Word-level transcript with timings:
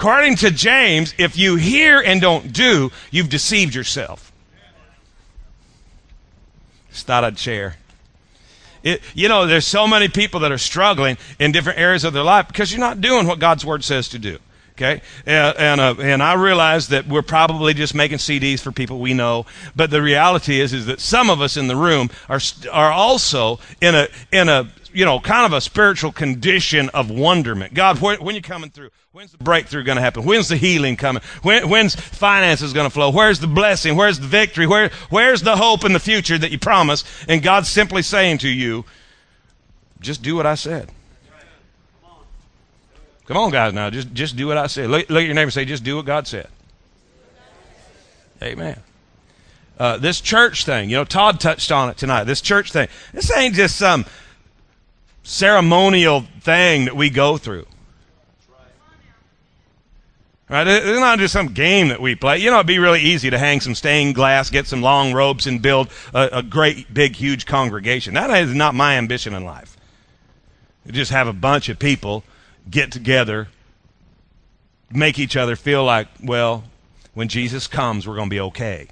According 0.00 0.36
to 0.36 0.50
James, 0.50 1.14
if 1.18 1.36
you 1.36 1.56
hear 1.56 2.00
and 2.00 2.22
don't 2.22 2.54
do, 2.54 2.90
you've 3.10 3.28
deceived 3.28 3.74
yourself. 3.74 4.32
Just 6.90 7.06
thought 7.06 7.22
I'd 7.22 7.38
share. 7.38 7.76
It, 8.82 9.02
you 9.12 9.28
know, 9.28 9.46
there's 9.46 9.66
so 9.66 9.86
many 9.86 10.08
people 10.08 10.40
that 10.40 10.50
are 10.50 10.56
struggling 10.56 11.18
in 11.38 11.52
different 11.52 11.78
areas 11.78 12.04
of 12.04 12.14
their 12.14 12.22
life 12.22 12.48
because 12.48 12.72
you're 12.72 12.80
not 12.80 13.02
doing 13.02 13.26
what 13.26 13.40
God's 13.40 13.62
word 13.62 13.84
says 13.84 14.08
to 14.08 14.18
do. 14.18 14.38
Okay, 14.80 15.02
and 15.26 15.54
and, 15.58 15.78
uh, 15.78 15.94
and 16.00 16.22
I 16.22 16.32
realize 16.34 16.88
that 16.88 17.06
we're 17.06 17.20
probably 17.20 17.74
just 17.74 17.94
making 17.94 18.16
CDs 18.16 18.60
for 18.60 18.72
people 18.72 18.98
we 18.98 19.12
know, 19.12 19.44
but 19.76 19.90
the 19.90 20.00
reality 20.00 20.58
is 20.58 20.72
is 20.72 20.86
that 20.86 21.00
some 21.00 21.28
of 21.28 21.42
us 21.42 21.58
in 21.58 21.68
the 21.68 21.76
room 21.76 22.08
are 22.30 22.40
are 22.72 22.90
also 22.90 23.58
in 23.82 23.94
a 23.94 24.08
in 24.32 24.48
a 24.48 24.70
you 24.90 25.04
know 25.04 25.20
kind 25.20 25.44
of 25.44 25.52
a 25.52 25.60
spiritual 25.60 26.12
condition 26.12 26.88
of 26.94 27.10
wonderment. 27.10 27.74
God, 27.74 28.00
when, 28.00 28.24
when 28.24 28.34
you 28.34 28.40
coming 28.40 28.70
through? 28.70 28.88
When's 29.12 29.32
the 29.32 29.44
breakthrough 29.44 29.82
going 29.82 29.96
to 29.96 30.02
happen? 30.02 30.24
When's 30.24 30.48
the 30.48 30.56
healing 30.56 30.96
coming? 30.96 31.22
When, 31.42 31.68
when's 31.68 31.94
finances 31.94 32.72
going 32.72 32.86
to 32.86 32.90
flow? 32.90 33.10
Where's 33.10 33.40
the 33.40 33.48
blessing? 33.48 33.96
Where's 33.96 34.18
the 34.18 34.28
victory? 34.28 34.66
Where 34.66 34.90
where's 35.10 35.42
the 35.42 35.56
hope 35.56 35.84
in 35.84 35.92
the 35.92 36.00
future 36.00 36.38
that 36.38 36.50
you 36.50 36.58
promised? 36.58 37.06
And 37.28 37.42
God's 37.42 37.68
simply 37.68 38.00
saying 38.00 38.38
to 38.38 38.48
you, 38.48 38.86
just 40.00 40.22
do 40.22 40.36
what 40.36 40.46
I 40.46 40.54
said. 40.54 40.90
Come 43.30 43.36
on, 43.36 43.50
guys, 43.52 43.72
now. 43.72 43.88
Just, 43.90 44.12
just 44.12 44.34
do 44.34 44.48
what 44.48 44.58
I 44.58 44.66
said. 44.66 44.90
Look, 44.90 45.08
look 45.08 45.20
at 45.20 45.26
your 45.26 45.34
neighbor 45.36 45.44
and 45.44 45.52
say, 45.52 45.64
just 45.64 45.84
do 45.84 45.94
what 45.94 46.04
God 46.04 46.26
said. 46.26 46.48
Amen. 48.42 48.76
Uh, 49.78 49.98
this 49.98 50.20
church 50.20 50.64
thing, 50.64 50.90
you 50.90 50.96
know, 50.96 51.04
Todd 51.04 51.38
touched 51.38 51.70
on 51.70 51.90
it 51.90 51.96
tonight. 51.96 52.24
This 52.24 52.40
church 52.40 52.72
thing. 52.72 52.88
This 53.14 53.30
ain't 53.36 53.54
just 53.54 53.76
some 53.76 54.04
ceremonial 55.22 56.24
thing 56.40 56.86
that 56.86 56.96
we 56.96 57.08
go 57.08 57.36
through. 57.36 57.66
Right? 60.48 60.66
It's 60.66 60.98
not 60.98 61.20
just 61.20 61.32
some 61.32 61.54
game 61.54 61.86
that 61.90 62.00
we 62.00 62.16
play. 62.16 62.38
You 62.38 62.50
know, 62.50 62.56
it'd 62.56 62.66
be 62.66 62.80
really 62.80 63.00
easy 63.00 63.30
to 63.30 63.38
hang 63.38 63.60
some 63.60 63.76
stained 63.76 64.16
glass, 64.16 64.50
get 64.50 64.66
some 64.66 64.82
long 64.82 65.12
ropes, 65.12 65.46
and 65.46 65.62
build 65.62 65.88
a, 66.12 66.38
a 66.38 66.42
great, 66.42 66.92
big, 66.92 67.14
huge 67.14 67.46
congregation. 67.46 68.14
That 68.14 68.28
is 68.42 68.52
not 68.56 68.74
my 68.74 68.96
ambition 68.96 69.34
in 69.34 69.44
life. 69.44 69.76
just 70.88 71.12
have 71.12 71.28
a 71.28 71.32
bunch 71.32 71.68
of 71.68 71.78
people 71.78 72.24
get 72.70 72.92
together, 72.92 73.48
make 74.90 75.18
each 75.18 75.36
other 75.36 75.56
feel 75.56 75.84
like, 75.84 76.08
well, 76.22 76.64
when 77.14 77.28
Jesus 77.28 77.66
comes, 77.66 78.06
we're 78.06 78.16
going 78.16 78.28
to 78.28 78.34
be 78.34 78.40
okay. 78.40 78.88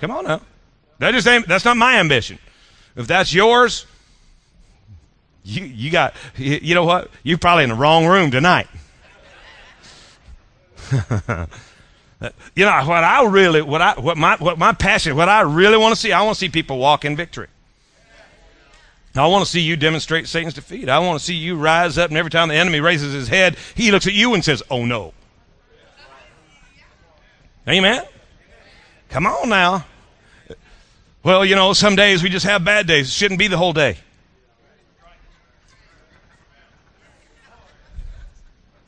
Come 0.00 0.10
on 0.10 0.24
now. 0.24 0.40
That 0.98 1.12
just 1.12 1.26
ain't, 1.26 1.48
that's 1.48 1.64
not 1.64 1.76
my 1.76 1.98
ambition. 1.98 2.38
If 2.96 3.06
that's 3.06 3.32
yours, 3.32 3.86
you, 5.42 5.64
you 5.64 5.90
got, 5.90 6.14
you, 6.36 6.58
you 6.62 6.74
know 6.74 6.84
what? 6.84 7.10
You're 7.22 7.38
probably 7.38 7.64
in 7.64 7.70
the 7.70 7.76
wrong 7.76 8.06
room 8.06 8.30
tonight. 8.30 8.66
you 10.92 12.64
know 12.64 12.84
what 12.84 13.04
I 13.04 13.24
really, 13.26 13.62
what 13.62 13.80
I, 13.80 13.98
what 13.98 14.16
my, 14.16 14.36
what 14.36 14.58
my 14.58 14.72
passion, 14.72 15.16
what 15.16 15.28
I 15.28 15.40
really 15.40 15.78
want 15.78 15.94
to 15.94 16.00
see, 16.00 16.12
I 16.12 16.22
want 16.22 16.36
to 16.36 16.40
see 16.40 16.48
people 16.48 16.78
walk 16.78 17.04
in 17.04 17.16
victory. 17.16 17.48
I 19.16 19.26
want 19.28 19.44
to 19.44 19.50
see 19.50 19.60
you 19.60 19.76
demonstrate 19.76 20.26
Satan's 20.26 20.54
defeat. 20.54 20.88
I 20.88 20.98
want 20.98 21.20
to 21.20 21.24
see 21.24 21.34
you 21.34 21.56
rise 21.56 21.98
up, 21.98 22.10
and 22.10 22.18
every 22.18 22.30
time 22.30 22.48
the 22.48 22.54
enemy 22.54 22.80
raises 22.80 23.14
his 23.14 23.28
head, 23.28 23.56
he 23.74 23.92
looks 23.92 24.06
at 24.06 24.12
you 24.12 24.34
and 24.34 24.44
says, 24.44 24.62
Oh 24.70 24.84
no. 24.84 25.12
Amen? 27.68 28.04
Come 29.08 29.26
on 29.26 29.48
now. 29.48 29.86
Well, 31.22 31.44
you 31.44 31.54
know, 31.54 31.72
some 31.72 31.96
days 31.96 32.22
we 32.22 32.28
just 32.28 32.44
have 32.44 32.64
bad 32.64 32.86
days. 32.86 33.08
It 33.08 33.12
shouldn't 33.12 33.38
be 33.38 33.46
the 33.46 33.56
whole 33.56 33.72
day. 33.72 33.96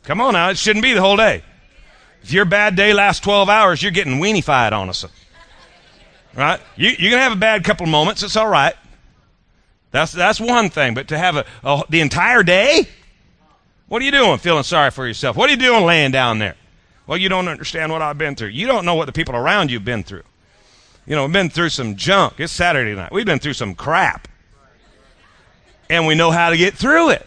Come 0.03 0.21
on 0.21 0.35
now, 0.35 0.51
it 0.51 0.59
shouldn't 0.59 0.83
be 0.83 0.93
the 0.93 1.01
whole 1.01 1.17
day. 1.17 1.43
If 2.23 2.33
your 2.33 2.45
bad 2.45 2.77
day 2.77 2.93
lasts 2.93 3.21
12 3.21 3.49
hours, 3.49 3.83
you're 3.83 3.93
getting 3.93 4.21
weenified 4.21 4.73
on 4.73 4.89
us. 4.89 5.05
Right? 6.35 6.61
You, 6.77 6.91
you're 6.91 7.11
going 7.11 7.21
to 7.21 7.29
have 7.29 7.33
a 7.33 7.37
bad 7.37 7.65
couple 7.65 7.85
of 7.85 7.91
moments. 7.91 8.23
It's 8.23 8.37
all 8.37 8.49
right. 8.49 8.75
That's, 9.91 10.13
that's 10.13 10.41
one 10.41 10.69
thing. 10.71 10.95
But 10.95 11.09
to 11.09 11.19
have 11.19 11.37
a, 11.37 11.45
a, 11.65 11.83
the 11.89 12.01
entire 12.01 12.43
day? 12.43 12.89
What 13.89 14.03
are 14.03 14.05
you 14.05 14.11
doing 14.11 14.39
feeling 14.39 14.65
sorry 14.65 14.91
for 14.91 15.07
yourself? 15.07 15.37
What 15.37 15.49
are 15.49 15.53
you 15.53 15.59
doing 15.59 15.85
laying 15.85 16.11
down 16.11 16.39
there? 16.39 16.57
Well, 17.07 17.19
you 17.19 17.29
don't 17.29 17.47
understand 17.47 17.93
what 17.93 18.03
I've 18.03 18.19
been 18.19 18.35
through. 18.35 18.49
You 18.49 18.67
don't 18.67 18.85
know 18.85 18.95
what 18.95 19.07
the 19.07 19.13
people 19.13 19.37
around 19.37 19.71
you 19.71 19.79
have 19.79 19.85
been 19.85 20.03
through. 20.03 20.25
You 21.07 21.15
know, 21.15 21.25
we've 21.25 21.33
been 21.33 21.51
through 21.51 21.69
some 21.69 21.95
junk. 21.95 22.41
It's 22.41 22.53
Saturday 22.53 22.95
night. 22.95 23.13
We've 23.13 23.25
been 23.27 23.39
through 23.39 23.53
some 23.53 23.77
crap. 23.77 24.27
And 25.89 26.05
we 26.05 26.17
know 26.17 26.33
how 26.33 26.51
to 26.51 26.57
get 26.57 26.75
through 26.75 27.11
it. 27.11 27.27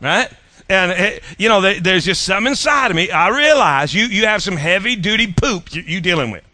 Right? 0.00 0.30
And, 0.68 0.92
eh, 0.92 1.18
you 1.36 1.48
know, 1.48 1.60
there's 1.60 2.04
just 2.04 2.22
something 2.22 2.52
inside 2.52 2.90
of 2.90 2.96
me. 2.96 3.10
I 3.10 3.28
realize 3.28 3.92
you, 3.92 4.04
you 4.04 4.26
have 4.26 4.42
some 4.42 4.56
heavy 4.56 4.94
duty 4.94 5.32
poop 5.32 5.74
you, 5.74 5.82
you 5.82 6.00
dealing 6.00 6.30
with. 6.30 6.44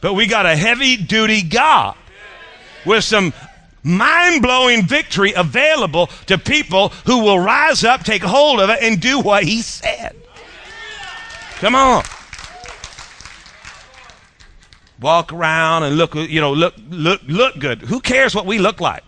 But 0.00 0.14
we 0.14 0.26
got 0.26 0.46
a 0.46 0.56
heavy 0.56 0.96
duty 0.96 1.42
God 1.42 1.96
with 2.86 3.04
some 3.04 3.32
mind 3.82 4.42
blowing 4.42 4.86
victory 4.86 5.32
available 5.32 6.08
to 6.26 6.38
people 6.38 6.90
who 7.06 7.22
will 7.22 7.38
rise 7.38 7.84
up, 7.84 8.04
take 8.04 8.22
hold 8.22 8.60
of 8.60 8.70
it, 8.70 8.78
and 8.82 9.00
do 9.00 9.20
what 9.20 9.44
he 9.44 9.62
said. 9.62 10.16
Come 11.56 11.74
on. 11.74 12.02
Walk 15.00 15.32
around 15.32 15.82
and 15.82 15.96
look, 15.96 16.14
you 16.14 16.40
know, 16.40 16.52
look, 16.52 16.74
look, 16.90 17.20
look 17.26 17.58
good. 17.58 17.82
Who 17.82 18.00
cares 18.00 18.34
what 18.34 18.46
we 18.46 18.58
look 18.58 18.80
like? 18.80 19.04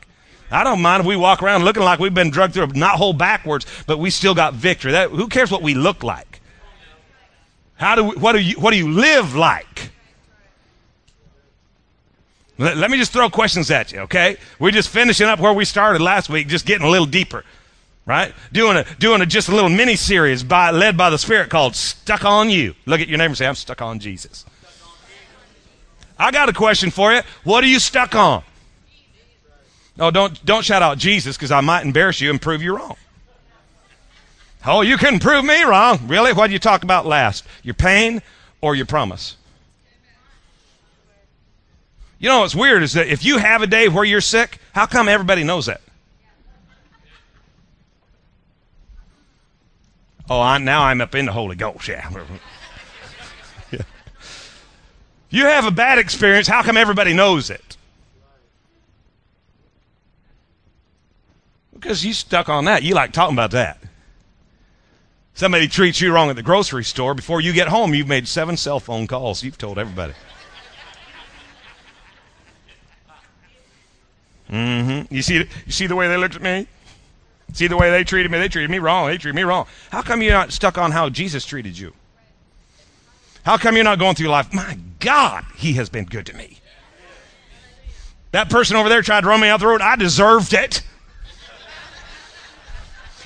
I 0.50 0.62
don't 0.62 0.82
mind 0.82 1.00
if 1.00 1.06
we 1.06 1.16
walk 1.16 1.42
around 1.42 1.64
looking 1.64 1.82
like 1.82 1.98
we've 1.98 2.14
been 2.14 2.30
drugged 2.30 2.54
through, 2.54 2.64
a 2.64 2.66
not 2.68 2.96
hold 2.96 3.18
backwards, 3.18 3.66
but 3.86 3.98
we 3.98 4.10
still 4.10 4.34
got 4.34 4.54
victory. 4.54 4.92
That, 4.92 5.10
who 5.10 5.28
cares 5.28 5.50
what 5.50 5.62
we 5.62 5.74
look 5.74 6.04
like? 6.04 6.41
How 7.76 7.94
do 7.96 8.04
we, 8.04 8.16
what 8.16 8.32
do 8.32 8.38
you 8.41 8.54
what 8.60 8.70
do 8.70 8.76
you 8.76 8.91
live 8.91 9.34
like? 9.34 9.91
Let, 12.59 12.76
let 12.76 12.91
me 12.91 12.98
just 12.98 13.12
throw 13.12 13.28
questions 13.31 13.70
at 13.70 13.92
you, 13.92 14.00
okay? 14.00 14.37
We're 14.59 14.70
just 14.70 14.88
finishing 14.88 15.26
up 15.26 15.41
where 15.41 15.53
we 15.53 15.65
started 15.65 16.00
last 16.00 16.28
week, 16.28 16.48
just 16.48 16.66
getting 16.66 16.87
a 16.87 16.91
little 16.91 17.06
deeper, 17.06 17.44
right? 18.06 18.32
Doing 18.53 18.76
a 18.76 18.84
doing 18.98 19.20
a 19.20 19.26
just 19.26 19.48
a 19.48 19.54
little 19.54 19.70
mini 19.70 19.97
series 19.97 20.44
by 20.44 20.70
led 20.70 20.97
by 20.97 21.10
the 21.10 21.19
Spirit 21.19 21.50
called 21.50 21.75
"Stuck 21.75 22.25
on 22.25 22.50
You." 22.50 22.75
Look 22.87 23.00
at 23.00 23.09
your 23.09 23.19
neighbor 23.19 23.28
and 23.28 23.38
say, 23.38 23.47
"I'm 23.47 23.54
stuck 23.54 23.82
on 23.82 23.98
Jesus." 23.98 24.44
I 26.16 26.31
got 26.31 26.48
a 26.48 26.53
question 26.53 26.91
for 26.91 27.12
you. 27.12 27.22
What 27.42 27.65
are 27.65 27.66
you 27.66 27.81
stuck 27.81 28.15
on? 28.15 28.44
Oh, 29.98 30.10
don't 30.10 30.44
don't 30.44 30.65
shout 30.65 30.82
out 30.82 30.98
Jesus 30.98 31.36
because 31.36 31.50
I 31.50 31.60
might 31.60 31.84
embarrass 31.84 32.21
you 32.21 32.31
and 32.31 32.41
prove 32.41 32.62
you 32.62 32.76
wrong. 32.76 32.97
Oh, 34.66 34.81
you 34.81 34.97
couldn't 34.97 35.21
prove 35.21 35.44
me 35.44 35.62
wrong. 35.62 35.98
Really? 36.06 36.32
What 36.32 36.47
did 36.47 36.53
you 36.53 36.59
talk 36.59 36.84
about 36.84 37.04
last? 37.04 37.44
Your 37.62 37.75
pain 37.75 38.22
or 38.60 38.75
your 38.75 38.86
promise? 38.86 39.36
You 42.24 42.30
know 42.30 42.40
what's 42.40 42.54
weird 42.54 42.82
is 42.82 42.94
that 42.94 43.08
if 43.08 43.22
you 43.22 43.36
have 43.36 43.60
a 43.60 43.66
day 43.66 43.86
where 43.86 44.02
you're 44.02 44.22
sick, 44.22 44.58
how 44.72 44.86
come 44.86 45.10
everybody 45.10 45.44
knows 45.44 45.66
that? 45.66 45.82
Oh, 50.30 50.40
I, 50.40 50.56
now 50.56 50.84
I'm 50.84 51.02
up 51.02 51.14
in 51.14 51.26
the 51.26 51.32
Holy 51.32 51.54
Ghost. 51.54 51.86
Yeah. 51.86 52.10
yeah. 53.70 53.82
You 55.28 55.44
have 55.44 55.66
a 55.66 55.70
bad 55.70 55.98
experience. 55.98 56.48
How 56.48 56.62
come 56.62 56.78
everybody 56.78 57.12
knows 57.12 57.50
it? 57.50 57.76
Because 61.74 62.06
you 62.06 62.14
stuck 62.14 62.48
on 62.48 62.64
that. 62.64 62.82
You 62.82 62.94
like 62.94 63.12
talking 63.12 63.34
about 63.34 63.50
that. 63.50 63.82
Somebody 65.34 65.68
treats 65.68 66.00
you 66.00 66.10
wrong 66.10 66.30
at 66.30 66.36
the 66.36 66.42
grocery 66.42 66.84
store. 66.84 67.12
Before 67.12 67.42
you 67.42 67.52
get 67.52 67.68
home, 67.68 67.92
you've 67.92 68.08
made 68.08 68.26
seven 68.26 68.56
cell 68.56 68.80
phone 68.80 69.06
calls. 69.06 69.42
You've 69.42 69.58
told 69.58 69.78
everybody. 69.78 70.14
Mm-hmm. 74.50 75.15
You 75.15 75.22
see, 75.22 75.37
you 75.37 75.72
see 75.72 75.87
the 75.87 75.97
way 75.97 76.09
they 76.09 76.16
looked 76.16 76.37
at 76.37 76.43
me? 76.43 76.66
See 77.53 77.66
the 77.66 77.77
way 77.77 77.91
they 77.91 78.04
treated 78.04 78.30
me? 78.30 78.39
They 78.39 78.48
treated 78.48 78.71
me 78.71 78.78
wrong. 78.78 79.07
They 79.07 79.18
treated 79.18 79.36
me 79.36 79.42
wrong. 79.42 79.66
How 79.91 80.03
come 80.03 80.22
you're 80.22 80.33
not 80.33 80.53
stuck 80.53 80.77
on 80.78 80.91
how 80.91 81.09
Jesus 81.09 81.45
treated 81.45 81.78
you? 81.78 81.92
How 83.45 83.57
come 83.59 83.74
you're 83.74 83.84
not 83.84 83.98
going 83.98 84.15
through 84.15 84.28
life? 84.28 84.53
My 84.53 84.78
God, 85.01 85.45
He 85.57 85.74
has 85.74 85.89
been 85.89 86.04
good 86.04 86.27
to 86.27 86.34
me. 86.34 86.59
That 88.33 88.51
person 88.51 88.77
over 88.77 88.89
there 88.89 89.03
tried 89.03 89.21
to 89.21 89.28
run 89.28 89.41
me 89.41 89.48
out 89.48 89.60
the 89.60 89.66
road. 89.66 89.80
I 89.80 89.97
deserved 89.97 90.53
it. 90.54 90.83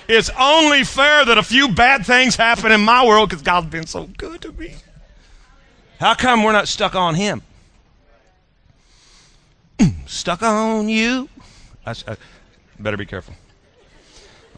It's 0.08 0.30
only 0.38 0.84
fair 0.84 1.24
that 1.24 1.38
a 1.38 1.42
few 1.42 1.68
bad 1.68 2.04
things 2.04 2.36
happen 2.36 2.72
in 2.72 2.80
my 2.80 3.06
world 3.06 3.28
because 3.28 3.42
God's 3.42 3.68
been 3.68 3.86
so 3.86 4.08
good 4.16 4.40
to 4.42 4.52
me. 4.52 4.74
How 6.00 6.14
come 6.14 6.42
we're 6.42 6.52
not 6.52 6.68
stuck 6.68 6.94
on 6.94 7.14
Him? 7.14 7.42
stuck 10.06 10.42
on 10.42 10.88
you. 10.88 11.28
I, 11.86 11.90
I, 11.90 12.12
uh, 12.12 12.16
better 12.78 12.96
be 12.96 13.06
careful. 13.06 13.34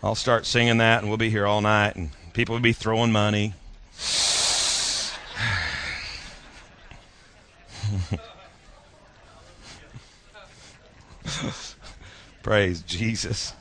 I'll 0.02 0.14
start 0.14 0.46
singing 0.46 0.78
that, 0.78 1.00
and 1.00 1.08
we'll 1.08 1.18
be 1.18 1.30
here 1.30 1.46
all 1.46 1.60
night, 1.60 1.96
and 1.96 2.10
people 2.32 2.54
will 2.54 2.60
be 2.60 2.72
throwing 2.72 3.12
money. 3.12 3.54
Praise 12.42 12.82
Jesus. 12.82 13.54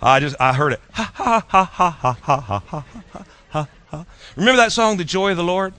I 0.00 0.20
just 0.20 0.36
I 0.40 0.52
heard 0.52 0.72
it. 0.72 0.80
Ha 0.92 1.10
ha 1.14 1.44
ha 1.48 1.64
ha 1.64 1.90
ha 1.90 2.00
ha 2.00 2.20
ha 2.20 2.40
ha 2.40 2.64
ha 2.68 2.84
ha 3.50 3.68
ha. 3.90 4.06
Remember 4.36 4.58
that 4.58 4.72
song, 4.72 4.96
"The 4.96 5.04
Joy 5.04 5.30
of 5.30 5.36
the 5.36 5.44
Lord"? 5.44 5.74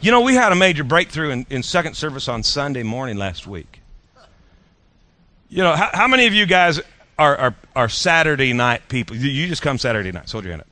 You 0.00 0.10
know, 0.10 0.20
we 0.20 0.34
had 0.34 0.50
a 0.50 0.56
major 0.56 0.82
breakthrough 0.82 1.30
in, 1.30 1.46
in 1.48 1.62
second 1.62 1.94
service 1.94 2.26
on 2.26 2.42
Sunday 2.42 2.82
morning 2.82 3.18
last 3.18 3.46
week. 3.46 3.81
You 5.52 5.62
know, 5.62 5.76
how, 5.76 5.90
how 5.92 6.08
many 6.08 6.26
of 6.26 6.32
you 6.32 6.46
guys 6.46 6.80
are, 7.18 7.36
are, 7.36 7.54
are 7.76 7.88
Saturday 7.90 8.54
night 8.54 8.88
people? 8.88 9.16
You, 9.16 9.46
just 9.46 9.60
come 9.60 9.76
Saturday 9.76 10.10
night. 10.10 10.30
Hold 10.30 10.44
your 10.44 10.54
hand 10.54 10.62
up. 10.62 10.68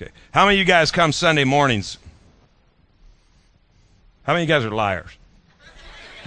Okay. 0.00 0.10
How 0.32 0.46
many 0.46 0.56
of 0.56 0.60
you 0.60 0.64
guys 0.64 0.90
come 0.90 1.12
Sunday 1.12 1.44
mornings? 1.44 1.98
How 4.22 4.32
many 4.32 4.44
of 4.44 4.48
you 4.48 4.54
guys 4.54 4.64
are 4.64 4.70
liars? 4.70 5.10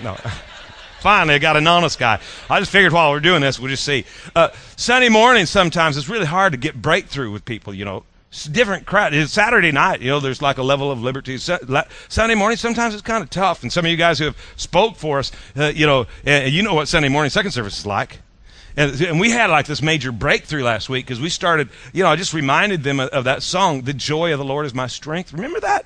No. 0.03 0.13
Finally, 0.99 1.33
I 1.33 1.39
got 1.39 1.57
an 1.57 1.65
honest 1.65 1.97
guy. 1.97 2.19
I 2.51 2.59
just 2.59 2.71
figured 2.71 2.93
while 2.93 3.09
we're 3.09 3.19
doing 3.19 3.41
this, 3.41 3.59
we'll 3.59 3.71
just 3.71 3.83
see. 3.83 4.05
Uh, 4.35 4.49
Sunday 4.75 5.09
morning, 5.09 5.47
sometimes 5.47 5.97
it's 5.97 6.07
really 6.07 6.27
hard 6.27 6.53
to 6.53 6.57
get 6.57 6.79
breakthrough 6.79 7.31
with 7.31 7.45
people, 7.45 7.73
you 7.73 7.85
know. 7.85 8.03
Different 8.43 8.85
crowd. 8.85 9.13
It's 9.13 9.31
Saturday 9.31 9.71
night, 9.71 10.01
you 10.01 10.09
know, 10.09 10.19
there's 10.19 10.41
like 10.41 10.57
a 10.57 10.63
level 10.63 10.91
of 10.91 11.01
liberty. 11.01 11.37
Sunday 11.37 12.35
morning, 12.35 12.57
sometimes 12.57 12.93
it's 12.93 13.01
kind 13.01 13.23
of 13.23 13.29
tough. 13.29 13.63
And 13.63 13.71
some 13.71 13.85
of 13.85 13.91
you 13.91 13.97
guys 13.97 14.19
who 14.19 14.25
have 14.25 14.37
spoke 14.57 14.97
for 14.97 15.19
us, 15.19 15.31
uh, 15.55 15.71
you 15.73 15.85
know, 15.85 16.05
you 16.25 16.61
know 16.61 16.73
what 16.73 16.87
Sunday 16.87 17.07
morning 17.07 17.29
second 17.29 17.51
service 17.51 17.79
is 17.79 17.85
like. 17.85 18.19
And, 18.77 18.99
and 19.01 19.19
we 19.19 19.31
had 19.31 19.49
like 19.49 19.67
this 19.67 19.81
major 19.81 20.11
breakthrough 20.11 20.63
last 20.63 20.89
week 20.89 21.05
because 21.05 21.21
we 21.21 21.29
started, 21.29 21.69
you 21.93 22.03
know, 22.03 22.09
I 22.09 22.17
just 22.17 22.33
reminded 22.33 22.83
them 22.83 22.99
of, 22.99 23.09
of 23.09 23.23
that 23.23 23.41
song, 23.41 23.83
The 23.83 23.93
Joy 23.93 24.33
of 24.33 24.39
the 24.39 24.45
Lord 24.45 24.65
is 24.65 24.73
My 24.73 24.87
Strength. 24.87 25.31
Remember 25.31 25.61
that? 25.61 25.85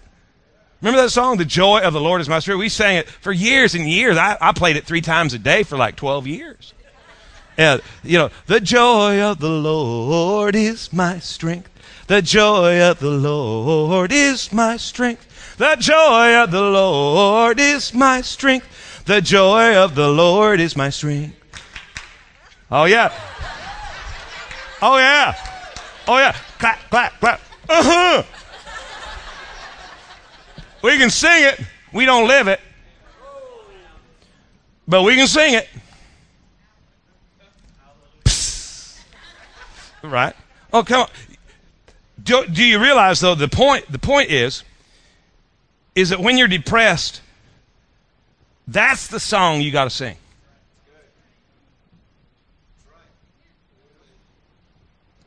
Remember 0.82 1.02
that 1.04 1.12
song, 1.12 1.38
The 1.38 1.46
Joy 1.46 1.82
of 1.82 1.94
the 1.94 2.02
Lord 2.02 2.20
is 2.20 2.28
My 2.28 2.40
Strength? 2.40 2.60
We 2.60 2.70
sang 2.70 2.98
it 2.98 3.08
for 3.08 3.32
years 3.32 3.76
and 3.76 3.88
years. 3.88 4.18
I, 4.18 4.38
I 4.42 4.54
played 4.54 4.76
it 4.76 4.86
three 4.86 5.02
times 5.02 5.36
a 5.36 5.40
day 5.40 5.62
for 5.64 5.78
like 5.78 5.98
12 5.98 6.26
years. 6.26 6.74
And, 7.60 7.82
you 8.04 8.18
know, 8.18 8.30
the 8.46 8.62
joy 8.62 9.22
of 9.22 9.40
the 9.40 9.50
Lord 9.50 10.56
is 10.56 10.94
my 10.94 11.20
strength. 11.20 11.70
The 12.10 12.24
joy 12.24 12.82
of 12.82 12.98
the 12.98 13.12
Lord 13.12 14.12
is 14.12 14.52
my 14.52 14.78
strength. 14.78 15.56
The 15.60 15.76
joy 15.76 16.34
of 16.38 16.50
the 16.50 16.60
Lord 16.60 17.60
is 17.60 17.94
my 17.94 18.22
strength. 18.22 19.06
The 19.06 19.22
joy 19.22 19.76
of 19.76 19.94
the 19.94 20.08
Lord 20.08 20.60
is 20.60 20.76
my 20.76 20.90
strength. 20.90 21.36
Oh, 22.72 22.86
yeah. 22.86 23.14
Oh, 24.82 24.98
yeah. 24.98 25.36
Oh, 26.08 26.18
yeah. 26.18 26.36
Clap, 26.58 26.80
clap, 26.90 27.20
clap. 27.20 27.42
Uh 27.70 27.84
huh. 27.84 28.24
We 30.82 30.98
can 30.98 31.12
sing 31.12 31.44
it. 31.44 31.62
We 31.94 32.06
don't 32.06 32.28
live 32.28 32.48
it. 32.48 32.60
But 34.88 35.04
we 35.04 35.16
can 35.16 35.28
sing 35.28 35.54
it. 35.54 35.70
Psst. 38.26 39.00
Right? 40.02 40.36
Oh, 40.74 40.84
come 40.84 41.02
on. 41.02 41.10
Do, 42.30 42.46
do 42.46 42.64
you 42.64 42.80
realize 42.80 43.22
though 43.22 43.34
the 43.34 43.48
point 43.48 43.92
the 43.92 43.98
point 43.98 44.30
is 44.30 44.64
is 45.96 46.10
that 46.10 46.20
when 46.20 46.38
you're 46.38 46.48
depressed, 46.48 47.22
that's 48.68 49.08
the 49.08 49.20
song 49.20 49.62
you 49.62 49.72
got 49.72 49.86
to 49.86 49.90
sing. 49.90 50.16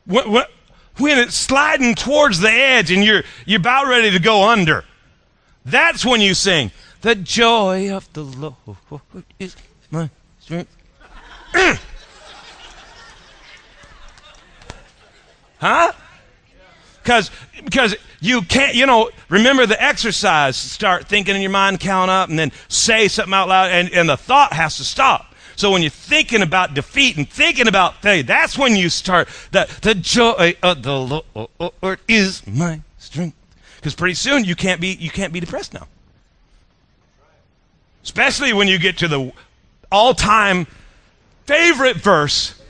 When, 0.07 0.45
when 0.99 1.19
it's 1.19 1.35
sliding 1.35 1.97
towards 1.97 2.39
the 2.39 2.53
edge 2.53 2.93
and 2.93 3.03
you're 3.03 3.25
you're 3.47 3.59
about 3.59 3.89
ready 3.89 4.13
to 4.13 4.21
go 4.21 4.49
under, 4.49 4.85
that's 5.65 6.07
when 6.07 6.21
you 6.21 6.35
sing. 6.35 6.71
The 7.01 7.17
joy 7.17 7.93
of 7.93 8.13
the 8.13 8.23
Lord 8.23 8.55
is 9.41 9.57
my 9.91 10.09
strength. 10.39 10.71
huh? 15.59 15.93
Because 17.03 17.31
because 17.65 17.97
you 18.21 18.43
can't, 18.43 18.75
you 18.75 18.87
know, 18.87 19.11
remember 19.29 19.67
the 19.67 19.83
exercise. 19.83 20.57
Start 20.57 21.07
thinking 21.09 21.35
in 21.35 21.43
your 21.43 21.51
mind, 21.51 21.81
count 21.81 22.11
up, 22.11 22.29
and 22.29 22.39
then 22.39 22.53
say 22.69 23.09
something 23.09 23.35
out 23.35 23.49
loud, 23.49 23.71
and, 23.71 23.93
and 23.93 24.09
the 24.09 24.17
thought 24.17 24.53
has 24.53 24.77
to 24.77 24.85
stop. 24.85 25.35
So 25.57 25.71
when 25.71 25.83
you're 25.83 25.91
thinking 25.91 26.43
about 26.43 26.75
defeat 26.75 27.17
and 27.17 27.29
thinking 27.29 27.69
about 27.69 28.01
failure, 28.03 28.23
that's 28.23 28.57
when 28.57 28.75
you 28.75 28.89
start 28.89 29.29
that 29.51 29.69
the 29.83 29.95
joy 29.95 30.55
of 30.63 30.83
the 30.83 31.27
Lord 31.83 32.01
is 32.09 32.47
my 32.47 32.81
strength. 32.99 33.37
Because 33.77 33.95
pretty 33.95 34.15
soon 34.15 34.45
you 34.45 34.55
can't 34.55 34.81
be 34.81 34.95
you 34.95 35.11
can't 35.11 35.33
be 35.33 35.41
depressed 35.41 35.75
now. 35.75 35.89
Especially 38.03 38.53
when 38.53 38.69
you 38.69 38.79
get 38.79 38.99
to 38.99 39.09
the 39.09 39.33
all-time 39.91 40.67
favorite 41.47 41.97
verse. 41.97 42.61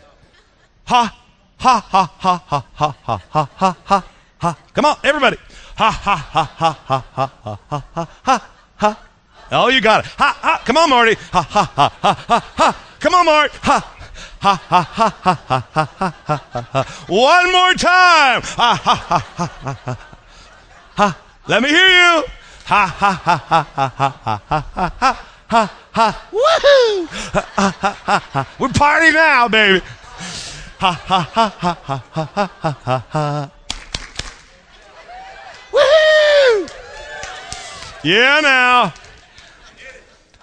Ha 0.86 1.16
ha 1.58 1.80
ha 1.80 2.12
ha 2.18 2.44
ha 2.46 2.66
ha 2.74 2.96
ha 3.02 3.22
ha 3.30 3.48
ha 3.54 3.76
ha 3.84 4.04
ha. 4.42 4.56
Come 4.74 4.86
on, 4.86 4.96
everybody. 5.04 5.38
Ha 5.76 5.90
ha 5.90 6.16
ha 6.34 6.44
ha 6.60 6.78
ha 6.88 7.00
ha 7.16 7.30
ha 7.40 7.82
ha 7.94 8.08
ha 8.24 8.48
ha. 8.76 8.98
Oh, 9.52 9.68
you 9.68 9.80
got 9.80 10.04
it. 10.04 10.10
Ha 10.18 10.36
ha. 10.42 10.62
Come 10.64 10.78
on, 10.78 10.90
Marty. 10.90 11.14
Ha 11.32 11.42
ha 11.42 11.64
ha 11.76 11.88
ha 12.02 12.40
ha. 12.56 12.76
Come 13.00 13.14
on, 13.14 13.26
Mart. 13.26 13.52
Ha. 13.62 13.78
Ha 14.40 14.54
ha 14.68 14.82
ha 14.82 15.08
ha 15.22 15.38
ha 15.46 15.62
ha 15.74 16.40
ha 16.52 16.66
ha. 16.72 16.82
One 17.08 17.52
more 17.52 17.74
time. 17.74 18.42
Ha 18.42 18.74
ha 18.74 18.94
ha 19.08 19.18
ha 19.36 19.48
ha 19.84 19.96
ha. 20.96 21.18
Let 21.46 21.62
me 21.62 21.68
hear 21.68 21.88
you. 21.88 22.24
Ha 22.64 22.86
ha 22.86 23.12
ha 23.26 23.36
ha 23.50 23.66
ha 23.76 23.90
ha 23.96 24.12
ha 24.26 24.42
ha 24.48 24.92
ha 24.98 25.20
ha 25.48 25.62
ha. 25.92 26.06
Woohoo! 26.32 27.06
Ha 27.34 27.42
ha 27.56 27.68
ha 28.06 28.18
ha. 28.32 28.48
We're 28.58 28.68
party 28.68 29.12
now, 29.12 29.48
baby. 29.48 29.80
Ha 30.78 30.92
ha 30.92 31.20
ha 31.34 31.48
ha 31.60 31.76
ha 31.82 31.98
ha 32.12 32.28
ha 32.34 32.50
ha 32.84 33.04
ha. 33.10 33.50
Yeah, 38.02 38.40
now. 38.40 38.94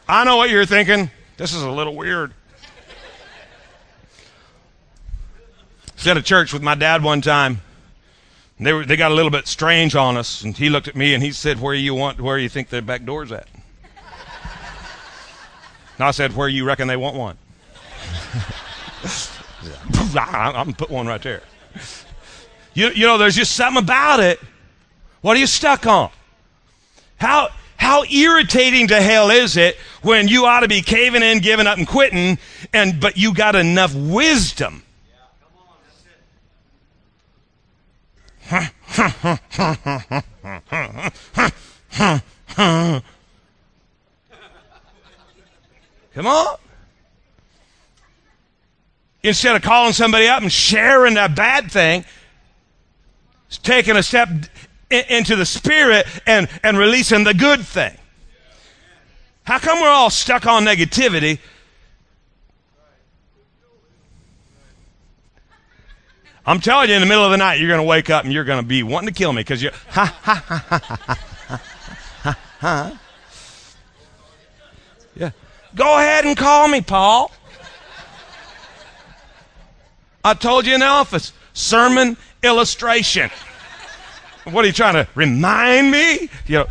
I 0.07 0.23
know 0.23 0.37
what 0.37 0.49
you're 0.49 0.65
thinking. 0.65 1.11
This 1.35 1.53
is 1.53 1.61
a 1.61 1.69
little 1.69 1.93
weird. 1.93 2.33
I 5.87 5.91
was 5.95 6.07
at 6.07 6.15
a 6.15 6.21
church 6.21 6.53
with 6.53 6.61
my 6.61 6.75
dad 6.75 7.03
one 7.03 7.19
time. 7.19 7.59
They 8.61 8.71
were, 8.71 8.85
they 8.85 8.95
got 8.95 9.11
a 9.11 9.13
little 9.13 9.31
bit 9.31 9.45
strange 9.47 9.95
on 9.95 10.15
us, 10.15 10.41
and 10.41 10.57
he 10.57 10.69
looked 10.69 10.87
at 10.87 10.95
me 10.95 11.13
and 11.13 11.21
he 11.21 11.31
said, 11.31 11.59
"Where 11.61 11.73
you 11.73 11.93
want? 11.93 12.19
Where 12.19 12.37
you 12.37 12.49
think 12.49 12.69
the 12.69 12.81
back 12.81 13.05
door's 13.05 13.31
at?" 13.31 13.47
and 15.97 16.05
I 16.05 16.11
said, 16.11 16.35
"Where 16.35 16.47
you 16.47 16.65
reckon 16.65 16.87
they 16.87 16.97
want 16.97 17.15
one?" 17.15 17.37
I'm 20.15 20.53
gonna 20.53 20.73
put 20.73 20.89
one 20.89 21.07
right 21.07 21.21
there. 21.21 21.43
You, 22.73 22.89
you 22.89 23.05
know, 23.05 23.17
there's 23.17 23.35
just 23.35 23.53
something 23.53 23.83
about 23.83 24.19
it. 24.21 24.39
What 25.21 25.35
are 25.35 25.39
you 25.39 25.47
stuck 25.47 25.85
on? 25.85 26.09
How 27.19 27.49
how 27.77 28.03
irritating 28.05 28.87
to 28.87 29.01
hell 29.01 29.29
is 29.29 29.55
it 29.55 29.77
when 30.01 30.27
you 30.27 30.45
ought 30.45 30.61
to 30.61 30.67
be 30.67 30.81
caving 30.81 31.23
in, 31.23 31.39
giving 31.39 31.67
up, 31.67 31.77
and 31.77 31.87
quitting, 31.87 32.37
and 32.73 32.99
but 32.99 33.17
you 33.17 33.33
got 33.33 33.55
enough 33.55 33.93
wisdom 33.93 34.83
Come 46.15 46.25
on. 46.25 46.57
Instead 49.21 49.55
of 49.55 49.61
calling 49.61 49.93
somebody 49.93 50.27
up 50.27 50.41
and 50.41 50.51
sharing 50.51 51.17
a 51.17 51.29
bad 51.29 51.71
thing, 51.71 52.03
taking 53.61 53.95
a 53.95 54.03
step 54.03 54.29
into 54.89 55.35
the 55.35 55.45
spirit 55.45 56.05
and, 56.25 56.49
and 56.63 56.77
releasing 56.77 57.23
the 57.23 57.33
good 57.33 57.61
thing. 57.61 57.95
How 59.43 59.59
come 59.59 59.81
we're 59.81 59.89
all 59.89 60.09
stuck 60.09 60.45
on 60.45 60.65
negativity 60.65 61.39
I'm 66.49 66.59
telling 66.59 66.89
you, 66.89 66.95
in 66.95 67.01
the 67.01 67.05
middle 67.05 67.23
of 67.23 67.29
the 67.29 67.37
night, 67.37 67.59
you're 67.59 67.67
going 67.67 67.79
to 67.79 67.85
wake 67.85 68.09
up 68.09 68.23
and 68.23 68.33
you're 68.33 68.43
going 68.43 68.59
to 68.59 68.65
be 68.65 68.81
wanting 68.81 69.07
to 69.07 69.13
kill 69.13 69.31
me 69.31 69.41
because 69.41 69.61
you're 69.61 69.71
ha 69.89 70.05
ha 70.23 70.43
ha 70.47 70.65
ha 70.67 70.97
ha 70.97 71.57
ha 72.23 72.37
ha. 72.59 72.99
Yeah. 75.15 75.29
Go 75.75 75.99
ahead 75.99 76.25
and 76.25 76.35
call 76.35 76.67
me, 76.67 76.81
Paul. 76.81 77.31
I 80.23 80.33
told 80.33 80.65
you 80.65 80.73
in 80.73 80.79
the 80.79 80.87
office, 80.87 81.33
sermon 81.53 82.17
illustration. 82.41 83.29
What 84.51 84.63
are 84.63 84.67
you 84.67 84.73
trying 84.73 84.95
to 84.95 85.07
remind 85.15 85.91
me? 85.91 86.29
You 86.45 86.59
know, 86.59 86.67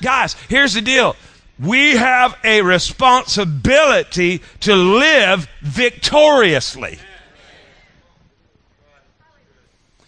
guys, 0.00 0.34
here's 0.48 0.74
the 0.74 0.80
deal. 0.80 1.16
We 1.58 1.96
have 1.96 2.36
a 2.44 2.62
responsibility 2.62 4.42
to 4.60 4.74
live 4.74 5.48
victoriously. 5.60 6.98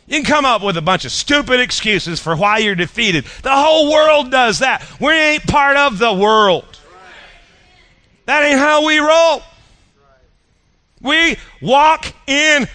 You 0.07 0.17
can 0.17 0.25
come 0.25 0.45
up 0.45 0.63
with 0.63 0.77
a 0.77 0.83
bunch 0.83 1.05
of 1.05 1.13
stupid 1.13 1.61
excuses 1.61 2.21
for 2.21 2.35
why 2.35 2.59
you're 2.59 2.75
defeated. 2.75 3.25
The 3.43 3.55
whole 3.55 3.93
world 3.93 4.31
does 4.31 4.59
that. 4.59 4.85
We 5.01 5.13
ain't 5.13 5.47
part 5.47 5.77
of 5.77 5.99
the 5.99 6.13
world. 6.13 6.81
That 8.27 8.43
ain't 8.43 8.59
how 8.59 8.85
we 8.87 8.99
roll. 8.99 9.43
We 11.01 11.37
walk 11.63 12.13
in 12.27 12.69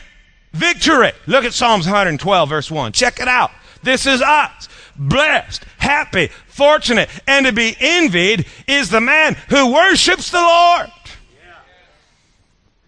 victory. 0.54 1.12
Look 1.28 1.46
at 1.46 1.54
Psalms 1.54 1.86
112, 1.86 2.50
verse 2.50 2.72
1. 2.72 2.92
Check 2.94 3.20
it 3.20 3.28
out. 3.28 3.52
This 3.86 4.06
is 4.06 4.22
us. 4.22 4.68
Blessed, 4.98 5.64
happy, 5.78 6.28
fortunate, 6.48 7.10
and 7.28 7.46
to 7.46 7.52
be 7.52 7.76
envied 7.80 8.46
is 8.68 8.90
the 8.90 9.02
man 9.02 9.36
who 9.50 9.74
worships 9.74 10.32
the 10.32 10.40
Lord. 10.40 10.90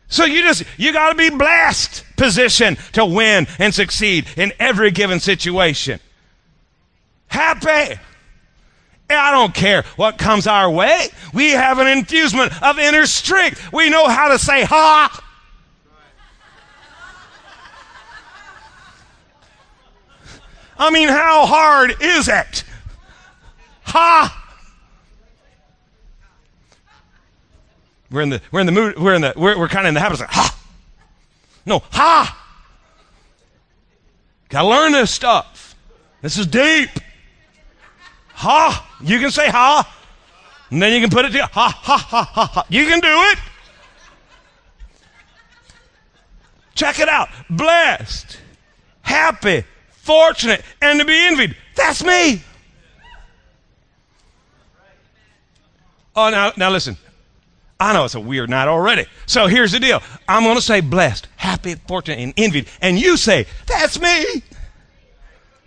So 0.09 0.25
you 0.25 0.41
just, 0.41 0.63
you 0.77 0.93
gotta 0.93 1.15
be 1.15 1.29
blessed 1.29 2.03
position 2.15 2.77
to 2.93 3.05
win 3.05 3.45
and 3.59 3.73
succeed 3.75 4.25
in 4.37 4.53
every 4.57 4.91
given 4.91 5.19
situation. 5.19 5.99
Happy. 7.27 7.99
I 9.09 9.31
don't 9.31 9.53
care 9.53 9.83
what 9.95 10.17
comes 10.17 10.47
our 10.47 10.69
way. 10.69 11.07
We 11.33 11.51
have 11.51 11.79
an 11.79 11.87
infusement 11.87 12.61
of 12.61 12.79
inner 12.79 13.05
strength. 13.05 13.71
We 13.71 13.89
know 13.89 14.07
how 14.07 14.29
to 14.29 14.39
say 14.39 14.63
ha. 14.63 15.23
I 20.79 20.91
mean, 20.91 21.09
how 21.09 21.45
hard 21.45 21.95
is 22.01 22.27
it? 22.27 22.63
Ha! 23.83 24.43
We're 28.09 28.21
in 28.21 28.29
the 28.29 28.41
we're 28.51 28.61
in 28.61 28.65
the 28.65 28.71
mood 28.71 28.97
we're 28.97 29.15
in 29.15 29.21
the 29.21 29.33
we're, 29.35 29.57
we're 29.57 29.67
kind 29.67 29.85
of 29.85 29.89
in 29.89 29.93
the 29.93 29.99
habit 29.99 30.13
of 30.13 30.19
saying 30.19 30.29
ha. 30.31 30.57
No, 31.65 31.83
ha. 31.91 32.45
Gotta 34.49 34.67
learn 34.67 34.93
this 34.93 35.11
stuff. 35.11 35.75
This 36.21 36.37
is 36.37 36.47
deep. 36.47 36.89
Ha. 38.33 38.97
You 39.03 39.19
can 39.19 39.31
say 39.31 39.49
ha. 39.49 39.93
And 40.69 40.81
then 40.81 40.93
you 40.93 41.01
can 41.01 41.09
put 41.09 41.25
it 41.25 41.31
to 41.31 41.45
Ha 41.45 41.69
ha 41.69 41.97
ha 41.97 42.23
ha 42.23 42.45
ha. 42.45 42.65
You 42.69 42.85
can 42.85 42.99
do 42.99 43.07
it. 43.07 43.39
Check 46.75 46.99
it 46.99 47.09
out. 47.09 47.29
Blessed, 47.49 48.39
happy, 49.01 49.63
fortunate, 50.07 50.63
and 50.81 50.99
to 50.99 51.05
be 51.05 51.27
envied. 51.27 51.55
That's 51.75 52.03
me. 52.03 52.41
Oh, 56.15 56.31
now, 56.31 56.53
now 56.57 56.71
listen. 56.71 56.97
I 57.79 57.93
know 57.93 58.05
it's 58.05 58.15
a 58.15 58.19
weird 58.19 58.49
night 58.49 58.67
already. 58.67 59.05
So 59.27 59.45
here's 59.45 59.73
the 59.73 59.79
deal. 59.79 60.01
I'm 60.27 60.41
going 60.41 60.55
to 60.55 60.61
say 60.61 60.81
blessed, 60.81 61.27
happy, 61.35 61.75
fortunate, 61.87 62.17
and 62.17 62.33
envied. 62.35 62.67
And 62.81 62.99
you 62.99 63.17
say, 63.17 63.45
that's 63.67 63.99
me. 64.01 64.41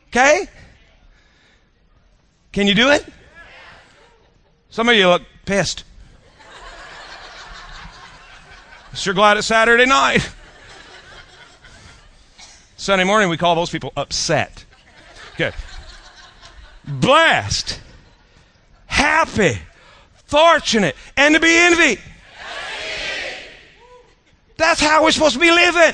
Okay? 0.09 0.49
Can 2.51 2.67
you 2.67 2.75
do 2.75 2.91
it? 2.91 3.07
Some 4.71 4.89
of 4.89 4.97
you 4.97 5.07
look 5.07 5.23
pissed. 5.45 5.85
Sure 8.93 9.15
glad 9.15 9.37
it's 9.37 9.47
Saturday 9.47 9.87
night. 9.87 10.29
Sunday 12.81 13.05
morning, 13.05 13.29
we 13.29 13.37
call 13.37 13.55
those 13.57 13.69
people 13.69 13.93
upset. 13.95 14.65
Okay. 15.35 15.53
Blessed, 16.89 17.79
happy, 18.87 19.59
fortunate, 20.25 20.97
and 21.15 21.35
to 21.35 21.41
be 21.43 21.55
envied. 21.55 22.01
That's 24.57 24.81
how 24.81 25.05
we're 25.05 25.11
supposed 25.11 25.35
to 25.35 25.41
be 25.41 25.51
living. 25.51 25.93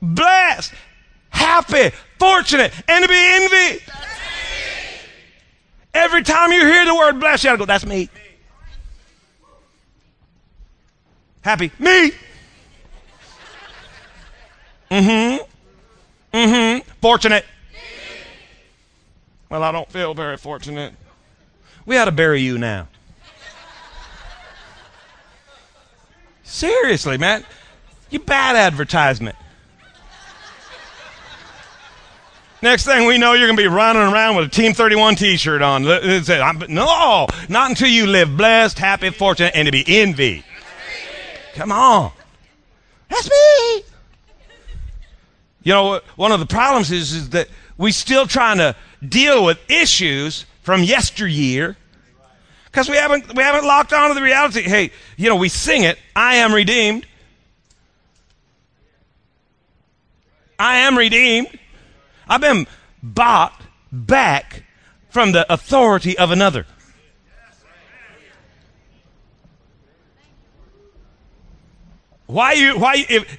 Blessed, 0.00 0.72
happy, 1.28 1.94
fortunate, 2.18 2.72
and 2.88 3.02
to 3.02 3.08
be 3.08 3.14
envied. 3.14 3.82
Every 5.92 6.22
time 6.22 6.50
you 6.50 6.64
hear 6.64 6.86
the 6.86 6.94
word 6.94 7.20
blessed, 7.20 7.44
you 7.44 7.48
gotta 7.48 7.58
go, 7.58 7.66
that's 7.66 7.84
me. 7.84 8.08
Happy, 11.42 11.70
me. 11.78 12.12
Mm-hmm. 14.90 15.44
Mm-hmm. 16.36 16.90
Fortunate. 17.00 17.44
Well, 19.50 19.62
I 19.62 19.72
don't 19.72 19.90
feel 19.90 20.14
very 20.14 20.36
fortunate. 20.36 20.94
We 21.86 21.96
ought 21.96 22.06
to 22.06 22.12
bury 22.12 22.40
you 22.40 22.58
now. 22.58 22.88
Seriously, 26.42 27.18
man. 27.18 27.44
You 28.10 28.18
bad 28.18 28.56
advertisement. 28.56 29.36
Next 32.60 32.84
thing 32.84 33.06
we 33.06 33.18
know, 33.18 33.34
you're 33.34 33.46
going 33.46 33.56
to 33.56 33.62
be 33.62 33.68
running 33.68 34.02
around 34.02 34.36
with 34.36 34.46
a 34.46 34.50
Team 34.50 34.72
31 34.72 35.14
t-shirt 35.14 35.62
on. 35.62 35.84
No, 35.84 37.26
not 37.48 37.70
until 37.70 37.88
you 37.88 38.06
live 38.06 38.36
blessed, 38.36 38.78
happy, 38.78 39.10
fortunate, 39.10 39.52
and 39.54 39.66
to 39.66 39.72
be 39.72 39.84
envied. 39.86 40.42
Come 41.54 41.70
on. 41.70 42.10
That's 43.08 43.30
me. 43.30 43.82
You 45.68 45.74
know, 45.74 46.00
one 46.16 46.32
of 46.32 46.40
the 46.40 46.46
problems 46.46 46.90
is, 46.90 47.12
is 47.12 47.28
that 47.30 47.46
we're 47.76 47.92
still 47.92 48.26
trying 48.26 48.56
to 48.56 48.74
deal 49.06 49.44
with 49.44 49.58
issues 49.70 50.46
from 50.62 50.82
yesteryear 50.82 51.76
because 52.64 52.88
we 52.88 52.96
haven't, 52.96 53.36
we 53.36 53.42
haven't 53.42 53.66
locked 53.66 53.92
on 53.92 54.08
to 54.08 54.14
the 54.14 54.22
reality. 54.22 54.62
Hey, 54.62 54.92
you 55.18 55.28
know, 55.28 55.36
we 55.36 55.50
sing 55.50 55.84
it, 55.84 55.98
I 56.16 56.36
am 56.36 56.54
redeemed. 56.54 57.06
I 60.58 60.78
am 60.78 60.96
redeemed. 60.96 61.48
I've 62.26 62.40
been 62.40 62.66
bought 63.02 63.60
back 63.92 64.62
from 65.10 65.32
the 65.32 65.52
authority 65.52 66.16
of 66.16 66.30
another. 66.30 66.64
Why 72.24 72.54
you, 72.54 72.78
why, 72.78 73.04
if, 73.06 73.38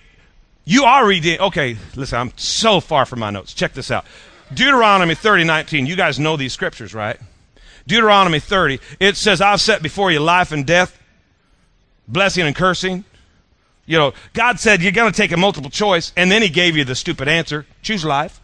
you 0.70 0.84
are 0.84 1.04
redeemed. 1.04 1.40
Okay, 1.40 1.78
listen, 1.96 2.20
I'm 2.20 2.32
so 2.36 2.80
far 2.80 3.08
from 3.08 3.22
my 3.22 3.32
notes. 3.32 3.56
Check 3.56 3.74
this 3.74 3.90
out. 3.90 4.06
Deuteronomy 4.54 5.16
30, 5.16 5.44
19. 5.46 5.88
You 5.88 5.96
guys 5.96 6.20
know 6.20 6.38
these 6.38 6.54
scriptures, 6.54 6.94
right? 6.94 7.20
Deuteronomy 7.88 8.40
30, 8.40 8.80
it 9.00 9.18
says, 9.18 9.42
I've 9.42 9.62
set 9.62 9.82
before 9.82 10.12
you 10.12 10.20
life 10.20 10.52
and 10.52 10.68
death, 10.68 11.02
blessing 12.08 12.46
and 12.46 12.56
cursing. 12.56 13.04
You 13.88 13.98
know, 13.98 14.14
God 14.34 14.60
said 14.60 14.84
you're 14.84 14.92
going 14.92 15.12
to 15.12 15.18
take 15.18 15.32
a 15.32 15.38
multiple 15.38 15.72
choice, 15.72 16.14
and 16.16 16.30
then 16.30 16.44
He 16.44 16.50
gave 16.50 16.78
you 16.78 16.84
the 16.84 16.94
stupid 16.94 17.28
answer 17.28 17.66
choose 17.82 18.06
life. 18.06 18.40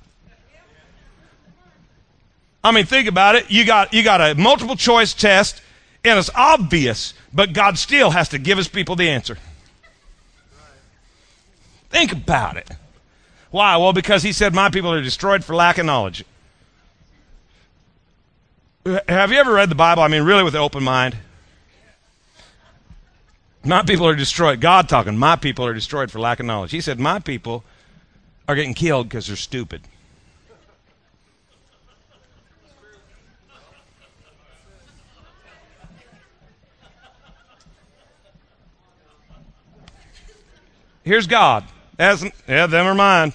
I 2.63 2.71
mean, 2.71 2.87
think 2.87 3.07
about 3.07 3.35
it. 3.35 3.51
You 3.51 3.65
got, 3.65 3.93
you 3.93 4.01
got 4.01 4.19
a 4.19 4.33
multiple 4.33 4.75
choice 4.75 5.13
test, 5.13 5.61
and 6.03 6.17
it's 6.17 6.31
obvious, 6.33 7.13
but 7.31 7.53
God 7.53 7.77
still 7.77 8.09
has 8.09 8.29
to 8.29 8.39
give 8.39 8.57
His 8.57 8.67
people 8.67 8.95
the 8.95 9.09
answer. 9.09 9.37
Think 11.95 12.11
about 12.11 12.57
it. 12.57 12.69
Why? 13.51 13.77
Well, 13.77 13.93
because 13.93 14.21
he 14.21 14.33
said, 14.33 14.53
My 14.53 14.69
people 14.69 14.91
are 14.91 15.01
destroyed 15.01 15.45
for 15.45 15.55
lack 15.55 15.77
of 15.77 15.85
knowledge. 15.85 16.25
Have 19.07 19.31
you 19.31 19.37
ever 19.37 19.53
read 19.53 19.69
the 19.69 19.75
Bible? 19.75 20.03
I 20.03 20.09
mean, 20.09 20.23
really 20.23 20.43
with 20.43 20.55
an 20.55 20.61
open 20.61 20.83
mind? 20.83 21.15
My 23.63 23.81
people 23.81 24.05
are 24.05 24.13
destroyed. 24.13 24.59
God 24.59 24.89
talking, 24.89 25.15
my 25.15 25.37
people 25.37 25.65
are 25.65 25.73
destroyed 25.73 26.11
for 26.11 26.19
lack 26.19 26.41
of 26.41 26.45
knowledge. 26.45 26.71
He 26.71 26.81
said, 26.81 26.99
My 26.99 27.19
people 27.19 27.63
are 28.45 28.55
getting 28.55 28.73
killed 28.73 29.07
because 29.07 29.27
they're 29.27 29.37
stupid. 29.37 29.83
Here's 41.05 41.25
God. 41.25 41.63
As, 41.97 42.25
yeah, 42.47 42.67
them 42.67 42.85
are 42.85 42.95
mine. 42.95 43.33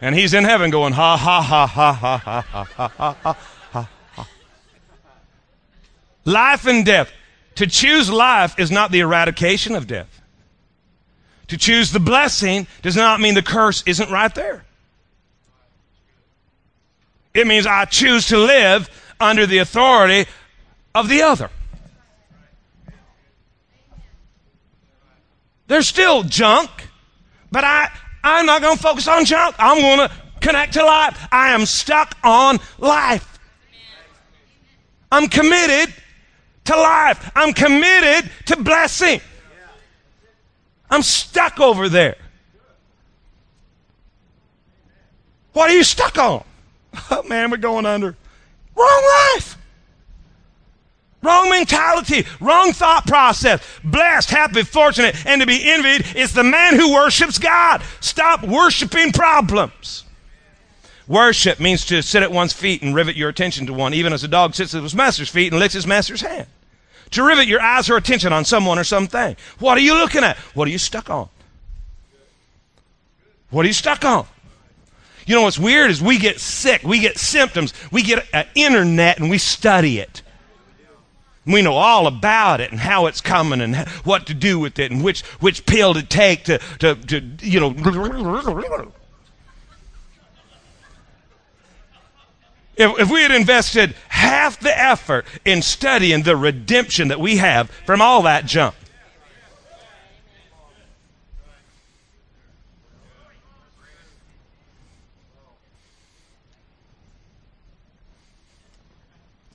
and 0.00 0.14
he's 0.14 0.34
in 0.34 0.44
heaven 0.44 0.70
going, 0.70 0.92
ha, 0.92 1.16
ha, 1.16 1.42
ha, 1.42 1.66
ha, 1.66 1.92
ha, 1.92 2.16
ha, 2.16 2.40
ha, 2.42 2.66
ha, 2.66 2.88
ha, 2.88 3.16
ha. 3.22 4.28
Life 6.24 6.66
and 6.66 6.84
death. 6.84 7.12
To 7.56 7.66
choose 7.66 8.10
life 8.10 8.58
is 8.58 8.70
not 8.70 8.90
the 8.90 9.00
eradication 9.00 9.76
of 9.76 9.86
death. 9.86 10.20
To 11.48 11.58
choose 11.58 11.92
the 11.92 12.00
blessing 12.00 12.66
does 12.82 12.96
not 12.96 13.20
mean 13.20 13.34
the 13.34 13.42
curse 13.42 13.82
isn't 13.86 14.10
right 14.10 14.34
there. 14.34 14.64
It 17.34 17.46
means 17.46 17.66
I 17.66 17.84
choose 17.84 18.28
to 18.28 18.38
live 18.38 18.88
under 19.20 19.46
the 19.46 19.58
authority 19.58 20.28
of 20.94 21.08
the 21.08 21.22
other. 21.22 21.50
There's 25.66 25.88
still 25.88 26.22
junk, 26.22 26.70
but 27.50 27.64
I, 27.64 27.88
I'm 28.22 28.46
not 28.46 28.60
going 28.60 28.76
to 28.76 28.82
focus 28.82 29.08
on 29.08 29.24
junk. 29.24 29.56
I'm 29.58 29.80
going 29.80 30.08
to 30.08 30.14
connect 30.40 30.74
to 30.74 30.84
life. 30.84 31.28
I 31.32 31.50
am 31.52 31.64
stuck 31.66 32.16
on 32.22 32.58
life. 32.78 33.38
I'm 35.10 35.28
committed 35.28 35.94
to 36.64 36.76
life. 36.76 37.30
I'm 37.34 37.52
committed 37.52 38.30
to 38.46 38.56
blessing. 38.56 39.20
I'm 40.90 41.02
stuck 41.02 41.60
over 41.60 41.88
there. 41.88 42.16
What 45.52 45.70
are 45.70 45.74
you 45.74 45.84
stuck 45.84 46.18
on? 46.18 46.44
Oh 47.10 47.24
man, 47.24 47.50
we're 47.50 47.56
going 47.56 47.86
under. 47.86 48.16
Wrong 48.76 49.02
life. 49.34 49.58
Wrong 51.24 51.48
mentality, 51.48 52.26
wrong 52.38 52.72
thought 52.72 53.06
process. 53.06 53.62
Blessed, 53.82 54.28
happy, 54.28 54.62
fortunate, 54.62 55.16
and 55.24 55.40
to 55.40 55.46
be 55.46 55.70
envied 55.70 56.14
is 56.14 56.34
the 56.34 56.44
man 56.44 56.76
who 56.78 56.92
worships 56.92 57.38
God. 57.38 57.82
Stop 58.00 58.44
worshiping 58.44 59.10
problems. 59.10 60.04
Worship 61.08 61.60
means 61.60 61.86
to 61.86 62.02
sit 62.02 62.22
at 62.22 62.30
one's 62.30 62.52
feet 62.52 62.82
and 62.82 62.94
rivet 62.94 63.16
your 63.16 63.30
attention 63.30 63.66
to 63.66 63.72
one, 63.72 63.94
even 63.94 64.12
as 64.12 64.22
a 64.22 64.28
dog 64.28 64.54
sits 64.54 64.74
at 64.74 64.82
his 64.82 64.94
master's 64.94 65.30
feet 65.30 65.50
and 65.50 65.58
licks 65.58 65.72
his 65.72 65.86
master's 65.86 66.20
hand. 66.20 66.46
To 67.12 67.22
rivet 67.22 67.46
your 67.46 67.60
eyes 67.60 67.88
or 67.88 67.96
attention 67.96 68.34
on 68.34 68.44
someone 68.44 68.78
or 68.78 68.84
something. 68.84 69.34
What 69.58 69.78
are 69.78 69.82
you 69.82 69.94
looking 69.94 70.24
at? 70.24 70.36
What 70.52 70.68
are 70.68 70.72
you 70.72 70.78
stuck 70.78 71.08
on? 71.08 71.30
What 73.48 73.64
are 73.64 73.68
you 73.68 73.74
stuck 73.74 74.04
on? 74.04 74.26
You 75.26 75.36
know 75.36 75.42
what's 75.42 75.58
weird 75.58 75.90
is 75.90 76.02
we 76.02 76.18
get 76.18 76.38
sick, 76.38 76.82
we 76.82 76.98
get 76.98 77.16
symptoms, 77.16 77.72
we 77.90 78.02
get 78.02 78.26
an 78.34 78.46
internet 78.54 79.18
and 79.18 79.30
we 79.30 79.38
study 79.38 80.00
it. 80.00 80.20
We 81.46 81.60
know 81.60 81.74
all 81.74 82.06
about 82.06 82.60
it 82.60 82.70
and 82.70 82.80
how 82.80 83.06
it's 83.06 83.20
coming 83.20 83.60
and 83.60 83.76
what 84.04 84.26
to 84.26 84.34
do 84.34 84.58
with 84.58 84.78
it 84.78 84.90
and 84.90 85.04
which, 85.04 85.22
which 85.40 85.66
pill 85.66 85.92
to 85.94 86.02
take 86.02 86.44
to, 86.44 86.58
to, 86.78 86.94
to 86.94 87.20
you 87.40 87.60
know. 87.60 87.74
If, 92.76 92.98
if 92.98 93.10
we 93.10 93.22
had 93.22 93.30
invested 93.30 93.94
half 94.08 94.58
the 94.58 94.76
effort 94.76 95.26
in 95.44 95.62
studying 95.62 96.22
the 96.22 96.36
redemption 96.36 97.08
that 97.08 97.20
we 97.20 97.36
have 97.36 97.70
from 97.86 98.00
all 98.00 98.22
that 98.22 98.46
junk, 98.46 98.74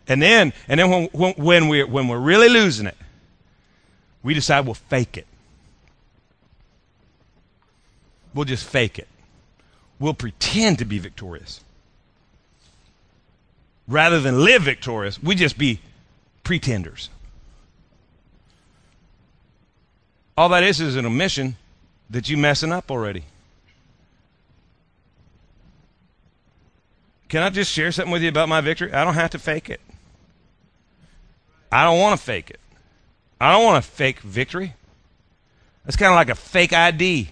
And 0.09 0.19
then, 0.21 0.53
and 0.67 0.79
then 0.79 1.07
when, 1.11 1.33
when, 1.33 1.67
we're, 1.69 1.85
when 1.85 2.07
we're 2.07 2.19
really 2.19 2.49
losing 2.49 2.87
it, 2.87 2.97
we 4.23 4.33
decide 4.33 4.65
we'll 4.65 4.73
fake 4.73 5.17
it. 5.17 5.27
We'll 8.33 8.45
just 8.45 8.65
fake 8.65 8.97
it. 8.97 9.07
We'll 9.99 10.15
pretend 10.15 10.79
to 10.79 10.85
be 10.85 10.97
victorious. 10.97 11.61
Rather 13.87 14.19
than 14.19 14.43
live 14.43 14.63
victorious, 14.63 15.21
we 15.21 15.35
just 15.35 15.57
be 15.57 15.79
pretenders. 16.43 17.09
All 20.35 20.49
that 20.49 20.63
is 20.63 20.81
is 20.81 20.95
an 20.95 21.05
omission 21.05 21.55
that 22.09 22.29
you're 22.29 22.39
messing 22.39 22.71
up 22.71 22.89
already. 22.89 23.25
Can 27.27 27.43
I 27.43 27.49
just 27.51 27.71
share 27.71 27.91
something 27.91 28.11
with 28.11 28.23
you 28.23 28.29
about 28.29 28.49
my 28.49 28.61
victory? 28.61 28.91
I 28.91 29.03
don't 29.03 29.13
have 29.13 29.29
to 29.31 29.39
fake 29.39 29.69
it. 29.69 29.81
I 31.71 31.83
don't 31.83 31.99
want 31.99 32.19
to 32.19 32.25
fake 32.25 32.49
it. 32.49 32.59
I 33.39 33.51
don't 33.51 33.63
want 33.63 33.83
to 33.83 33.89
fake 33.89 34.19
victory. 34.19 34.73
That's 35.85 35.95
kind 35.95 36.11
of 36.11 36.15
like 36.15 36.29
a 36.29 36.35
fake 36.35 36.73
ID. 36.73 37.29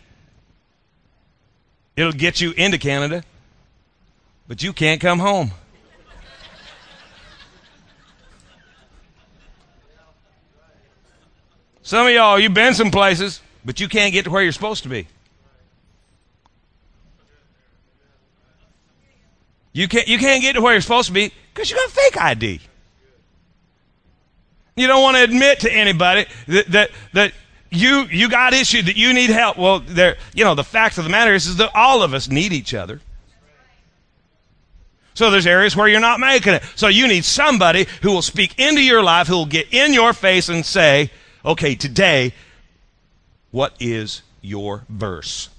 It'll 1.96 2.12
get 2.12 2.40
you 2.40 2.52
into 2.52 2.78
Canada, 2.78 3.24
but 4.48 4.62
you 4.62 4.72
can't 4.72 5.02
come 5.02 5.20
home. 5.20 5.52
Some 11.82 12.06
of 12.06 12.14
y'all, 12.14 12.38
you've 12.38 12.54
been 12.54 12.74
some 12.74 12.92
places, 12.92 13.42
but 13.64 13.80
you 13.80 13.88
can't 13.88 14.12
get 14.12 14.26
to 14.26 14.30
where 14.30 14.44
you're 14.44 14.52
supposed 14.52 14.84
to 14.84 14.90
be. 14.90 15.08
You 19.72 19.88
can't, 19.88 20.08
you 20.08 20.18
can't 20.18 20.42
get 20.42 20.54
to 20.54 20.62
where 20.62 20.74
you're 20.74 20.82
supposed 20.82 21.08
to 21.08 21.14
be 21.14 21.32
because 21.54 21.70
you 21.70 21.78
got 21.78 21.88
a 21.88 21.92
fake 21.92 22.18
ID. 22.18 22.62
You 24.78 24.86
don't 24.88 25.02
want 25.02 25.18
to 25.18 25.24
admit 25.24 25.62
to 25.62 25.72
anybody 25.72 26.28
that, 26.48 26.68
that, 26.68 26.92
that 27.14 27.34
you, 27.72 28.04
you 28.12 28.30
got 28.30 28.54
issues, 28.54 28.86
that 28.86 28.96
you 28.96 29.12
need 29.12 29.32
help. 29.32 29.58
Well, 29.58 29.80
there, 29.80 30.18
you 30.34 30.44
know, 30.46 30.54
the 30.54 30.64
fact 30.64 31.00
of 31.00 31.04
the 31.04 31.10
matter 31.10 31.34
is, 31.34 31.48
is 31.48 31.58
that 31.58 31.72
all 31.76 32.04
of 32.04 32.14
us 32.14 32.30
need 32.30 32.54
each 32.54 32.76
other. 32.76 33.02
So 35.16 35.32
there's 35.32 35.48
areas 35.48 35.76
where 35.76 35.88
you're 35.88 36.00
not 36.00 36.20
making 36.20 36.54
it. 36.54 36.64
So 36.76 36.88
you 36.88 37.08
need 37.08 37.26
somebody 37.26 37.88
who 38.04 38.12
will 38.12 38.22
speak 38.22 38.60
into 38.60 38.84
your 38.84 39.02
life, 39.02 39.28
who 39.28 39.38
will 39.38 39.48
get 39.48 39.74
in 39.74 39.94
your 39.94 40.14
face 40.14 40.48
and 40.48 40.64
say, 40.64 41.10
okay, 41.44 41.74
today, 41.74 42.34
what 43.50 43.74
is 43.80 44.22
your 44.42 44.86
verse? 44.88 45.50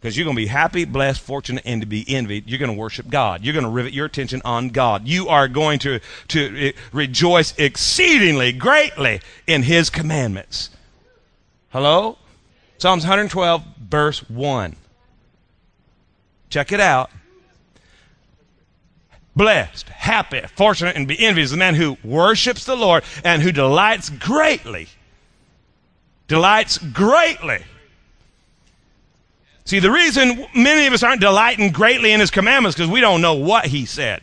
Because 0.00 0.16
you're 0.16 0.24
going 0.24 0.36
to 0.36 0.42
be 0.42 0.46
happy, 0.46 0.84
blessed, 0.84 1.20
fortunate, 1.20 1.64
and 1.66 1.80
to 1.80 1.86
be 1.86 2.04
envied. 2.06 2.48
You're 2.48 2.60
going 2.60 2.70
to 2.70 2.78
worship 2.78 3.08
God. 3.08 3.42
You're 3.42 3.52
going 3.52 3.64
to 3.64 3.70
rivet 3.70 3.92
your 3.92 4.06
attention 4.06 4.40
on 4.44 4.68
God. 4.68 5.08
You 5.08 5.28
are 5.28 5.48
going 5.48 5.80
to, 5.80 5.98
to 6.28 6.68
eh, 6.68 6.72
rejoice 6.92 7.52
exceedingly 7.58 8.52
greatly 8.52 9.20
in 9.46 9.64
His 9.64 9.90
commandments. 9.90 10.70
Hello? 11.70 12.16
Psalms 12.78 13.02
112, 13.02 13.64
verse 13.88 14.20
1. 14.30 14.76
Check 16.48 16.70
it 16.70 16.80
out. 16.80 17.10
Blessed, 19.34 19.88
happy, 19.88 20.42
fortunate, 20.54 20.96
and 20.96 21.08
be 21.08 21.18
envied 21.18 21.42
is 21.42 21.50
the 21.50 21.56
man 21.56 21.74
who 21.74 21.96
worships 22.04 22.64
the 22.64 22.76
Lord 22.76 23.04
and 23.24 23.42
who 23.42 23.52
delights 23.52 24.10
greatly. 24.10 24.88
Delights 26.28 26.78
greatly 26.78 27.64
See, 29.68 29.80
the 29.80 29.90
reason 29.90 30.46
many 30.54 30.86
of 30.86 30.94
us 30.94 31.02
aren't 31.02 31.20
delighting 31.20 31.72
greatly 31.72 32.12
in 32.12 32.20
his 32.20 32.30
commandments 32.30 32.74
because 32.74 32.90
we 32.90 33.02
don't 33.02 33.20
know 33.20 33.34
what 33.34 33.66
he 33.66 33.84
said. 33.84 34.22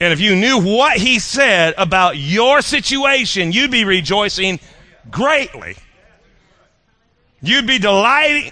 And 0.00 0.12
if 0.12 0.18
you 0.18 0.34
knew 0.34 0.60
what 0.60 0.96
he 0.96 1.20
said 1.20 1.74
about 1.78 2.16
your 2.16 2.62
situation, 2.62 3.52
you'd 3.52 3.70
be 3.70 3.84
rejoicing 3.84 4.58
greatly. 5.08 5.76
You'd 7.42 7.68
be 7.68 7.78
delighting. 7.78 8.50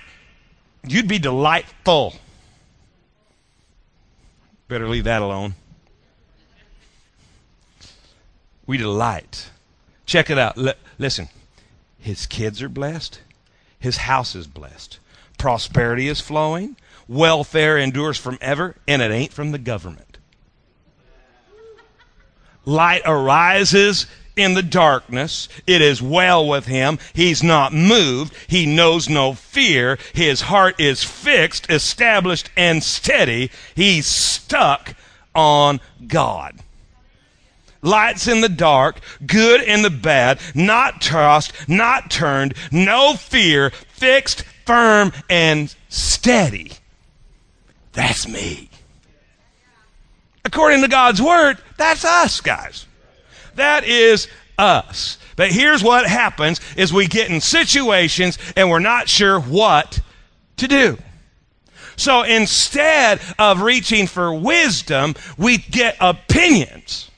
You'd 0.87 1.09
be 1.09 1.19
delightful. 1.19 2.15
Better 4.69 4.89
leave 4.89 5.03
that 5.03 5.21
alone. 5.21 5.57
We 8.69 8.77
delight. 8.77 9.51
Check 10.07 10.31
it 10.31 10.39
out. 10.39 10.57
L- 10.57 10.75
listen, 10.97 11.29
his 11.99 12.27
kids 12.27 12.63
are 12.63 12.69
blessed. 12.69 13.19
His 13.85 13.99
house 13.99 14.35
is 14.35 14.47
blessed. 14.47 14.99
Prosperity 15.37 16.09
is 16.09 16.19
flowing. 16.19 16.75
Welfare 17.07 17.77
endures 17.77 18.17
from 18.17 18.39
ever, 18.41 18.77
and 18.89 19.03
it 19.03 19.11
ain't 19.11 19.35
from 19.35 19.53
the 19.53 19.59
government. 19.59 20.17
Light 22.65 23.03
arises 23.05 24.07
in 24.37 24.55
the 24.55 24.63
darkness. 24.63 25.51
It 25.67 25.83
is 25.83 26.01
well 26.01 26.49
with 26.49 26.65
him. 26.65 26.99
He's 27.13 27.43
not 27.43 27.75
moved. 27.75 28.35
He 28.47 28.65
knows 28.65 29.11
no 29.11 29.35
fear. 29.35 29.99
His 30.15 30.41
heart 30.41 30.81
is 30.81 31.05
fixed, 31.05 31.71
established, 31.71 32.49
and 32.57 32.83
steady. 32.83 33.51
He's 33.75 34.07
stuck 34.07 34.95
on 35.35 35.79
God 36.07 36.59
lights 37.85 38.27
in 38.27 38.41
the 38.41 38.49
dark, 38.49 39.01
good 39.25 39.61
in 39.63 39.83
the 39.83 39.91
bad, 39.91 40.41
not 40.55 41.01
tossed, 41.01 41.53
not 41.69 42.11
turned, 42.11 42.55
no 42.73 43.15
fear, 43.15 43.71
fixed, 43.89 44.43
firm, 44.67 45.13
and 45.31 45.75
steady. 45.89 46.73
That's 47.93 48.27
me. 48.27 48.71
According 50.45 50.83
to 50.83 50.89
God's 50.89 51.23
word, 51.23 51.59
that's 51.77 52.05
us, 52.05 52.41
guys. 52.41 52.87
That 53.55 53.85
is 53.85 54.29
us. 54.59 55.19
But 55.37 55.51
here's 55.51 55.83
what 55.83 56.07
happens 56.07 56.61
is 56.77 56.93
we 56.93 57.07
get 57.07 57.31
in 57.31 57.41
situations 57.41 58.39
and 58.57 58.71
we're 58.71 58.79
not 58.79 59.09
sure 59.09 59.41
what 59.41 60.01
to 60.57 60.69
do. 60.69 60.99
So 61.97 62.23
instead 62.23 63.21
of 63.39 63.63
reaching 63.63 64.07
for 64.07 64.35
wisdom, 64.35 65.15
we 65.39 65.59
get 65.59 65.97
opinions. 66.01 67.11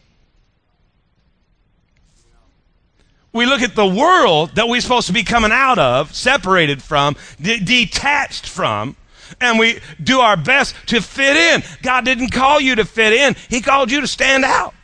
We 3.37 3.47
look 3.47 3.63
at 3.63 3.75
the 3.75 3.87
world 3.87 4.57
that 4.57 4.69
we're 4.69 4.81
supposed 4.81 5.07
to 5.07 5.13
be 5.13 5.23
coming 5.23 5.53
out 5.53 5.79
of, 5.79 6.15
separated 6.15 6.83
from, 6.83 7.17
de- 7.41 7.61
detached 7.61 8.49
from, 8.49 8.97
and 9.41 9.59
we 9.59 9.81
do 10.03 10.21
our 10.21 10.37
best 10.37 10.75
to 10.87 11.01
fit 11.01 11.37
in. 11.37 11.63
God 11.83 12.05
didn't 12.05 12.31
call 12.31 12.61
you 12.61 12.75
to 12.77 12.85
fit 12.85 13.13
in, 13.13 13.37
He 13.49 13.61
called 13.61 13.91
you 13.91 14.01
to 14.01 14.07
stand 14.07 14.45
out. 14.45 14.75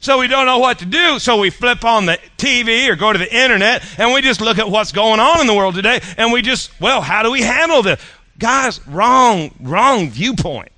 So 0.00 0.18
we 0.18 0.26
don't 0.26 0.44
know 0.44 0.58
what 0.58 0.80
to 0.80 0.84
do, 0.84 1.18
so 1.18 1.38
we 1.38 1.48
flip 1.48 1.82
on 1.82 2.04
the 2.04 2.18
TV 2.36 2.90
or 2.90 2.94
go 2.94 3.10
to 3.10 3.18
the 3.18 3.34
internet 3.34 3.82
and 3.98 4.12
we 4.12 4.20
just 4.20 4.42
look 4.42 4.58
at 4.58 4.68
what's 4.68 4.92
going 4.92 5.18
on 5.18 5.40
in 5.40 5.46
the 5.46 5.54
world 5.54 5.74
today 5.76 6.02
and 6.18 6.30
we 6.30 6.42
just, 6.42 6.78
well, 6.78 7.00
how 7.00 7.22
do 7.22 7.30
we 7.30 7.40
handle 7.40 7.82
this? 7.82 7.98
Guys, 8.38 8.86
wrong, 8.86 9.54
wrong 9.60 10.10
viewpoint. 10.10 10.73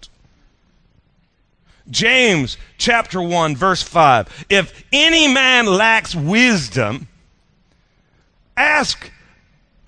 James 1.91 2.57
chapter 2.79 3.23
1 3.23 3.57
verse 3.57 3.83
5. 3.83 4.47
If 4.49 4.85
any 4.93 5.29
man 5.29 5.67
lacks 5.67 6.15
wisdom, 6.15 7.09
ask 8.57 9.11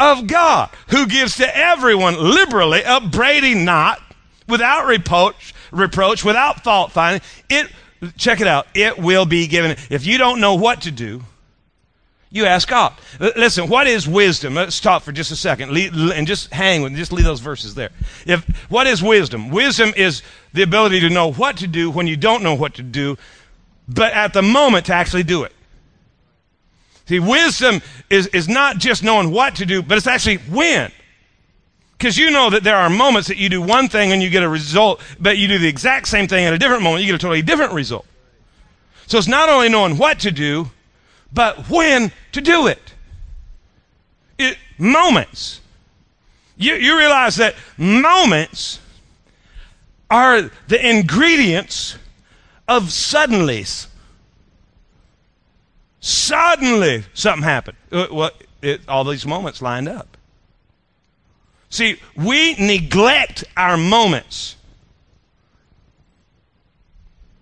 of 0.00 0.26
God, 0.26 0.70
who 0.88 1.06
gives 1.06 1.36
to 1.36 1.56
everyone 1.56 2.14
liberally, 2.16 2.84
upbraiding 2.84 3.64
not, 3.64 4.00
without 4.46 4.86
reproach, 4.86 5.54
reproach, 5.70 6.24
without 6.24 6.62
fault 6.62 6.92
finding. 6.92 7.20
It, 7.48 7.70
check 8.16 8.40
it 8.40 8.46
out. 8.46 8.66
It 8.74 8.98
will 8.98 9.26
be 9.26 9.46
given. 9.46 9.76
If 9.90 10.06
you 10.06 10.18
don't 10.18 10.40
know 10.40 10.54
what 10.54 10.82
to 10.82 10.90
do, 10.90 11.24
you 12.30 12.44
ask 12.44 12.68
God. 12.68 12.92
Listen, 13.18 13.68
what 13.68 13.86
is 13.86 14.06
wisdom? 14.06 14.54
Let's 14.54 14.76
stop 14.76 15.02
for 15.02 15.12
just 15.12 15.30
a 15.30 15.36
second 15.36 15.74
and 15.76 16.26
just 16.26 16.52
hang 16.52 16.82
with, 16.82 16.94
just 16.94 17.12
leave 17.12 17.24
those 17.24 17.40
verses 17.40 17.74
there. 17.74 17.90
If, 18.26 18.44
what 18.68 18.86
is 18.86 19.02
wisdom? 19.02 19.48
Wisdom 19.48 19.92
is 19.96 20.22
the 20.52 20.62
ability 20.62 21.00
to 21.00 21.08
know 21.08 21.32
what 21.32 21.56
to 21.58 21.66
do 21.66 21.90
when 21.90 22.06
you 22.06 22.16
don't 22.16 22.42
know 22.42 22.54
what 22.54 22.74
to 22.74 22.82
do, 22.82 23.16
but 23.88 24.12
at 24.12 24.34
the 24.34 24.42
moment 24.42 24.86
to 24.86 24.94
actually 24.94 25.22
do 25.22 25.44
it. 25.44 25.52
See, 27.06 27.18
wisdom 27.18 27.80
is, 28.10 28.26
is 28.28 28.48
not 28.48 28.76
just 28.76 29.02
knowing 29.02 29.30
what 29.30 29.56
to 29.56 29.66
do, 29.66 29.82
but 29.82 29.96
it's 29.96 30.06
actually 30.06 30.36
when. 30.36 30.92
Because 31.96 32.18
you 32.18 32.30
know 32.30 32.50
that 32.50 32.62
there 32.62 32.76
are 32.76 32.90
moments 32.90 33.28
that 33.28 33.38
you 33.38 33.48
do 33.48 33.62
one 33.62 33.88
thing 33.88 34.12
and 34.12 34.22
you 34.22 34.28
get 34.28 34.42
a 34.42 34.48
result, 34.48 35.00
but 35.18 35.38
you 35.38 35.48
do 35.48 35.58
the 35.58 35.66
exact 35.66 36.06
same 36.08 36.28
thing 36.28 36.44
at 36.44 36.52
a 36.52 36.58
different 36.58 36.82
moment, 36.82 37.02
you 37.02 37.08
get 37.08 37.16
a 37.16 37.18
totally 37.18 37.40
different 37.40 37.72
result. 37.72 38.04
So 39.06 39.16
it's 39.16 39.26
not 39.26 39.48
only 39.48 39.70
knowing 39.70 39.96
what 39.96 40.20
to 40.20 40.30
do, 40.30 40.70
but 41.32 41.68
when 41.68 42.12
to 42.32 42.40
do 42.40 42.66
it. 42.66 42.94
it 44.38 44.56
moments. 44.78 45.60
You, 46.56 46.74
you 46.74 46.98
realize 46.98 47.36
that 47.36 47.54
moments 47.76 48.80
are 50.10 50.50
the 50.68 50.88
ingredients 50.88 51.96
of 52.66 52.84
suddenlies. 52.84 53.86
Suddenly, 56.00 57.04
something 57.14 57.42
happened. 57.42 57.76
Uh, 57.92 58.06
well, 58.10 58.30
it, 58.62 58.80
all 58.88 59.04
these 59.04 59.26
moments 59.26 59.60
lined 59.60 59.88
up. 59.88 60.16
See, 61.70 62.00
we 62.16 62.54
neglect 62.54 63.44
our 63.56 63.76
moments. 63.76 64.56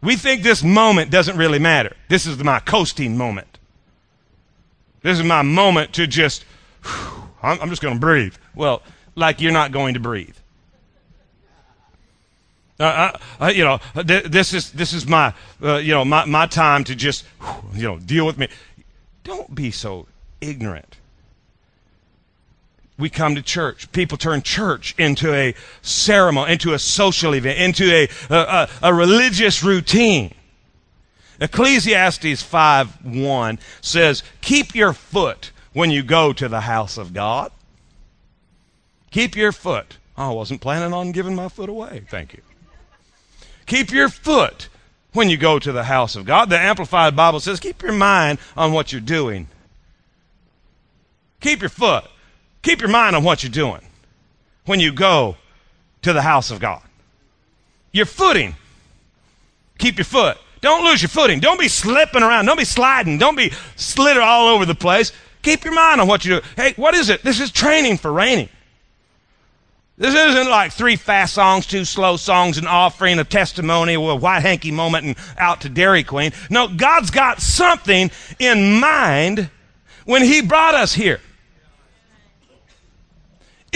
We 0.03 0.17
think 0.17 0.43
this 0.43 0.63
moment 0.63 1.11
doesn't 1.11 1.37
really 1.37 1.59
matter. 1.59 1.97
This 2.09 2.27
is 2.27 2.43
my 2.43 2.61
coasting 2.61 3.17
moment. 3.17 3.56
This 5.07 5.21
is 5.21 5.25
my 5.25 5.43
moment 5.43 5.93
to 5.93 6.09
just, 6.09 6.45
whew, 6.83 7.29
I'm 7.41 7.71
just 7.71 7.81
going 7.81 7.95
to 7.95 8.01
breathe. 8.01 8.35
Well, 8.57 8.83
like 9.15 9.41
you're 9.41 9.53
not 9.53 9.71
going 9.71 9.95
to 9.95 10.01
breathe. 10.01 10.35
Uh, 12.81 13.13
uh, 13.41 13.47
you 13.47 13.63
know, 13.63 13.79
th- 13.95 14.25
this 14.25 14.53
is 14.53 14.73
this 14.73 14.93
is 14.93 15.07
my 15.07 15.33
uh, 15.63 15.77
you 15.77 15.95
know 15.95 16.05
my 16.05 16.25
my 16.25 16.47
time 16.47 16.83
to 16.83 16.97
just 16.97 17.25
whew, 17.41 17.71
you 17.75 17.83
know 17.85 17.99
deal 18.01 18.27
with 18.27 18.37
me. 18.37 18.49
Don't 19.23 19.55
be 19.55 19.71
so 19.71 20.09
ignorant. 20.41 20.97
We 22.99 23.09
come 23.09 23.37
to 23.37 23.43
church. 23.43 23.93
People 23.93 24.19
turn 24.19 24.43
church 24.43 24.93
into 24.99 25.33
a 25.33 25.55
ceremony, 25.83 26.55
into 26.55 26.75
a 26.75 26.81
social 26.81 27.33
event, 27.37 27.61
into 27.61 27.93
a, 27.93 28.09
a, 28.29 28.69
a 28.83 28.93
religious 28.93 29.63
routine. 29.63 30.35
Ecclesiastes 31.41 32.43
5 32.43 33.05
1 33.05 33.59
says, 33.81 34.23
Keep 34.41 34.75
your 34.75 34.93
foot 34.93 35.51
when 35.73 35.91
you 35.91 36.03
go 36.03 36.33
to 36.33 36.49
the 36.49 36.63
house 36.63 36.97
of 36.97 37.13
God. 37.13 37.53
Keep 39.11 39.37
your 39.37 39.53
foot. 39.53 39.99
Oh, 40.17 40.31
I 40.31 40.35
wasn't 40.35 40.61
planning 40.61 40.93
on 40.93 41.13
giving 41.13 41.35
my 41.35 41.49
foot 41.49 41.69
away. 41.69 42.05
Thank 42.09 42.33
you. 42.33 42.41
Keep 43.67 43.91
your 43.91 44.09
foot 44.09 44.69
when 45.13 45.29
you 45.29 45.37
go 45.37 45.59
to 45.59 45.73
the 45.73 45.85
house 45.85 46.17
of 46.17 46.25
God. 46.25 46.49
The 46.49 46.59
Amplified 46.59 47.17
Bible 47.17 47.41
says, 47.41 47.61
Keep 47.61 47.83
your 47.83 47.93
mind 47.93 48.39
on 48.57 48.73
what 48.73 48.93
you're 48.93 49.01
doing. 49.01 49.49
Keep 51.41 51.61
your 51.61 51.71
foot. 51.71 52.05
Keep 52.63 52.81
your 52.81 52.91
mind 52.91 53.15
on 53.15 53.25
what 53.25 53.43
you're 53.43 53.53
doing 53.53 53.83
when 54.65 54.81
you 54.81 54.93
go 54.93 55.37
to 56.03 56.13
the 56.13 56.23
house 56.23 56.51
of 56.51 56.61
God. 56.61 56.83
Your 57.93 58.07
footing. 58.07 58.57
Keep 59.79 59.99
your 59.99 60.05
foot. 60.05 60.39
Don't 60.67 60.85
lose 60.85 61.01
your 61.01 61.09
footing. 61.09 61.39
Don't 61.39 61.61
be 61.61 61.69
slipping 61.69 62.25
around. 62.25 62.47
Don't 62.47 62.59
be 62.59 62.65
sliding. 62.65 63.19
Don't 63.19 63.37
be 63.37 63.53
slither 63.77 64.21
all 64.21 64.49
over 64.49 64.67
the 64.67 64.75
place. 64.75 65.13
Keep 65.43 65.65
your 65.65 65.73
mind 65.73 66.01
on 66.01 66.09
what 66.09 66.25
you 66.25 66.41
do. 66.41 66.47
Hey, 66.57 66.73
what 66.75 66.93
is 66.93 67.09
it? 67.09 67.23
This 67.23 67.39
is 67.39 67.53
training 67.53 67.99
for 67.99 68.13
reigning. 68.13 68.49
This 69.97 70.13
isn't 70.13 70.51
like 70.51 70.73
three 70.73 70.97
fast 70.97 71.35
songs, 71.35 71.67
two 71.67 71.85
slow 71.85 72.17
songs, 72.17 72.59
an 72.59 72.67
offering, 72.67 73.21
a 73.21 73.25
testimony, 73.25 73.95
a 73.95 74.01
white 74.01 74.41
hanky 74.41 74.73
moment, 74.73 75.05
and 75.07 75.17
out 75.39 75.61
to 75.61 75.69
Dairy 75.69 76.03
Queen. 76.03 76.33
No, 76.51 76.67
God's 76.67 77.13
got 77.13 77.41
something 77.41 78.11
in 78.41 78.81
mind 78.81 79.49
when 80.05 80.23
He 80.25 80.43
brought 80.43 80.75
us 80.75 80.95
here. 80.95 81.21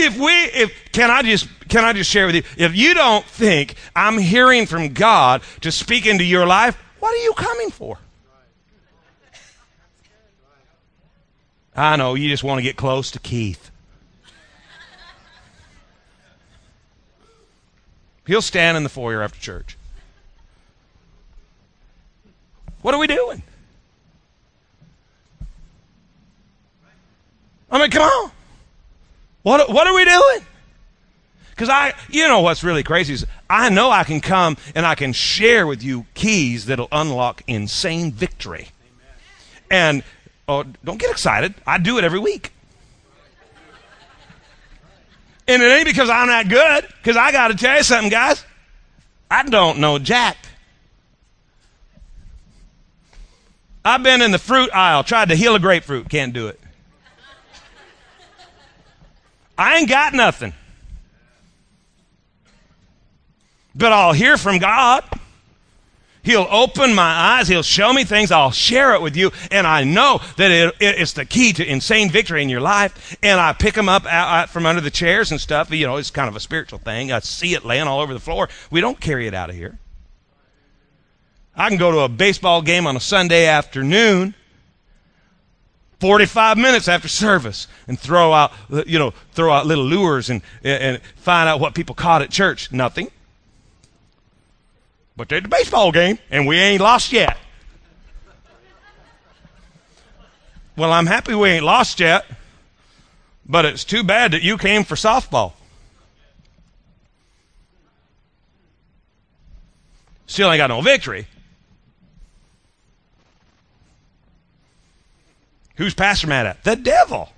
If 0.03 0.19
we, 0.19 0.33
if, 0.33 0.93
can 0.93 1.11
I 1.11 1.23
just, 1.23 1.49
can 1.69 1.85
I 1.85 1.93
just 1.93 2.11
share 2.11 2.27
with 2.27 2.35
you? 2.35 2.43
If 2.57 2.75
you 2.75 2.95
don't 2.95 3.25
think 3.25 3.75
I'm 3.95 4.19
hearing 4.19 4.67
from 4.67 4.93
God 4.93 5.43
to 5.61 5.71
speak 5.71 6.07
into 6.07 6.25
your 6.25 6.47
life, 6.47 6.77
what 6.99 7.13
are 7.13 7.23
you 7.23 7.33
coming 7.35 7.71
for? 7.71 7.99
I 11.77 11.97
know, 11.97 12.15
you 12.15 12.29
just 12.29 12.45
want 12.45 12.59
to 12.59 12.63
get 12.63 12.77
close 12.77 13.11
to 13.13 13.19
Keith. 13.19 13.71
He'll 18.27 18.43
stand 18.43 18.77
in 18.77 18.83
the 18.83 18.89
foyer 18.89 19.23
after 19.23 19.41
church. 19.41 19.77
What 22.83 22.95
are 22.95 23.01
we 23.01 23.07
doing? 23.07 23.43
I 27.71 27.79
mean, 27.79 27.91
come 27.91 28.03
on. 28.03 28.31
What, 29.43 29.71
what 29.71 29.87
are 29.87 29.95
we 29.95 30.05
doing? 30.05 30.47
Because 31.51 31.69
I, 31.69 31.95
you 32.09 32.27
know 32.27 32.41
what's 32.41 32.65
really 32.65 32.83
crazy 32.83 33.15
is 33.15 33.27
I 33.49 33.69
know 33.69 33.91
I 33.91 34.05
can 34.05 34.21
come 34.21 34.57
and 34.75 34.87
I 34.87 34.95
can 34.95 35.13
share 35.13 35.67
with 35.67 35.83
you 35.83 36.07
keys 36.15 36.67
that'll 36.67 36.89
unlock 36.91 37.43
insane 37.47 38.13
victory. 38.13 38.69
And 39.71 40.03
oh, 40.49 40.65
don't 40.85 40.99
get 40.99 41.11
excited. 41.11 41.55
I 41.67 41.79
do 41.79 41.99
it 41.99 42.05
every 42.05 42.19
week. 42.19 42.53
And 45.49 45.63
it 45.63 45.67
ain't 45.67 45.87
because 45.87 46.09
I'm 46.09 46.29
not 46.29 46.49
good, 46.49 46.87
because 47.03 47.17
I 47.17 47.33
got 47.33 47.49
to 47.49 47.55
tell 47.55 47.77
you 47.77 47.83
something, 47.83 48.11
guys. 48.11 48.45
I 49.31 49.43
don't 49.43 49.79
know 49.79 49.99
Jack. 49.99 50.37
I've 53.85 54.03
been 54.03 54.23
in 54.23 54.31
the 54.31 54.39
fruit 54.39 54.71
aisle, 54.73 55.03
tried 55.03 55.31
to 55.31 55.35
heal 55.35 55.55
a 55.55 55.59
grapefruit, 55.59 56.09
can't 56.09 56.33
do 56.33 56.49
it. 56.49 56.60
I 59.61 59.77
ain't 59.77 59.91
got 59.91 60.15
nothing. 60.15 60.55
But 63.75 63.93
I'll 63.93 64.15
hear 64.15 64.39
from 64.39 64.59
God. 64.59 65.05
He'll 66.23 66.47
open 66.51 66.95
my 66.95 67.03
eyes. 67.03 67.47
He'll 67.47 67.63
show 67.63 67.93
me 67.93 68.05
things. 68.05 68.33
I'll 68.33 68.53
share 68.53 68.95
it 68.95 69.03
with 69.03 69.19
you. 69.19 69.31
And 69.51 69.67
I 69.67 69.85
know 69.85 70.23
that 70.39 70.51
it, 70.51 70.75
it, 70.81 71.01
it's 71.01 71.13
the 71.13 71.27
key 71.27 71.53
to 71.53 71.67
insane 71.67 72.09
victory 72.09 72.43
in 72.43 72.49
your 72.49 72.63
life. 72.63 73.19
And 73.23 73.39
I 73.39 73.53
pick 73.53 73.75
them 73.75 73.91
up 73.91 74.07
out, 74.07 74.29
out 74.29 74.49
from 74.49 74.65
under 74.65 74.81
the 74.81 74.91
chairs 74.91 75.31
and 75.31 75.39
stuff. 75.39 75.71
You 75.71 75.87
know, 75.87 75.97
it's 75.97 76.11
kind 76.11 76.29
of 76.29 76.37
a 76.37 76.41
spiritual 76.41 76.79
thing. 76.79 77.13
I 77.13 77.19
see 77.19 77.53
it 77.53 77.63
laying 77.63 77.87
all 77.87 78.01
over 78.01 78.15
the 78.15 78.21
floor. 78.21 78.49
We 78.71 78.81
don't 78.81 78.99
carry 78.99 79.27
it 79.27 79.35
out 79.35 79.51
of 79.51 79.57
here. 79.57 79.79
I 81.55 81.69
can 81.69 81.77
go 81.77 81.91
to 81.91 81.99
a 81.99 82.09
baseball 82.09 82.63
game 82.63 82.87
on 82.87 82.97
a 82.97 83.01
Sunday 83.01 83.45
afternoon 83.47 84.35
45 86.01 86.57
minutes 86.57 86.89
after 86.89 87.09
service 87.09 87.69
and 87.87 87.99
throw 87.99 88.33
out, 88.33 88.53
you 88.87 88.99
know, 88.99 89.13
throw 89.33 89.53
out 89.53 89.67
little 89.67 89.85
lures 89.85 90.31
and, 90.31 90.43
and 90.65 91.01
find 91.17 91.49
out 91.49 91.61
what 91.61 91.75
people 91.75 91.95
caught 91.95 92.23
at 92.23 92.31
church. 92.31 92.73
Nothing. 92.73 93.11
But 95.17 95.29
they're 95.29 95.43
the 95.43 95.49
baseball 95.49 95.93
game 95.93 96.19
and 96.31 96.47
we 96.47 96.57
ain't 96.57 96.81
lost 96.81 97.13
yet. 97.13 97.37
Well, 100.77 100.93
I'm 100.93 101.07
happy 101.07 101.35
we 101.35 101.51
ain't 101.51 101.65
lost 101.65 102.01
yet, 102.01 102.25
but 103.45 103.67
it's 103.67 103.85
too 103.85 104.03
bad 104.03 104.33
that 104.33 104.43
you 104.43 104.57
came 104.57 104.85
for 104.85 104.95
softball. 104.95 105.53
Still 110.27 110.51
ain't 110.51 110.59
got 110.59 110.69
no 110.69 110.81
victory. 110.81 111.27
Who's 115.81 115.95
Pastor 115.95 116.27
mad 116.27 116.45
at? 116.45 116.63
The 116.63 116.77
devil. 116.77 117.31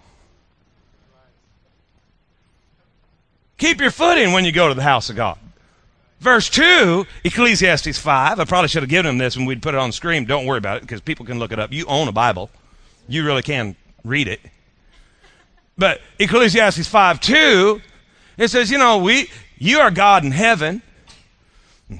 Keep 3.56 3.80
your 3.80 3.92
footing 3.92 4.32
when 4.32 4.44
you 4.44 4.50
go 4.50 4.66
to 4.66 4.74
the 4.74 4.82
house 4.82 5.08
of 5.10 5.14
God. 5.14 5.38
Verse 6.18 6.50
2, 6.50 7.06
Ecclesiastes 7.22 8.00
5. 8.00 8.40
I 8.40 8.44
probably 8.44 8.66
should 8.66 8.82
have 8.82 8.90
given 8.90 9.08
him 9.08 9.18
this 9.18 9.36
when 9.36 9.46
we'd 9.46 9.62
put 9.62 9.74
it 9.74 9.78
on 9.78 9.92
screen. 9.92 10.24
Don't 10.24 10.44
worry 10.44 10.58
about 10.58 10.78
it 10.78 10.80
because 10.80 11.00
people 11.00 11.24
can 11.24 11.38
look 11.38 11.52
it 11.52 11.60
up. 11.60 11.72
You 11.72 11.86
own 11.86 12.08
a 12.08 12.12
Bible, 12.12 12.50
you 13.06 13.24
really 13.24 13.42
can 13.42 13.76
read 14.02 14.26
it. 14.26 14.40
But 15.78 16.00
Ecclesiastes 16.18 16.88
5 16.88 17.20
2, 17.20 17.80
it 18.38 18.48
says, 18.48 18.72
you 18.72 18.78
know, 18.78 18.98
we, 18.98 19.30
you 19.56 19.78
are 19.78 19.92
God 19.92 20.24
in 20.24 20.32
heaven. 20.32 20.82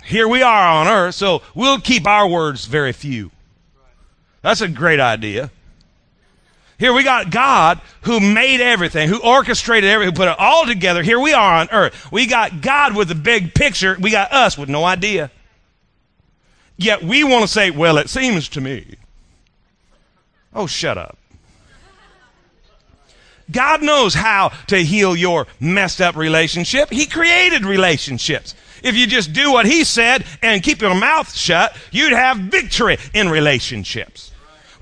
Here 0.07 0.27
we 0.27 0.43
are 0.43 0.67
on 0.67 0.89
earth, 0.89 1.15
so 1.15 1.43
we'll 1.55 1.79
keep 1.79 2.05
our 2.05 2.27
words 2.27 2.65
very 2.65 2.93
few. 2.93 3.31
That's 4.41 4.61
a 4.61 4.67
great 4.67 4.99
idea. 4.99 5.53
Here 6.83 6.93
we 6.93 7.05
got 7.05 7.31
God 7.31 7.81
who 8.01 8.19
made 8.19 8.61
everything, 8.61 9.09
who 9.09 9.23
orchestrated 9.23 9.89
everything, 9.89 10.13
who 10.13 10.19
put 10.19 10.27
it 10.27 10.37
all 10.37 10.67
together. 10.67 11.05
Here 11.05 11.21
we 11.21 11.33
are 11.33 11.61
on 11.61 11.69
earth. 11.71 12.11
We 12.11 12.27
got 12.27 12.61
God 12.61 12.97
with 12.97 13.07
the 13.07 13.15
big 13.15 13.55
picture. 13.55 13.97
We 14.01 14.11
got 14.11 14.33
us 14.33 14.59
with 14.59 14.69
no 14.69 14.83
idea. 14.83 15.31
Yet 16.77 17.05
we 17.05 17.23
want 17.23 17.43
to 17.43 17.47
say, 17.47 17.71
well, 17.71 17.99
it 17.99 18.11
seems 18.11 18.49
to 18.49 18.61
me. 18.61 18.97
Oh, 20.53 20.67
shut 20.67 20.99
up. 20.99 21.17
God 23.49 23.85
knows 23.85 24.13
how 24.13 24.49
to 24.67 24.79
heal 24.79 25.15
your 25.15 25.47
messed 25.61 26.01
up 26.01 26.17
relationship. 26.17 26.91
He 26.91 27.07
created 27.07 27.65
relationships. 27.65 28.57
If 28.83 28.97
you 28.97 29.07
just 29.07 29.33
do 29.33 29.53
what 29.53 29.67
He 29.67 29.85
said 29.85 30.25
and 30.43 30.65
keep 30.65 30.81
your 30.81 30.97
mouth 30.97 31.33
shut, 31.33 31.77
you'd 31.93 32.13
have 32.13 32.39
victory 32.39 32.99
in 33.15 33.29
relationships. 33.29 34.32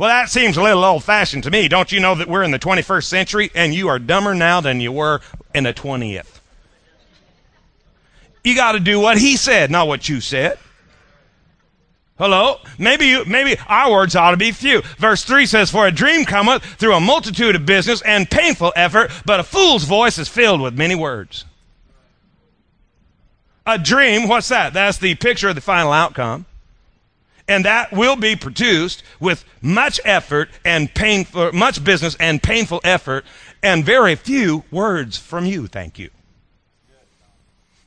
Well, 0.00 0.08
that 0.08 0.30
seems 0.30 0.56
a 0.56 0.62
little 0.62 0.82
old 0.82 1.04
fashioned 1.04 1.44
to 1.44 1.50
me. 1.50 1.68
Don't 1.68 1.92
you 1.92 2.00
know 2.00 2.14
that 2.14 2.26
we're 2.26 2.42
in 2.42 2.52
the 2.52 2.58
21st 2.58 3.04
century 3.04 3.50
and 3.54 3.74
you 3.74 3.88
are 3.88 3.98
dumber 3.98 4.34
now 4.34 4.62
than 4.62 4.80
you 4.80 4.92
were 4.92 5.20
in 5.54 5.64
the 5.64 5.74
20th? 5.74 6.40
You 8.42 8.54
got 8.54 8.72
to 8.72 8.80
do 8.80 8.98
what 8.98 9.18
He 9.18 9.36
said, 9.36 9.70
not 9.70 9.88
what 9.88 10.08
you 10.08 10.22
said. 10.22 10.58
Hello? 12.16 12.60
Maybe 12.78 13.08
you, 13.08 13.26
maybe 13.26 13.60
our 13.68 13.90
words 13.90 14.16
ought 14.16 14.30
to 14.30 14.38
be 14.38 14.52
few. 14.52 14.80
Verse 14.96 15.22
3 15.22 15.44
says, 15.44 15.70
For 15.70 15.86
a 15.86 15.92
dream 15.92 16.24
cometh 16.24 16.64
through 16.64 16.94
a 16.94 17.00
multitude 17.00 17.54
of 17.54 17.66
business 17.66 18.00
and 18.00 18.30
painful 18.30 18.72
effort, 18.76 19.10
but 19.26 19.38
a 19.38 19.44
fool's 19.44 19.84
voice 19.84 20.16
is 20.16 20.28
filled 20.28 20.62
with 20.62 20.78
many 20.78 20.94
words. 20.94 21.44
A 23.66 23.76
dream, 23.76 24.28
what's 24.28 24.48
that? 24.48 24.72
That's 24.72 24.96
the 24.96 25.14
picture 25.16 25.50
of 25.50 25.56
the 25.56 25.60
final 25.60 25.92
outcome. 25.92 26.46
And 27.50 27.64
that 27.64 27.90
will 27.90 28.14
be 28.14 28.36
produced 28.36 29.02
with 29.18 29.44
much 29.60 30.00
effort 30.04 30.50
and 30.64 30.94
painful, 30.94 31.52
much 31.52 31.82
business 31.82 32.16
and 32.20 32.40
painful 32.40 32.80
effort, 32.84 33.24
and 33.60 33.84
very 33.84 34.14
few 34.14 34.62
words 34.70 35.18
from 35.18 35.46
you. 35.46 35.66
Thank 35.66 35.98
you. 35.98 36.10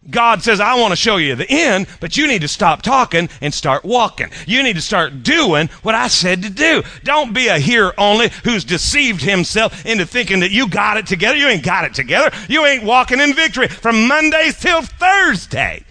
God 0.10 0.41
says, 0.41 0.60
I 0.60 0.73
want 0.76 0.91
to 0.91 0.97
show 0.97 1.15
you 1.15 1.36
the 1.36 1.49
end, 1.49 1.88
but 2.02 2.17
you 2.17 2.28
need 2.28 2.41
to 2.41 2.49
stop 2.49 2.82
talking 2.82 3.30
and 3.39 3.54
start 3.54 3.86
walking. 3.86 4.32
You 4.45 4.62
need 4.63 4.76
to 4.76 4.82
start 4.82 5.23
doing 5.23 5.69
what 5.82 5.95
I 5.95 6.10
said 6.10 6.41
to 6.43 6.49
do. 6.49 6.84
Don't 7.06 7.34
be 7.34 7.47
a 7.47 7.58
hearer 7.58 7.93
only 7.97 8.32
who's 8.43 8.65
deceived 8.65 9.21
himself 9.21 9.86
into 9.86 10.06
thinking 10.06 10.41
that 10.41 10.52
you 10.52 10.67
got 10.67 10.97
it 10.97 11.08
together. 11.08 11.38
You 11.38 11.47
ain't 11.47 11.63
got 11.63 11.86
it 11.86 11.93
together. 11.93 12.36
You 12.49 12.65
ain't 12.65 12.84
walking 12.84 13.21
in 13.21 13.34
victory 13.34 13.69
from 13.69 14.10
Mondays 14.10 14.60
till 14.60 14.82
Thursday, 14.82 15.86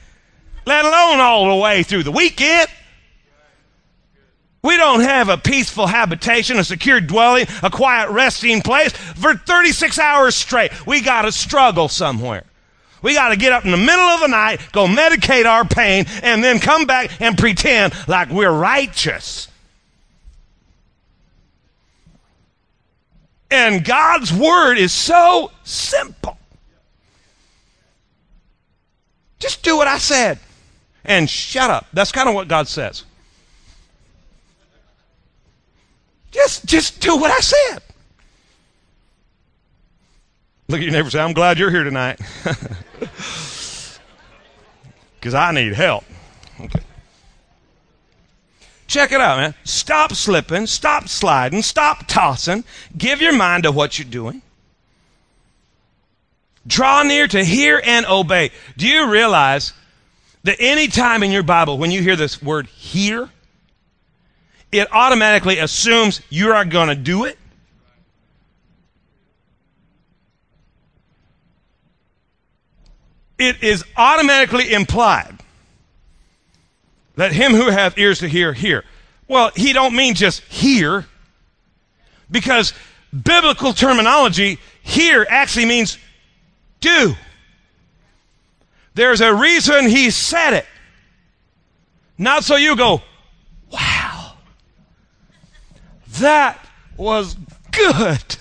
let 0.67 0.85
alone 0.85 1.21
all 1.21 1.49
the 1.49 1.57
way 1.57 1.83
through 1.83 2.03
the 2.03 2.13
weekend. 2.13 2.69
We 4.63 4.77
don't 4.77 5.01
have 5.01 5.29
a 5.29 5.37
peaceful 5.37 5.89
habitation, 5.89 6.59
a 6.59 6.65
secure 6.65 7.01
dwelling, 7.01 7.47
a 7.65 7.71
quiet 7.71 8.11
resting 8.11 8.63
place 8.63 8.93
for 8.93 9.35
36 9.35 9.99
hours 9.99 10.37
straight. 10.37 10.87
We 10.87 11.01
got 11.01 11.23
to 11.23 11.33
struggle 11.33 11.89
somewhere. 11.89 12.45
We 13.03 13.15
got 13.15 13.31
to 13.31 13.37
get 13.37 13.53
up 13.53 13.65
in 13.65 13.73
the 13.73 13.77
middle 13.77 13.99
of 13.99 14.21
the 14.21 14.29
night, 14.29 14.61
go 14.71 14.87
medicate 14.87 15.47
our 15.47 15.65
pain, 15.65 16.07
and 16.23 16.45
then 16.45 16.61
come 16.61 16.87
back 16.87 17.21
and 17.21 17.37
pretend 17.37 17.93
like 18.07 18.31
we're 18.31 18.53
righteous. 18.53 19.49
And 23.51 23.85
God's 23.85 24.33
word 24.33 24.79
is 24.79 24.93
so 24.93 25.51
simple. 25.65 26.39
Just 29.41 29.65
do 29.65 29.77
what 29.77 29.89
I 29.89 29.99
said 29.99 30.39
and 31.05 31.29
shut 31.29 31.69
up. 31.69 31.87
That's 31.93 32.13
kind 32.13 32.29
of 32.29 32.37
what 32.37 32.47
God 32.47 32.69
says. 32.69 33.03
Just, 36.33 36.67
just 36.67 37.01
do 37.01 37.17
what 37.17 37.31
I 37.31 37.41
said. 37.41 37.79
Look 40.69 40.81
at 40.81 40.85
your 40.85 40.93
neighbor 40.93 41.11
say, 41.11 41.21
I'm 41.21 41.35
glad 41.35 41.59
you're 41.59 41.71
here 41.71 41.85
tonight. 41.85 42.21
Because 45.23 45.35
I 45.35 45.53
need 45.53 45.73
help. 45.73 46.03
Okay. 46.61 46.81
Check 48.89 49.13
it 49.13 49.21
out, 49.21 49.39
man. 49.39 49.55
Stop 49.63 50.15
slipping, 50.15 50.67
stop 50.67 51.07
sliding, 51.07 51.63
stop 51.63 52.09
tossing. 52.09 52.65
Give 52.99 53.23
your 53.23 53.33
mind 53.33 53.63
to 53.63 53.71
what 53.71 54.01
you're 54.01 54.09
doing. 54.09 54.43
Draw 56.67 57.05
near 57.05 57.29
to 57.29 57.45
hear 57.45 57.81
and 57.85 58.05
obey. 58.07 58.51
Do 58.77 58.89
you 58.89 59.09
realize 59.09 59.73
that 60.43 60.57
any 60.59 60.89
time 60.89 61.23
in 61.23 61.31
your 61.31 61.45
Bible 61.45 61.79
when 61.79 61.93
you 61.93 62.03
hear 62.03 62.17
this 62.17 62.43
word 62.43 62.67
hear, 62.67 63.31
it 64.73 64.89
automatically 64.91 65.59
assumes 65.59 66.21
you 66.31 66.53
are 66.53 66.65
going 66.65 66.89
to 66.89 66.95
do 66.95 67.25
it? 67.25 67.39
it 73.49 73.63
is 73.63 73.85
automatically 73.97 74.73
implied 74.73 75.39
that 77.17 77.33
him 77.33 77.53
who 77.53 77.71
hath 77.71 77.99
ears 77.99 78.21
to 78.21 78.29
hear, 78.29 78.53
hear. 78.53 78.85
Well, 79.29 79.51
he 79.55 79.73
don't 79.73 79.95
mean 79.95 80.15
just 80.15 80.41
hear, 80.43 81.07
because 82.31 82.73
biblical 83.13 83.73
terminology, 83.73 84.59
hear 84.83 85.27
actually 85.29 85.67
means 85.67 85.99
do. 86.81 87.15
There's 88.95 89.21
a 89.21 89.35
reason 89.35 89.89
he 89.89 90.11
said 90.11 90.55
it. 90.55 90.67
Not 92.19 92.45
so 92.45 92.57
you 92.57 92.77
go, 92.77 93.03
that 96.23 96.59
was 96.97 97.37
good 97.71 98.37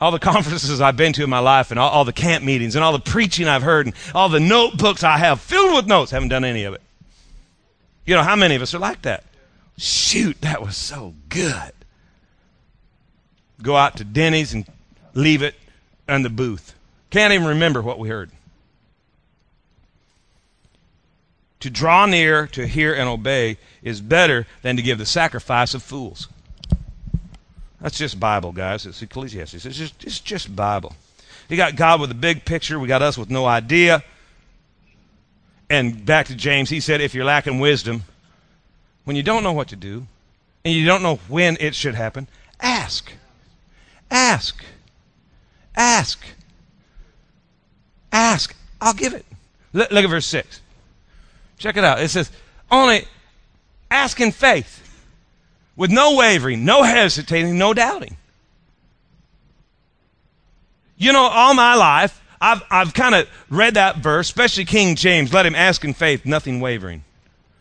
all 0.00 0.10
the 0.10 0.18
conferences 0.18 0.80
I've 0.80 0.96
been 0.96 1.12
to 1.14 1.24
in 1.24 1.30
my 1.30 1.38
life 1.38 1.70
and 1.70 1.80
all, 1.80 1.90
all, 1.90 2.04
the 2.04 2.12
camp 2.12 2.44
meetings 2.44 2.74
and 2.74 2.84
all 2.84 2.92
the 2.92 2.98
preaching 2.98 3.48
I've 3.48 3.62
heard 3.62 3.86
and 3.86 3.94
all 4.14 4.28
the 4.28 4.40
notebooks 4.40 5.02
I 5.02 5.18
have 5.18 5.40
filled 5.40 5.74
with 5.74 5.86
notes, 5.86 6.10
haven't 6.10 6.28
done 6.28 6.44
any 6.44 6.64
of 6.64 6.74
it. 6.74 6.82
You 8.04 8.14
know, 8.14 8.22
how 8.22 8.36
many 8.36 8.54
of 8.54 8.62
us 8.62 8.74
are 8.74 8.78
like 8.78 9.02
that? 9.02 9.24
Shoot, 9.78 10.40
that 10.42 10.62
was 10.62 10.76
so 10.76 11.14
good. 11.28 11.72
Go 13.62 13.76
out 13.76 13.96
to 13.96 14.04
Denny's 14.04 14.52
and 14.52 14.66
leave 15.14 15.42
it 15.42 15.54
in 16.08 16.22
the 16.22 16.30
booth. 16.30 16.74
Can't 17.10 17.32
even 17.32 17.46
remember 17.48 17.80
what 17.80 17.98
we 17.98 18.08
heard. 18.08 18.30
To 21.66 21.70
draw 21.70 22.06
near, 22.06 22.46
to 22.52 22.64
hear 22.64 22.94
and 22.94 23.08
obey 23.08 23.58
is 23.82 24.00
better 24.00 24.46
than 24.62 24.76
to 24.76 24.82
give 24.82 24.98
the 24.98 25.04
sacrifice 25.04 25.74
of 25.74 25.82
fools. 25.82 26.28
That's 27.80 27.98
just 27.98 28.20
Bible, 28.20 28.52
guys. 28.52 28.86
It's 28.86 29.02
Ecclesiastes. 29.02 29.66
It's 29.66 29.76
just, 29.76 30.04
it's 30.04 30.20
just 30.20 30.54
Bible. 30.54 30.94
You 31.48 31.56
got 31.56 31.74
God 31.74 32.00
with 32.00 32.12
a 32.12 32.14
big 32.14 32.44
picture. 32.44 32.78
We 32.78 32.86
got 32.86 33.02
us 33.02 33.18
with 33.18 33.30
no 33.30 33.46
idea. 33.46 34.04
And 35.68 36.06
back 36.06 36.26
to 36.26 36.36
James, 36.36 36.70
he 36.70 36.78
said, 36.78 37.00
if 37.00 37.16
you're 37.16 37.24
lacking 37.24 37.58
wisdom, 37.58 38.04
when 39.02 39.16
you 39.16 39.24
don't 39.24 39.42
know 39.42 39.52
what 39.52 39.66
to 39.70 39.76
do, 39.76 40.06
and 40.64 40.72
you 40.72 40.86
don't 40.86 41.02
know 41.02 41.16
when 41.26 41.56
it 41.58 41.74
should 41.74 41.96
happen, 41.96 42.28
ask. 42.60 43.10
Ask. 44.08 44.62
Ask. 45.74 46.24
Ask. 48.12 48.54
I'll 48.80 48.94
give 48.94 49.14
it. 49.14 49.26
Look, 49.72 49.90
look 49.90 50.04
at 50.04 50.10
verse 50.10 50.26
6. 50.26 50.60
Check 51.58 51.76
it 51.76 51.84
out. 51.84 52.00
It 52.00 52.08
says, 52.08 52.30
only 52.70 53.06
ask 53.90 54.20
in 54.20 54.32
faith 54.32 54.82
with 55.76 55.90
no 55.90 56.16
wavering, 56.16 56.64
no 56.64 56.82
hesitating, 56.82 57.58
no 57.58 57.74
doubting. 57.74 58.16
You 60.98 61.12
know, 61.12 61.22
all 61.22 61.54
my 61.54 61.74
life, 61.74 62.22
I've, 62.40 62.62
I've 62.70 62.94
kind 62.94 63.14
of 63.14 63.28
read 63.50 63.74
that 63.74 63.98
verse, 63.98 64.28
especially 64.28 64.64
King 64.64 64.96
James, 64.96 65.32
let 65.32 65.46
him 65.46 65.54
ask 65.54 65.84
in 65.84 65.94
faith, 65.94 66.24
nothing 66.24 66.60
wavering. 66.60 67.04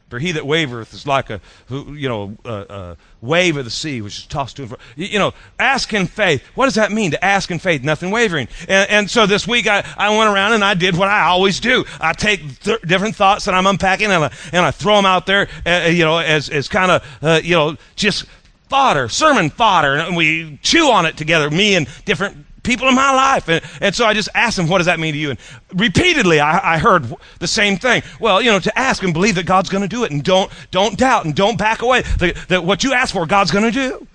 For 0.09 0.19
he 0.19 0.33
that 0.33 0.43
wavereth 0.43 0.93
is 0.93 1.07
like 1.07 1.31
a, 1.31 1.41
you 1.69 2.07
know, 2.07 2.37
a, 2.45 2.65
a 2.69 2.97
wave 3.21 3.57
of 3.57 3.65
the 3.65 3.71
sea, 3.71 4.03
which 4.03 4.19
is 4.19 4.25
tossed 4.27 4.57
to 4.57 4.61
and 4.61 4.69
fro. 4.69 4.77
You 4.95 5.17
know, 5.17 5.33
ask 5.57 5.91
in 5.93 6.05
faith. 6.05 6.43
What 6.53 6.65
does 6.65 6.75
that 6.75 6.91
mean 6.91 7.09
to 7.11 7.25
ask 7.25 7.49
in 7.49 7.57
faith? 7.57 7.83
Nothing 7.83 8.11
wavering. 8.11 8.47
And, 8.67 8.89
and 8.89 9.09
so 9.09 9.25
this 9.25 9.47
week 9.47 9.65
I, 9.65 9.83
I 9.97 10.15
went 10.15 10.29
around 10.29 10.53
and 10.53 10.63
I 10.63 10.75
did 10.75 10.95
what 10.95 11.07
I 11.07 11.23
always 11.23 11.59
do. 11.59 11.85
I 11.99 12.13
take 12.13 12.59
th- 12.59 12.81
different 12.83 13.15
thoughts 13.15 13.45
that 13.45 13.55
I'm 13.55 13.65
unpacking 13.65 14.11
and 14.11 14.25
I, 14.25 14.31
and 14.53 14.63
I 14.63 14.69
throw 14.69 14.95
them 14.95 15.07
out 15.07 15.25
there, 15.25 15.47
uh, 15.65 15.89
you 15.91 16.05
know, 16.05 16.19
as, 16.19 16.49
as 16.49 16.67
kind 16.67 16.91
of, 16.91 17.17
uh, 17.23 17.41
you 17.43 17.55
know, 17.55 17.75
just 17.95 18.25
fodder, 18.69 19.09
sermon 19.09 19.49
fodder. 19.49 19.95
And 19.95 20.15
we 20.15 20.59
chew 20.61 20.91
on 20.91 21.07
it 21.07 21.17
together, 21.17 21.49
me 21.49 21.73
and 21.73 21.87
different 22.05 22.44
people 22.65 22.87
in 22.89 22.95
my 22.95 23.13
life. 23.13 23.47
And, 23.47 23.63
and 23.79 23.95
so 23.95 24.05
I 24.05 24.13
just 24.13 24.29
asked 24.35 24.59
him, 24.59 24.67
what 24.67 24.79
does 24.79 24.87
that 24.87 24.99
mean 24.99 25.13
to 25.13 25.19
you? 25.19 25.29
And 25.29 25.39
repeatedly 25.73 26.39
I, 26.39 26.75
I 26.75 26.77
heard 26.77 27.13
the 27.39 27.47
same 27.47 27.77
thing. 27.77 28.03
Well, 28.19 28.41
you 28.41 28.51
know, 28.51 28.59
to 28.59 28.77
ask 28.77 29.03
and 29.03 29.13
believe 29.13 29.35
that 29.35 29.45
God's 29.45 29.69
going 29.69 29.83
to 29.83 29.87
do 29.87 30.03
it 30.03 30.11
and 30.11 30.23
don't, 30.23 30.51
don't 30.71 30.97
doubt 30.97 31.25
and 31.25 31.35
don't 31.35 31.57
back 31.57 31.81
away. 31.81 32.01
That, 32.17 32.35
that 32.49 32.65
what 32.65 32.83
you 32.83 32.93
ask 32.93 33.13
for, 33.13 33.25
God's 33.25 33.51
going 33.51 33.65
to 33.65 33.71
do. 33.71 34.07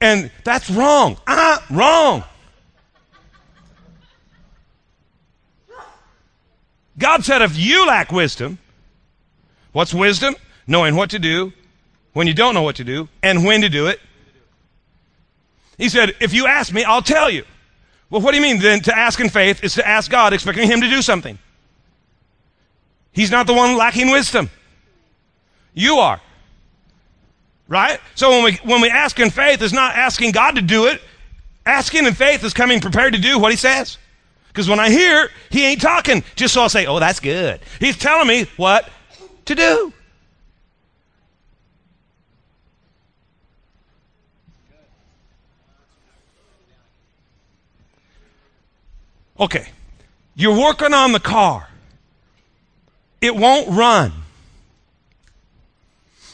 And 0.00 0.30
that's 0.44 0.70
wrong. 0.70 1.18
Ah, 1.26 1.64
wrong. 1.70 2.24
God 6.98 7.24
said, 7.24 7.42
if 7.42 7.56
you 7.56 7.86
lack 7.86 8.10
wisdom, 8.10 8.58
what's 9.72 9.94
wisdom? 9.94 10.34
Knowing 10.66 10.96
what 10.96 11.10
to 11.10 11.18
do 11.18 11.52
when 12.12 12.26
you 12.26 12.34
don't 12.34 12.54
know 12.54 12.62
what 12.62 12.76
to 12.76 12.84
do 12.84 13.08
and 13.22 13.44
when 13.44 13.60
to 13.60 13.68
do 13.68 13.86
it 13.86 14.00
He 15.78 15.88
said, 15.88 16.14
If 16.20 16.34
you 16.34 16.46
ask 16.46 16.72
me, 16.72 16.84
I'll 16.84 17.02
tell 17.02 17.30
you. 17.30 17.44
Well, 18.10 18.20
what 18.20 18.32
do 18.32 18.36
you 18.36 18.42
mean 18.42 18.58
then? 18.58 18.80
To 18.80 18.96
ask 18.96 19.20
in 19.20 19.28
faith 19.28 19.62
is 19.62 19.74
to 19.74 19.86
ask 19.86 20.10
God, 20.10 20.32
expecting 20.32 20.68
Him 20.68 20.80
to 20.80 20.90
do 20.90 21.00
something. 21.00 21.38
He's 23.12 23.30
not 23.30 23.46
the 23.46 23.54
one 23.54 23.76
lacking 23.76 24.10
wisdom. 24.10 24.50
You 25.72 25.96
are. 25.96 26.20
Right? 27.68 28.00
So 28.14 28.30
when 28.30 28.44
we, 28.44 28.52
when 28.64 28.80
we 28.80 28.90
ask 28.90 29.18
in 29.20 29.30
faith, 29.30 29.62
is 29.62 29.72
not 29.72 29.94
asking 29.94 30.32
God 30.32 30.56
to 30.56 30.62
do 30.62 30.86
it. 30.86 31.00
Asking 31.64 32.06
in 32.06 32.14
faith 32.14 32.42
is 32.44 32.54
coming 32.54 32.80
prepared 32.80 33.12
to 33.12 33.20
do 33.20 33.38
what 33.38 33.52
He 33.52 33.56
says. 33.56 33.98
Because 34.48 34.68
when 34.68 34.80
I 34.80 34.90
hear, 34.90 35.30
He 35.50 35.64
ain't 35.64 35.80
talking 35.80 36.24
just 36.34 36.54
so 36.54 36.62
I'll 36.62 36.68
say, 36.68 36.86
oh, 36.86 36.98
that's 36.98 37.20
good. 37.20 37.60
He's 37.78 37.96
telling 37.96 38.26
me 38.26 38.46
what 38.56 38.88
to 39.44 39.54
do. 39.54 39.92
Okay. 49.40 49.68
You're 50.34 50.58
working 50.58 50.94
on 50.94 51.12
the 51.12 51.20
car. 51.20 51.68
It 53.20 53.34
won't 53.34 53.68
run. 53.68 54.12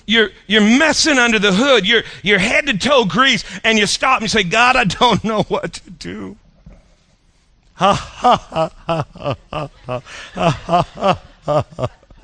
You're, 0.07 0.31
you're 0.47 0.61
messing 0.61 1.19
under 1.19 1.39
the 1.39 1.53
hood. 1.53 1.87
You're, 1.87 2.03
you're 2.23 2.39
head 2.39 2.67
to 2.67 2.77
toe 2.77 3.07
grease. 3.07 3.45
And 3.65 3.79
you 3.79 3.87
stop 3.87 4.19
and 4.19 4.23
you 4.25 4.29
say, 4.29 4.45
God, 4.45 4.77
I 4.77 4.85
don't 4.85 5.25
know 5.25 5.43
what 5.49 5.75
to 5.75 5.91
do. 5.91 6.37
Ha 7.75 7.93
ha 7.95 8.37
ha 8.37 8.71
ha 8.87 9.07
ha 9.15 9.71
ha 9.85 10.03
ha 10.35 11.19
ha 11.45 11.63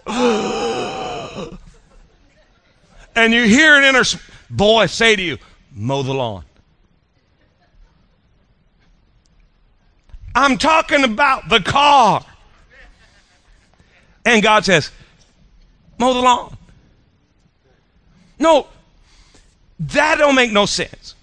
ha. 0.06 1.58
And 3.16 3.34
you 3.34 3.42
hear 3.44 3.76
an 3.76 3.84
inner 3.84 4.04
voice 4.48 4.92
say 4.92 5.16
to 5.16 5.22
you, 5.22 5.38
mow 5.72 6.02
the 6.02 6.14
lawn. 6.14 6.44
I'm 10.34 10.58
talking 10.58 11.04
about 11.04 11.48
the 11.48 11.60
car. 11.60 12.24
And 14.24 14.42
God 14.42 14.64
says, 14.64 14.90
mow 15.98 16.14
the 16.14 16.20
lawn. 16.20 16.56
No, 18.38 18.66
that 19.80 20.18
don't 20.18 20.34
make 20.34 20.52
no 20.52 20.66
sense. 20.66 21.14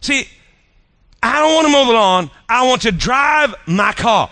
See, 0.00 0.28
I 1.22 1.40
don't 1.40 1.54
want 1.54 1.66
to 1.66 1.72
mow 1.72 1.86
the 1.86 1.92
lawn. 1.92 2.30
I 2.48 2.66
want 2.66 2.82
to 2.82 2.92
drive 2.92 3.54
my 3.66 3.92
car. 3.92 4.30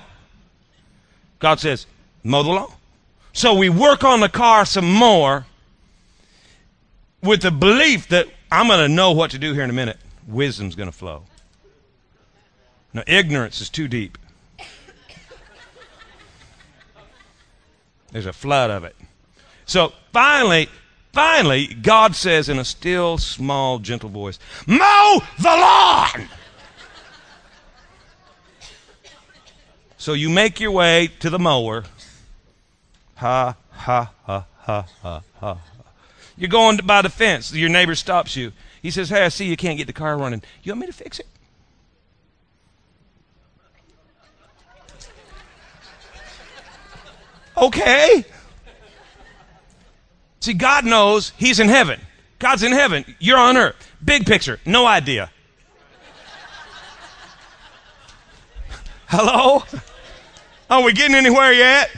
God 1.39 1.61
says, 1.61 1.87
mow 2.23 2.43
the 2.43 2.51
lawn. 2.51 2.73
So 3.33 3.55
we 3.55 3.69
work 3.69 4.05
on 4.05 4.21
the 4.21 4.29
car 4.29 4.65
some 4.65 4.91
more 4.91 5.45
with 7.23 7.43
the 7.43 7.51
belief 7.51 8.09
that 8.09 8.29
I'm 8.51 8.69
going 8.69 8.79
to 8.79 8.89
know 8.89 9.13
what 9.13 9.33
to 9.33 9.39
do 9.39 9.53
here 9.53 9.65
in 9.65 9.71
a 9.71 9.75
minute. 9.75 9.99
Wisdom's 10.27 10.75
going 10.75 10.89
to 10.89 10.97
flow. 10.97 11.25
Now, 12.97 13.03
ignorance 13.07 13.61
is 13.61 13.69
too 13.69 13.89
deep. 13.89 14.17
There's 18.11 18.25
a 18.25 18.33
flood 18.33 18.71
of 18.71 18.85
it. 18.85 18.97
So 19.67 19.93
finally, 20.15 20.71
finally, 21.13 21.67
God 21.67 22.17
says 22.17 22.49
in 22.49 22.59
a 22.59 22.65
still, 22.65 23.19
small, 23.19 23.81
gentle 23.81 24.09
voice, 24.09 24.39
Mow 24.67 25.21
the 25.39 25.45
lawn! 25.45 26.29
so 29.99 30.15
you 30.15 30.31
make 30.31 30.59
your 30.59 30.71
way 30.71 31.11
to 31.21 31.29
the 31.29 31.39
mower. 31.39 31.85
Ha, 33.17 33.57
ha, 33.73 34.13
ha, 34.25 34.47
ha, 34.57 34.87
ha, 35.03 35.23
ha. 35.39 35.59
You're 36.39 36.49
going 36.49 36.79
by 36.79 37.03
the 37.03 37.11
fence. 37.11 37.53
Your 37.53 37.69
neighbor 37.69 37.95
stops 37.95 38.37
you. 38.37 38.53
He 38.81 38.91
says, 38.91 39.11
Hey, 39.11 39.27
I 39.27 39.29
see 39.29 39.45
you 39.45 39.57
can't 39.59 39.77
get 39.77 39.87
the 39.87 39.93
car 39.93 40.17
running. 40.17 40.43
You 40.63 40.73
want 40.73 40.81
me 40.81 40.87
to 40.87 40.95
fix 40.95 41.19
it? 41.19 41.27
Okay. 47.57 48.25
See, 50.41 50.53
God 50.53 50.85
knows 50.85 51.33
He's 51.37 51.59
in 51.59 51.69
heaven. 51.69 52.01
God's 52.39 52.63
in 52.63 52.73
heaven. 52.73 53.05
You're 53.19 53.39
on 53.39 53.57
earth. 53.57 53.91
Big 54.05 54.27
picture. 54.27 54.61
No 54.67 54.87
idea. 54.87 55.31
Hello? 59.09 59.65
Are 60.69 60.83
we 60.83 60.93
getting 60.93 61.15
anywhere 61.15 61.53
yet? 61.53 61.91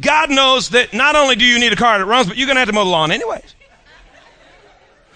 God 0.00 0.30
knows 0.30 0.70
that 0.70 0.92
not 0.92 1.16
only 1.16 1.36
do 1.36 1.44
you 1.44 1.58
need 1.58 1.72
a 1.72 1.76
car 1.76 1.98
that 1.98 2.04
runs, 2.04 2.28
but 2.28 2.36
you're 2.36 2.46
going 2.46 2.56
to 2.56 2.60
have 2.60 2.68
to 2.68 2.74
mow 2.74 2.84
the 2.84 2.90
lawn 2.90 3.10
anyways. 3.10 3.54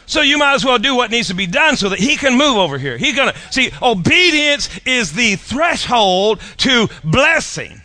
So 0.06 0.22
you 0.22 0.38
might 0.38 0.54
as 0.54 0.64
well 0.64 0.78
do 0.78 0.94
what 0.94 1.10
needs 1.10 1.28
to 1.28 1.34
be 1.34 1.46
done 1.46 1.76
so 1.76 1.90
that 1.90 1.98
he 1.98 2.16
can 2.16 2.36
move 2.36 2.56
over 2.56 2.78
here. 2.78 2.96
He's 2.96 3.14
going 3.14 3.32
to 3.32 3.38
see 3.52 3.70
obedience 3.82 4.70
is 4.86 5.12
the 5.12 5.36
threshold 5.36 6.40
to 6.58 6.88
blessing 7.04 7.82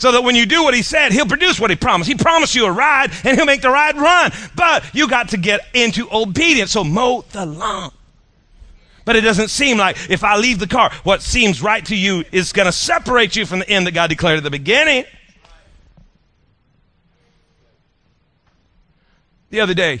so 0.00 0.12
that 0.12 0.22
when 0.22 0.34
you 0.34 0.46
do 0.46 0.64
what 0.64 0.72
he 0.72 0.82
said, 0.82 1.12
he'll 1.12 1.26
produce 1.26 1.60
what 1.60 1.68
he 1.68 1.76
promised. 1.76 2.08
He 2.08 2.16
promised 2.16 2.54
you 2.54 2.64
a 2.64 2.72
ride 2.72 3.10
and 3.22 3.36
he'll 3.36 3.44
make 3.44 3.60
the 3.60 3.68
ride 3.68 3.96
run. 3.96 4.32
But 4.56 4.94
you 4.94 5.06
got 5.06 5.28
to 5.30 5.36
get 5.36 5.60
into 5.74 6.08
obedience. 6.10 6.72
So 6.72 6.82
mow 6.82 7.22
the 7.32 7.44
lawn. 7.44 7.92
But 9.04 9.16
it 9.16 9.20
doesn't 9.20 9.48
seem 9.48 9.76
like 9.76 10.10
if 10.10 10.24
I 10.24 10.36
leave 10.38 10.58
the 10.58 10.66
car, 10.66 10.90
what 11.04 11.20
seems 11.20 11.60
right 11.62 11.84
to 11.84 11.94
you 11.94 12.24
is 12.32 12.52
going 12.52 12.66
to 12.66 12.72
separate 12.72 13.36
you 13.36 13.44
from 13.44 13.58
the 13.58 13.68
end 13.68 13.86
that 13.86 13.92
God 13.92 14.08
declared 14.08 14.38
at 14.38 14.44
the 14.44 14.50
beginning. 14.50 15.04
The 19.50 19.60
other 19.60 19.74
day, 19.74 20.00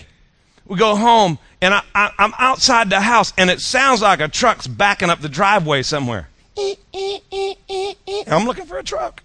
we 0.64 0.78
go 0.78 0.96
home 0.96 1.38
and 1.60 1.74
I, 1.74 1.82
I, 1.94 2.10
I'm 2.18 2.32
outside 2.38 2.88
the 2.88 3.00
house 3.00 3.34
and 3.36 3.50
it 3.50 3.60
sounds 3.60 4.00
like 4.00 4.20
a 4.20 4.28
truck's 4.28 4.66
backing 4.66 5.10
up 5.10 5.20
the 5.20 5.28
driveway 5.28 5.82
somewhere. 5.82 6.28
I'm 8.26 8.46
looking 8.46 8.64
for 8.64 8.78
a 8.78 8.82
truck. 8.82 9.22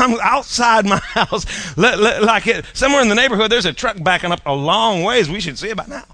I'm 0.00 0.18
outside 0.20 0.86
my 0.86 0.96
house, 1.14 1.76
like 1.76 2.46
it, 2.46 2.64
somewhere 2.72 3.02
in 3.02 3.08
the 3.08 3.14
neighborhood, 3.14 3.50
there's 3.50 3.66
a 3.66 3.72
truck 3.72 4.02
backing 4.02 4.32
up 4.32 4.40
a 4.46 4.54
long 4.54 5.02
ways. 5.02 5.28
We 5.28 5.40
should 5.40 5.58
see 5.58 5.68
it 5.68 5.76
by 5.76 5.86
now. 5.86 6.04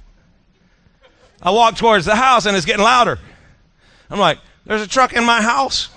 I 1.42 1.50
walk 1.50 1.76
towards 1.76 2.06
the 2.06 2.16
house 2.16 2.46
and 2.46 2.56
it's 2.56 2.66
getting 2.66 2.84
louder. 2.84 3.18
I'm 4.10 4.18
like, 4.18 4.38
there's 4.64 4.82
a 4.82 4.88
truck 4.88 5.12
in 5.12 5.24
my 5.24 5.42
house. 5.42 5.90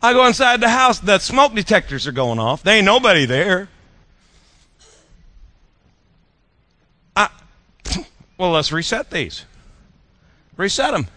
I 0.00 0.12
go 0.12 0.26
inside 0.26 0.60
the 0.60 0.68
house, 0.68 1.00
the 1.00 1.18
smoke 1.18 1.54
detectors 1.54 2.06
are 2.06 2.12
going 2.12 2.38
off. 2.38 2.62
There 2.62 2.76
ain't 2.76 2.86
nobody 2.86 3.26
there. 3.26 3.68
I, 7.16 7.28
well, 8.38 8.52
let's 8.52 8.70
reset 8.70 9.10
these. 9.10 9.44
Reset 10.56 10.92
them. 10.92 11.08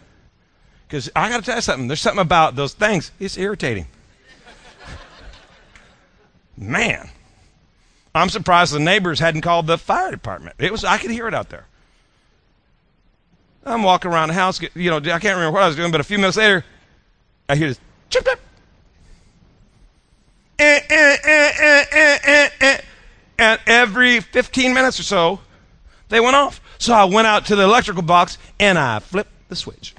Because 0.88 1.10
I 1.16 1.30
got 1.30 1.38
to 1.38 1.46
tell 1.46 1.56
you 1.56 1.62
something. 1.62 1.88
There's 1.88 2.02
something 2.02 2.22
about 2.22 2.56
those 2.56 2.74
things, 2.74 3.12
it's 3.20 3.38
irritating. 3.38 3.86
Man, 6.58 7.10
I'm 8.14 8.30
surprised 8.30 8.74
the 8.74 8.80
neighbors 8.80 9.20
hadn't 9.20 9.42
called 9.42 9.68
the 9.68 9.78
fire 9.78 10.12
department. 10.12 10.56
It 10.60 10.72
was 10.72 10.84
I 10.84 10.98
could 10.98 11.12
hear 11.12 11.28
it 11.28 11.34
out 11.34 11.50
there. 11.50 11.66
I'm 13.66 13.84
walking 13.84 14.12
around 14.12 14.30
the 14.30 14.34
house, 14.34 14.60
you 14.74 14.90
know, 14.90 14.98
I 14.98 15.20
can't 15.20 15.36
remember 15.36 15.52
what 15.52 15.64
I 15.64 15.68
was 15.68 15.76
doing, 15.76 15.92
but 15.92 16.02
a 16.02 16.04
few 16.04 16.18
minutes 16.18 16.38
later, 16.38 16.66
I 17.48 17.56
hear 17.56 17.68
this 17.68 17.80
chip 18.10 18.26
chip. 18.26 18.40
Eh, 20.58 20.80
eh, 20.90 21.18
eh, 22.62 22.78
and 23.38 23.60
every 23.66 24.20
15 24.20 24.74
minutes 24.74 25.00
or 25.00 25.04
so, 25.04 25.40
they 26.10 26.20
went 26.20 26.36
off. 26.36 26.62
So 26.78 26.94
I 26.94 27.06
went 27.06 27.28
out 27.28 27.46
to 27.48 27.56
the 27.56 27.64
electrical 27.64 28.04
box 28.04 28.38
and 28.60 28.78
I 28.78 29.00
flipped 29.00 29.32
the 29.50 29.56
switch. 29.56 29.96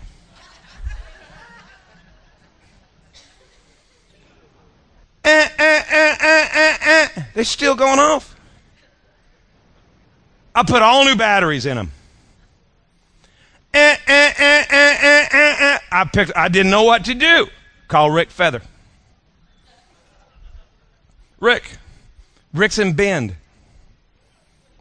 Eh, 5.25 5.49
eh, 5.59 5.83
eh, 5.89 7.09
They're 7.35 7.45
still 7.45 7.75
going 7.75 7.99
off. 7.99 8.35
I 10.55 10.63
put 10.63 10.83
all 10.83 11.05
new 11.05 11.17
batteries 11.17 11.65
in 11.67 11.77
them. 11.77 11.91
I 15.93 16.09
picked. 16.13 16.37
I 16.37 16.49
didn't 16.49 16.71
know 16.71 16.83
what 16.83 17.05
to 17.07 17.15
do. 17.15 17.47
Call 17.89 18.11
Rick 18.11 18.31
Feather. 18.31 18.61
Rick. 21.41 21.65
Rick's 22.53 22.79
in 22.79 22.93
Bend. 22.93 23.35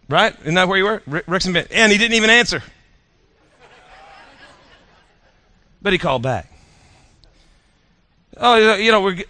Right? 0.10 0.36
Isn't 0.42 0.56
that 0.56 0.68
where 0.68 0.78
you 0.78 0.84
were? 0.84 1.02
Rick's 1.06 1.46
in 1.46 1.54
Bend. 1.54 1.68
And 1.72 1.92
he 1.92 1.98
didn't 1.98 2.16
even 2.16 2.30
answer. 2.30 2.62
But 5.82 5.94
he 5.94 6.00
called 6.00 6.22
back. 6.22 6.52
Oh, 8.38 8.76
you 8.76 8.92
know, 8.92 9.02
we're 9.02 9.24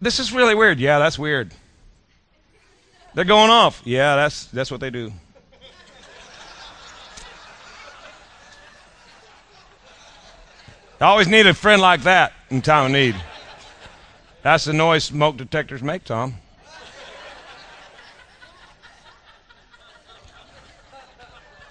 this 0.00 0.18
is 0.18 0.32
really 0.32 0.54
weird. 0.54 0.80
Yeah, 0.80 0.98
that's 0.98 1.18
weird. 1.18 1.52
They're 3.14 3.24
going 3.24 3.50
off. 3.50 3.82
Yeah, 3.84 4.16
that's 4.16 4.46
that's 4.46 4.70
what 4.70 4.80
they 4.80 4.90
do. 4.90 5.12
I 11.00 11.06
always 11.06 11.28
need 11.28 11.46
a 11.46 11.54
friend 11.54 11.80
like 11.80 12.02
that 12.02 12.34
in 12.50 12.60
time 12.60 12.86
of 12.86 12.92
need. 12.92 13.16
That's 14.42 14.64
the 14.64 14.74
noise 14.74 15.04
smoke 15.04 15.38
detectors 15.38 15.82
make, 15.82 16.04
Tom. 16.04 16.34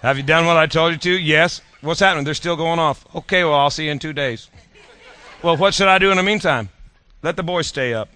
Have 0.02 0.16
you 0.16 0.22
done 0.22 0.46
what 0.46 0.56
I 0.56 0.66
told 0.66 0.92
you 0.92 0.98
to? 0.98 1.18
Yes. 1.18 1.60
What's 1.80 2.00
happening? 2.00 2.24
They're 2.24 2.34
still 2.34 2.56
going 2.56 2.78
off. 2.78 3.04
Okay, 3.14 3.44
well, 3.44 3.54
I'll 3.54 3.70
see 3.70 3.84
you 3.84 3.92
in 3.92 3.98
two 3.98 4.12
days. 4.12 4.48
Well, 5.42 5.56
what 5.56 5.74
should 5.74 5.88
I 5.88 5.98
do 5.98 6.10
in 6.10 6.16
the 6.16 6.22
meantime? 6.22 6.68
Let 7.22 7.36
the 7.36 7.42
boys 7.42 7.66
stay 7.66 7.94
up. 7.94 8.08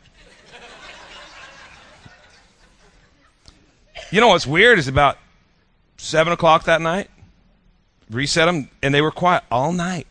You 4.14 4.20
know 4.20 4.28
what's 4.28 4.46
weird 4.46 4.78
is 4.78 4.86
about 4.86 5.18
7 5.96 6.32
o'clock 6.32 6.66
that 6.66 6.80
night, 6.80 7.10
reset 8.08 8.46
them, 8.46 8.70
and 8.80 8.94
they 8.94 9.02
were 9.02 9.10
quiet 9.10 9.42
all 9.50 9.72
night. 9.72 10.06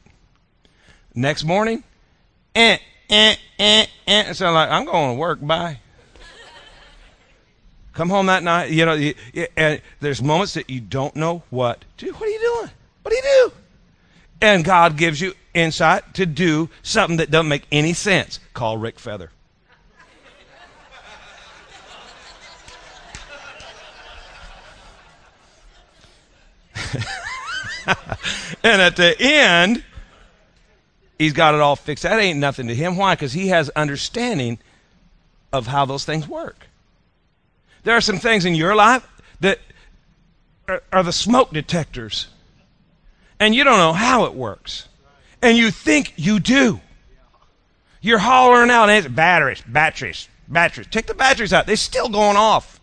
Next 1.16 1.46
morning, 1.46 1.86
eh, 2.54 2.80
eh, 3.10 3.36
eh, 3.58 3.86
eh. 4.06 4.34
So 4.34 4.52
like, 4.52 4.70
I'm 4.70 4.84
going 4.84 5.16
to 5.16 5.18
work. 5.18 5.40
Bye. 5.40 5.80
Come 7.94 8.10
home 8.10 8.26
that 8.26 8.44
night. 8.44 8.72
You 8.72 8.86
know, 8.86 8.92
you, 8.92 9.16
and 9.56 9.82
there's 10.02 10.22
moments 10.22 10.56
that 10.56 10.70
you 10.70 10.82
don't 10.82 11.16
know 11.16 11.44
what 11.50 11.86
to 12.00 12.08
do. 12.08 12.12
What 12.12 12.24
are 12.24 12.30
you 12.30 12.40
doing? 12.40 12.72
What 13.04 13.10
do 13.10 13.16
you 13.16 13.24
do? 13.24 13.54
And 14.42 14.66
God 14.66 14.98
gives 14.98 15.22
you 15.22 15.34
insight 15.54 16.14
to 16.16 16.26
do 16.26 16.70
something 16.82 17.16
that 17.16 17.32
doesn't 17.32 17.48
make 17.48 17.68
any 17.72 17.94
sense. 17.94 18.42
Call 18.54 18.78
Rick 18.78 19.00
Feather. 19.00 19.32
and 28.64 28.82
at 28.82 28.96
the 28.96 29.16
end, 29.20 29.84
he's 31.18 31.34
got 31.34 31.56
it 31.56 31.62
all 31.62 31.76
fixed. 31.76 32.04
That 32.04 32.20
ain't 32.20 32.40
nothing 32.40 32.68
to 32.68 32.76
him. 32.76 32.98
Why? 32.98 33.16
Because 33.16 33.34
he 33.34 33.50
has 33.50 33.70
understanding 33.72 34.60
of 35.52 35.68
how 35.68 35.86
those 35.86 36.06
things 36.06 36.28
work. 36.28 36.68
There 37.84 37.96
are 37.96 38.02
some 38.02 38.18
things 38.18 38.46
in 38.46 38.56
your 38.56 38.76
life 38.76 39.08
that 39.42 39.60
are, 40.68 40.82
are 40.92 41.04
the 41.04 41.12
smoke 41.12 41.52
detectors, 41.52 42.28
and 43.40 43.54
you 43.54 43.64
don't 43.64 43.78
know 43.78 43.94
how 43.94 44.26
it 44.26 44.34
works, 44.34 44.88
and 45.42 45.58
you 45.58 45.70
think 45.70 46.14
you 46.16 46.40
do. 46.40 46.80
You're 48.02 48.20
hollering 48.20 48.70
out, 48.70 48.90
and 48.90 49.06
it's 49.06 49.14
batteries, 49.14 49.62
batteries, 49.68 50.28
batteries. 50.48 50.88
Take 50.88 51.08
the 51.08 51.14
batteries 51.14 51.54
out; 51.54 51.68
they're 51.68 51.76
still 51.76 52.10
going 52.10 52.38
off. 52.38 52.80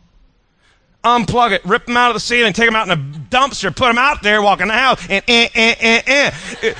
Unplug 1.05 1.53
it, 1.53 1.65
rip 1.65 1.87
them 1.87 1.97
out 1.97 2.11
of 2.11 2.15
the 2.15 2.21
ceiling, 2.21 2.53
take 2.53 2.67
them 2.67 2.77
out 2.77 2.87
in 2.87 2.93
a 2.93 3.03
dumpster, 3.31 3.75
put 3.75 3.87
them 3.87 3.97
out 3.97 4.23
there, 4.23 4.43
walk 4.43 4.61
in 4.61 4.69
the 4.69 4.75
house, 4.75 5.01
and 5.09 5.25
eh, 5.27 5.49
eh, 5.55 5.75
eh, 5.81 6.31
eh. 6.63 6.75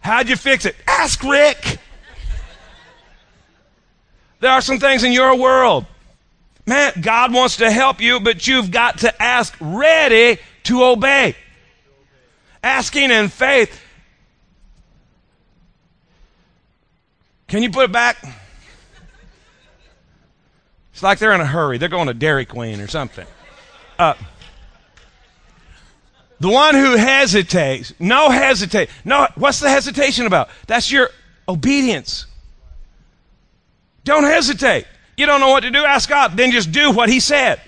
How'd 0.00 0.28
you 0.28 0.36
fix 0.36 0.64
it? 0.64 0.74
Ask 0.86 1.22
Rick. 1.22 1.78
There 4.40 4.50
are 4.50 4.60
some 4.60 4.78
things 4.78 5.04
in 5.04 5.12
your 5.12 5.36
world. 5.36 5.86
Man, 6.66 6.92
God 7.00 7.32
wants 7.32 7.56
to 7.58 7.70
help 7.70 8.00
you, 8.00 8.18
but 8.18 8.46
you've 8.46 8.70
got 8.70 8.98
to 8.98 9.22
ask 9.22 9.56
ready 9.60 10.40
to 10.64 10.84
obey. 10.84 11.36
Asking 12.62 13.10
in 13.10 13.28
faith. 13.28 13.80
Can 17.46 17.62
you 17.62 17.70
put 17.70 17.84
it 17.84 17.92
back? 17.92 18.47
It's 20.98 21.02
like 21.04 21.20
they're 21.20 21.32
in 21.32 21.40
a 21.40 21.46
hurry. 21.46 21.78
They're 21.78 21.88
going 21.88 22.08
to 22.08 22.12
Dairy 22.12 22.44
Queen 22.44 22.80
or 22.80 22.88
something. 22.88 23.24
Uh, 24.00 24.14
the 26.40 26.48
one 26.48 26.74
who 26.74 26.96
hesitates, 26.96 27.92
no 28.00 28.30
hesitate. 28.30 28.90
No, 29.04 29.28
what's 29.36 29.60
the 29.60 29.70
hesitation 29.70 30.26
about? 30.26 30.48
That's 30.66 30.90
your 30.90 31.10
obedience. 31.48 32.26
Don't 34.02 34.24
hesitate. 34.24 34.88
You 35.16 35.26
don't 35.26 35.38
know 35.38 35.50
what 35.50 35.60
to 35.60 35.70
do, 35.70 35.84
ask 35.84 36.08
God. 36.08 36.36
Then 36.36 36.50
just 36.50 36.72
do 36.72 36.90
what 36.90 37.08
He 37.08 37.20
said. 37.20 37.60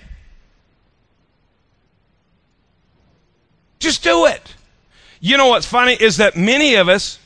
Just 3.79 4.03
do 4.03 4.25
it. 4.25 4.55
You 5.21 5.37
know 5.37 5.47
what's 5.47 5.65
funny 5.65 5.93
is 5.93 6.17
that 6.17 6.35
many 6.35 6.75
of 6.75 6.89
us, 6.89 7.17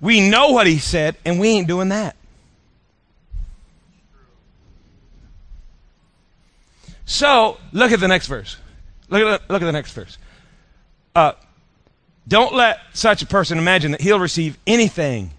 we 0.00 0.26
know 0.26 0.48
what 0.48 0.66
He 0.66 0.78
said, 0.78 1.16
and 1.26 1.38
we 1.38 1.48
ain't 1.48 1.68
doing 1.68 1.90
that. 1.90 2.16
So, 7.04 7.58
look 7.72 7.92
at 7.92 8.00
the 8.00 8.08
next 8.08 8.26
verse. 8.26 8.56
Look 9.08 9.22
at 9.22 9.46
the, 9.46 9.52
look 9.52 9.62
at 9.62 9.66
the 9.66 9.72
next 9.72 9.92
verse. 9.92 10.18
Uh, 11.14 11.32
don't 12.26 12.54
let 12.54 12.78
such 12.94 13.22
a 13.22 13.26
person 13.26 13.58
imagine 13.58 13.92
that 13.92 14.00
he'll 14.00 14.20
receive 14.20 14.56
anything 14.66 15.30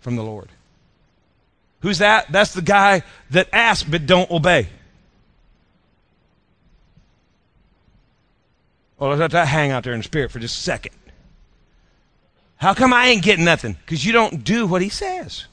from 0.00 0.16
the 0.16 0.22
Lord. 0.22 0.48
Who's 1.80 1.98
that? 1.98 2.30
That's 2.32 2.52
the 2.52 2.62
guy 2.62 3.02
that 3.30 3.48
asks 3.52 3.88
but 3.88 4.06
don't 4.06 4.30
obey. 4.30 4.68
Well, 8.98 9.10
let's 9.10 9.20
let 9.20 9.30
that 9.32 9.48
hang 9.48 9.70
out 9.70 9.84
there 9.84 9.92
in 9.92 10.00
the 10.00 10.04
spirit 10.04 10.30
for 10.30 10.38
just 10.38 10.58
a 10.58 10.62
second. 10.62 10.94
How 12.56 12.72
come 12.72 12.92
I 12.92 13.08
ain't 13.08 13.22
getting 13.22 13.44
nothing? 13.44 13.76
Because 13.84 14.04
you 14.04 14.12
don't 14.12 14.42
do 14.42 14.66
what 14.66 14.80
he 14.80 14.88
says. 14.88 15.46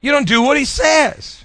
You 0.00 0.10
don't 0.10 0.26
do 0.26 0.42
what 0.42 0.56
he 0.56 0.64
says. 0.64 1.44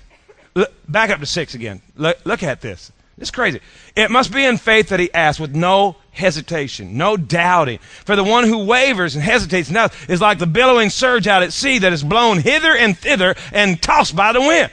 Look, 0.55 0.71
back 0.87 1.09
up 1.09 1.19
to 1.19 1.25
six 1.25 1.53
again. 1.53 1.81
Look, 1.95 2.17
look 2.25 2.43
at 2.43 2.61
this. 2.61 2.91
It's 3.17 3.31
crazy. 3.31 3.59
It 3.95 4.09
must 4.11 4.33
be 4.33 4.43
in 4.43 4.57
faith 4.57 4.89
that 4.89 4.99
he 4.99 5.13
asks 5.13 5.39
with 5.39 5.55
no 5.55 5.97
hesitation, 6.11 6.97
no 6.97 7.15
doubting. 7.15 7.77
For 8.05 8.15
the 8.15 8.23
one 8.23 8.45
who 8.45 8.65
wavers 8.65 9.15
and 9.15 9.23
hesitates 9.23 9.69
now 9.69 9.89
is 10.07 10.21
like 10.21 10.39
the 10.39 10.47
billowing 10.47 10.89
surge 10.89 11.27
out 11.27 11.43
at 11.43 11.53
sea 11.53 11.79
that 11.79 11.93
is 11.93 12.03
blown 12.03 12.39
hither 12.39 12.75
and 12.75 12.97
thither 12.97 13.35
and 13.51 13.81
tossed 13.81 14.15
by 14.15 14.33
the 14.33 14.41
wind. 14.41 14.71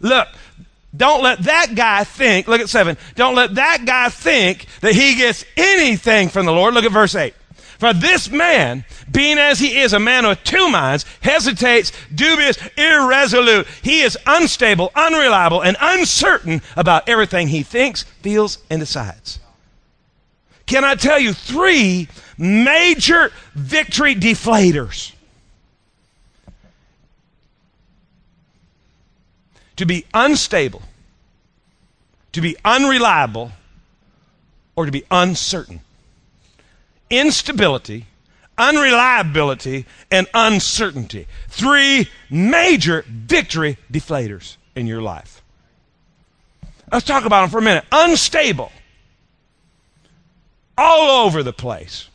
Look, 0.00 0.28
don't 0.94 1.22
let 1.22 1.40
that 1.44 1.74
guy 1.74 2.04
think, 2.04 2.48
look 2.48 2.60
at 2.60 2.68
seven, 2.68 2.96
don't 3.14 3.34
let 3.34 3.54
that 3.54 3.84
guy 3.84 4.08
think 4.08 4.66
that 4.80 4.94
he 4.94 5.14
gets 5.14 5.44
anything 5.56 6.28
from 6.28 6.46
the 6.46 6.52
Lord. 6.52 6.74
Look 6.74 6.84
at 6.84 6.92
verse 6.92 7.14
eight. 7.14 7.34
For 7.82 7.92
this 7.92 8.30
man, 8.30 8.84
being 9.10 9.38
as 9.38 9.58
he 9.58 9.80
is 9.80 9.92
a 9.92 9.98
man 9.98 10.24
of 10.24 10.44
two 10.44 10.70
minds, 10.70 11.04
hesitates, 11.20 11.90
dubious, 12.14 12.56
irresolute. 12.78 13.66
He 13.82 14.02
is 14.02 14.16
unstable, 14.24 14.92
unreliable, 14.94 15.62
and 15.62 15.76
uncertain 15.80 16.62
about 16.76 17.08
everything 17.08 17.48
he 17.48 17.64
thinks, 17.64 18.04
feels, 18.04 18.58
and 18.70 18.78
decides. 18.78 19.40
Can 20.64 20.84
I 20.84 20.94
tell 20.94 21.18
you 21.18 21.32
three 21.32 22.06
major 22.38 23.32
victory 23.56 24.14
deflators? 24.14 25.10
To 29.74 29.86
be 29.86 30.06
unstable, 30.14 30.82
to 32.30 32.40
be 32.40 32.56
unreliable, 32.64 33.50
or 34.76 34.86
to 34.86 34.92
be 34.92 35.02
uncertain 35.10 35.80
instability, 37.12 38.06
unreliability, 38.58 39.86
and 40.10 40.26
uncertainty. 40.34 41.28
Three 41.48 42.08
major 42.30 43.04
victory 43.06 43.76
deflators 43.92 44.56
in 44.74 44.88
your 44.88 45.02
life. 45.02 45.42
Let's 46.90 47.06
talk 47.06 47.24
about 47.24 47.42
them 47.42 47.50
for 47.50 47.58
a 47.58 47.62
minute. 47.62 47.84
Unstable. 47.92 48.72
All 50.76 51.26
over 51.26 51.42
the 51.42 51.52
place. 51.52 52.08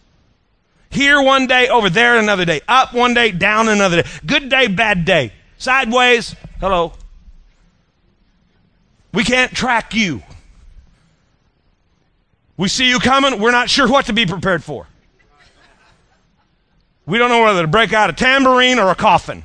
Here 0.89 1.21
one 1.21 1.47
day, 1.47 1.69
over 1.69 1.89
there 1.89 2.17
another 2.17 2.45
day. 2.45 2.61
Up 2.67 2.93
one 2.93 3.13
day, 3.13 3.31
down 3.31 3.69
another 3.69 4.01
day. 4.01 4.09
Good 4.25 4.49
day, 4.49 4.67
bad 4.67 5.05
day. 5.05 5.31
Sideways. 5.57 6.35
Hello. 6.59 6.93
We 9.13 9.23
can't 9.23 9.51
track 9.53 9.93
you. 9.93 10.23
We 12.57 12.67
see 12.67 12.89
you 12.89 12.99
coming, 12.99 13.39
we're 13.39 13.51
not 13.51 13.69
sure 13.69 13.87
what 13.87 14.07
to 14.07 14.13
be 14.13 14.25
prepared 14.25 14.63
for. 14.63 14.87
We 17.05 17.17
don't 17.17 17.29
know 17.29 17.43
whether 17.43 17.61
to 17.61 17.67
break 17.67 17.93
out 17.93 18.09
a 18.09 18.13
tambourine 18.13 18.79
or 18.79 18.89
a 18.89 18.95
coffin. 18.95 19.43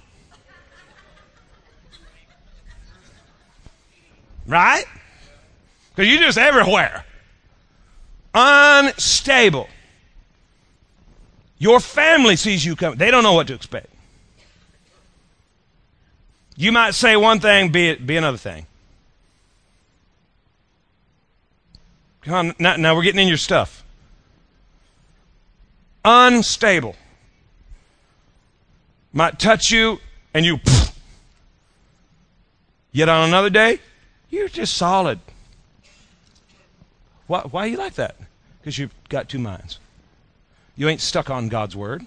Right? 4.47 4.85
Because 5.95 6.11
you're 6.11 6.21
just 6.21 6.39
everywhere. 6.39 7.05
Unstable. 8.35 9.69
Your 11.59 11.79
family 11.79 12.35
sees 12.35 12.65
you 12.65 12.75
coming. 12.75 12.99
They 12.99 13.11
don't 13.11 13.23
know 13.23 13.35
what 13.35 13.47
to 13.47 13.55
expect. 13.55 13.87
You 16.57 16.73
might 16.73 16.95
say 16.95 17.17
one 17.17 17.39
thing, 17.39 17.71
be, 17.71 17.91
it, 17.91 18.07
be 18.07 18.17
another 18.17 18.39
thing. 18.39 18.67
Come 22.23 22.55
now, 22.59 22.77
now 22.77 22.95
we're 22.95 23.03
getting 23.03 23.21
in 23.21 23.29
your 23.29 23.37
stuff. 23.37 23.85
Unstable. 26.05 26.97
Might 29.13 29.39
touch 29.39 29.71
you 29.71 30.01
and 30.33 30.47
you. 30.47 30.59
Pff. 30.59 30.95
Yet 32.93 33.09
on 33.09 33.29
another 33.29 33.51
day, 33.51 33.81
you're 34.31 34.49
just 34.49 34.75
solid. 34.75 35.19
Why, 37.27 37.41
why 37.41 37.65
are 37.65 37.69
you 37.69 37.77
like 37.77 37.95
that? 37.95 38.17
Because 38.61 38.79
you've 38.79 38.95
got 39.09 39.29
two 39.29 39.39
minds. 39.39 39.79
You 40.77 40.89
ain't 40.89 41.01
stuck 41.01 41.31
on 41.31 41.49
God's 41.49 41.77
word. 41.77 42.07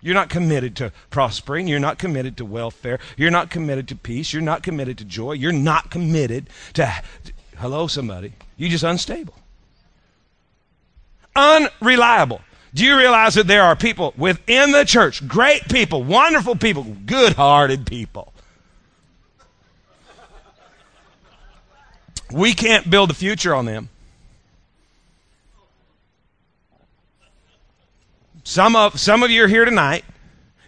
You're 0.00 0.14
not 0.14 0.28
committed 0.28 0.76
to 0.76 0.92
prospering. 1.10 1.66
You're 1.66 1.80
not 1.80 1.98
committed 1.98 2.36
to 2.36 2.44
welfare. 2.44 3.00
You're 3.16 3.30
not 3.30 3.50
committed 3.50 3.88
to 3.88 3.96
peace. 3.96 4.32
You're 4.32 4.42
not 4.42 4.62
committed 4.62 4.98
to 4.98 5.04
joy. 5.04 5.32
You're 5.32 5.52
not 5.52 5.90
committed 5.90 6.48
to 6.74 7.02
Hello, 7.58 7.86
somebody. 7.86 8.32
You're 8.56 8.70
just 8.70 8.84
unstable. 8.84 9.34
Unreliable. 11.34 12.40
Do 12.74 12.84
you 12.84 12.96
realize 12.96 13.34
that 13.34 13.46
there 13.46 13.62
are 13.62 13.74
people 13.74 14.12
within 14.16 14.72
the 14.72 14.84
church, 14.84 15.26
great 15.26 15.68
people, 15.68 16.02
wonderful 16.02 16.56
people, 16.56 16.84
good 17.06 17.34
hearted 17.34 17.86
people? 17.86 18.32
We 22.30 22.52
can't 22.54 22.90
build 22.90 23.10
a 23.10 23.14
future 23.14 23.54
on 23.54 23.64
them. 23.64 23.88
Some 28.44 28.76
of, 28.76 29.00
some 29.00 29.22
of 29.22 29.30
you 29.30 29.44
are 29.44 29.48
here 29.48 29.64
tonight, 29.64 30.04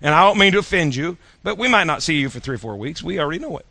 and 0.00 0.14
I 0.14 0.24
don't 0.24 0.38
mean 0.38 0.52
to 0.52 0.58
offend 0.58 0.96
you, 0.96 1.18
but 1.42 1.58
we 1.58 1.68
might 1.68 1.84
not 1.84 2.02
see 2.02 2.14
you 2.14 2.30
for 2.30 2.40
three 2.40 2.56
or 2.56 2.58
four 2.58 2.76
weeks. 2.76 3.02
We 3.02 3.20
already 3.20 3.38
know 3.38 3.58
it. 3.58 3.66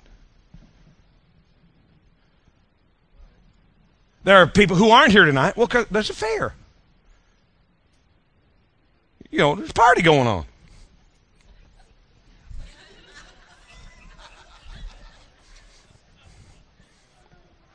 There 4.27 4.35
are 4.35 4.45
people 4.45 4.75
who 4.75 4.89
aren't 4.89 5.13
here 5.13 5.23
tonight. 5.23 5.55
Well, 5.55 5.67
cause 5.67 5.85
there's 5.89 6.09
a 6.09 6.13
fair. 6.13 6.53
You 9.31 9.37
know, 9.37 9.55
there's 9.55 9.69
a 9.69 9.73
party 9.73 10.01
going 10.01 10.27
on. 10.27 10.45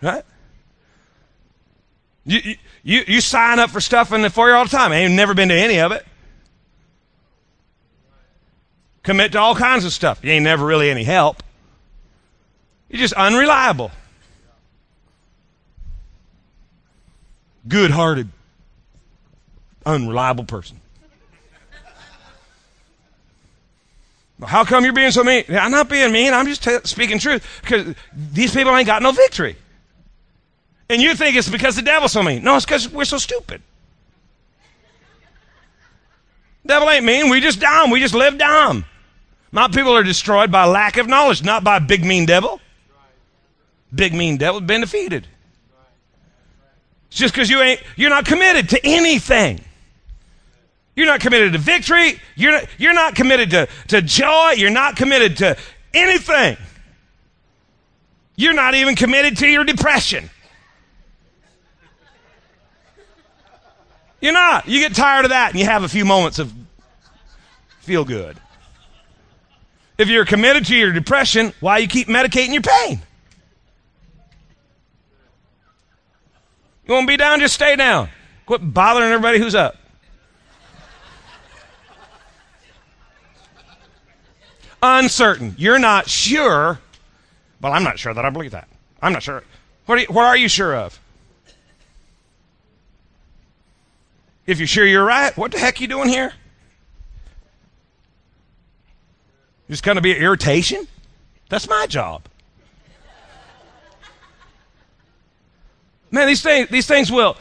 Right? 0.03 0.25
You, 2.27 2.57
you, 2.83 3.05
you 3.07 3.21
sign 3.23 3.59
up 3.59 3.71
for 3.71 3.81
stuff 3.81 4.13
in 4.13 4.21
the 4.21 4.29
foyer 4.29 4.53
all 4.53 4.65
the 4.65 4.71
time. 4.71 4.93
I 4.93 4.97
ain't 4.97 5.15
never 5.15 5.33
been 5.33 5.49
to 5.49 5.55
any 5.55 5.81
of 5.81 5.91
it. 5.91 6.05
Commit 9.05 9.33
to 9.33 9.39
all 9.39 9.55
kinds 9.55 9.87
of 9.87 9.93
stuff. 9.95 10.23
You 10.23 10.33
ain't 10.33 10.45
never 10.45 10.67
really 10.67 10.91
any 10.91 11.05
help. 11.05 11.43
You're 12.91 13.01
just 13.01 13.15
unreliable. 13.15 13.91
Good 17.67 17.91
hearted, 17.91 18.29
unreliable 19.87 20.45
person. 20.45 20.81
How 24.45 24.65
come 24.65 24.85
you're 24.85 24.93
being 24.93 25.13
so 25.13 25.23
mean? 25.23 25.45
I'm 25.51 25.71
not 25.71 25.89
being 25.89 26.13
mean. 26.13 26.35
I'm 26.35 26.47
just 26.47 26.65
t- 26.65 26.79
speaking 26.85 27.19
truth 27.21 27.47
because 27.63 27.95
these 28.13 28.53
people 28.53 28.75
ain't 28.77 28.87
got 28.87 29.03
no 29.03 29.13
victory. 29.13 29.57
And 30.91 31.01
you 31.01 31.15
think 31.15 31.37
it's 31.37 31.49
because 31.49 31.77
the 31.77 31.83
devil's 31.83 32.13
so 32.13 32.23
mean. 32.23 32.43
No, 32.43 32.57
it's 32.57 32.65
because 32.65 32.89
we're 32.89 33.05
so 33.05 33.19
stupid. 33.19 33.63
Devil 36.67 36.91
ain't 36.91 37.05
mean. 37.05 37.31
We 37.31 37.41
just 37.41 37.61
dumb. 37.61 37.91
We 37.91 38.01
just 38.01 38.15
live 38.15 38.39
dumb. 38.39 38.85
My 39.53 39.69
people 39.69 39.97
are 39.97 40.03
destroyed 40.03 40.51
by 40.51 40.65
lack 40.65 40.97
of 40.97 41.07
knowledge, 41.07 41.43
not 41.43 41.63
by 41.63 41.79
big 41.79 42.05
mean 42.05 42.27
devil. 42.27 42.61
Big 43.95 44.15
mean 44.15 44.39
devil 44.39 44.61
been 44.61 44.81
defeated. 44.81 45.29
It's 47.13 47.19
just 47.19 47.35
because 47.35 47.51
you 47.51 47.61
ain't 47.61 47.79
you're 47.95 48.09
not 48.09 48.25
committed 48.25 48.71
to 48.71 48.81
anything. 48.83 49.61
You're 50.97 51.05
not 51.05 51.21
committed 51.21 51.53
to 51.53 51.59
victory. 51.59 52.19
You're 52.37 52.53
not, 52.53 52.65
you're 52.79 52.95
not 52.95 53.15
committed 53.15 53.51
to, 53.51 53.69
to 53.89 54.01
joy. 54.01 54.53
You're 54.57 54.71
not 54.71 54.97
committed 54.97 55.37
to 55.37 55.59
anything. 55.93 56.57
You're 58.35 58.55
not 58.55 58.75
even 58.75 58.97
committed 58.97 59.37
to 59.39 59.47
your 59.47 59.63
depression. 59.63 60.31
You're 64.23 64.33
not. 64.33 64.67
You 64.67 64.81
get 64.81 64.95
tired 64.95 65.27
of 65.27 65.33
that 65.33 65.51
and 65.51 65.61
you 65.61 65.67
have 65.67 65.83
a 65.83 65.91
few 65.91 66.07
moments 66.07 66.39
of 66.39 66.51
feel 67.81 68.07
good. 68.07 68.39
If 69.99 70.09
you're 70.09 70.25
committed 70.25 70.65
to 70.65 70.75
your 70.75 70.93
depression, 70.93 71.53
why 71.61 71.77
you 71.77 71.89
keep 71.89 72.09
medicating 72.09 72.55
your 72.55 72.63
pain? 72.63 73.03
You 76.87 76.95
want 76.95 77.07
to 77.07 77.13
be 77.13 77.17
down? 77.17 77.41
Just 77.41 77.55
stay 77.55 77.77
down. 77.77 78.09
Quit 78.47 78.75
bothering 78.75 79.11
everybody 79.11 79.39
who's 79.39 79.55
up. 79.55 79.77
uncertain. 84.83 85.55
You're 85.57 85.79
not 85.79 86.09
sure. 86.09 86.81
Well, 87.61 87.73
I'm 87.73 87.85
not 87.85 87.99
sure 87.99 88.13
that 88.13 88.25
I 88.25 88.31
believe 88.31 88.51
that. 88.51 88.69
I'm 89.01 89.13
not 89.13 89.23
sure. 89.23 89.45
What 89.87 89.99
are 89.99 90.01
you, 90.01 90.07
what 90.09 90.25
are 90.25 90.37
you 90.37 90.49
sure 90.49 90.75
of? 90.75 90.99
If 94.47 94.59
you're 94.59 94.67
sure 94.67 94.85
you're 94.85 95.05
right, 95.05 95.37
what 95.37 95.53
the 95.53 95.59
heck 95.59 95.79
are 95.79 95.83
you 95.83 95.89
doing 95.89 96.09
here? 96.09 96.33
Just 99.71 99.85
going 99.85 99.95
to 99.95 100.03
be 100.03 100.13
an 100.13 100.19
irritation? 100.19 100.87
That's 101.49 101.69
my 101.69 101.87
job. 101.87 102.23
Man, 106.13 106.29
these 106.29 106.43
things, 106.43 106.69
these 106.69 106.87
things 106.87 107.11
will 107.11 107.37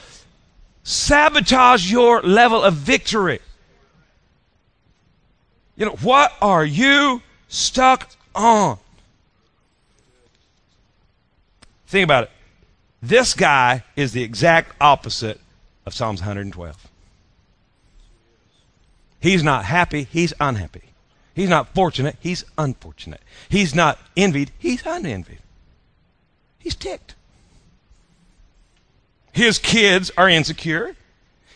sabotage 0.81 1.91
your 1.91 2.21
level 2.23 2.63
of 2.63 2.73
victory. 2.73 3.39
You 5.75 5.85
know, 5.85 5.97
what 6.01 6.33
are 6.41 6.65
you 6.65 7.21
stuck 7.51 8.09
on. 8.33 8.77
Think 11.87 12.05
about 12.05 12.23
it. 12.25 12.31
This 13.03 13.33
guy 13.33 13.83
is 13.95 14.13
the 14.13 14.23
exact 14.23 14.75
opposite 14.79 15.39
of 15.85 15.93
Psalms 15.93 16.21
112. 16.21 16.87
He's 19.19 19.43
not 19.43 19.65
happy, 19.65 20.03
he's 20.03 20.33
unhappy. 20.39 20.83
He's 21.33 21.49
not 21.49 21.73
fortunate, 21.73 22.15
he's 22.19 22.45
unfortunate. 22.57 23.21
He's 23.49 23.75
not 23.75 23.99
envied, 24.15 24.51
he's 24.57 24.85
unenvied. 24.85 25.39
He's 26.59 26.75
ticked. 26.75 27.15
His 29.31 29.59
kids 29.59 30.11
are 30.17 30.29
insecure. 30.29 30.95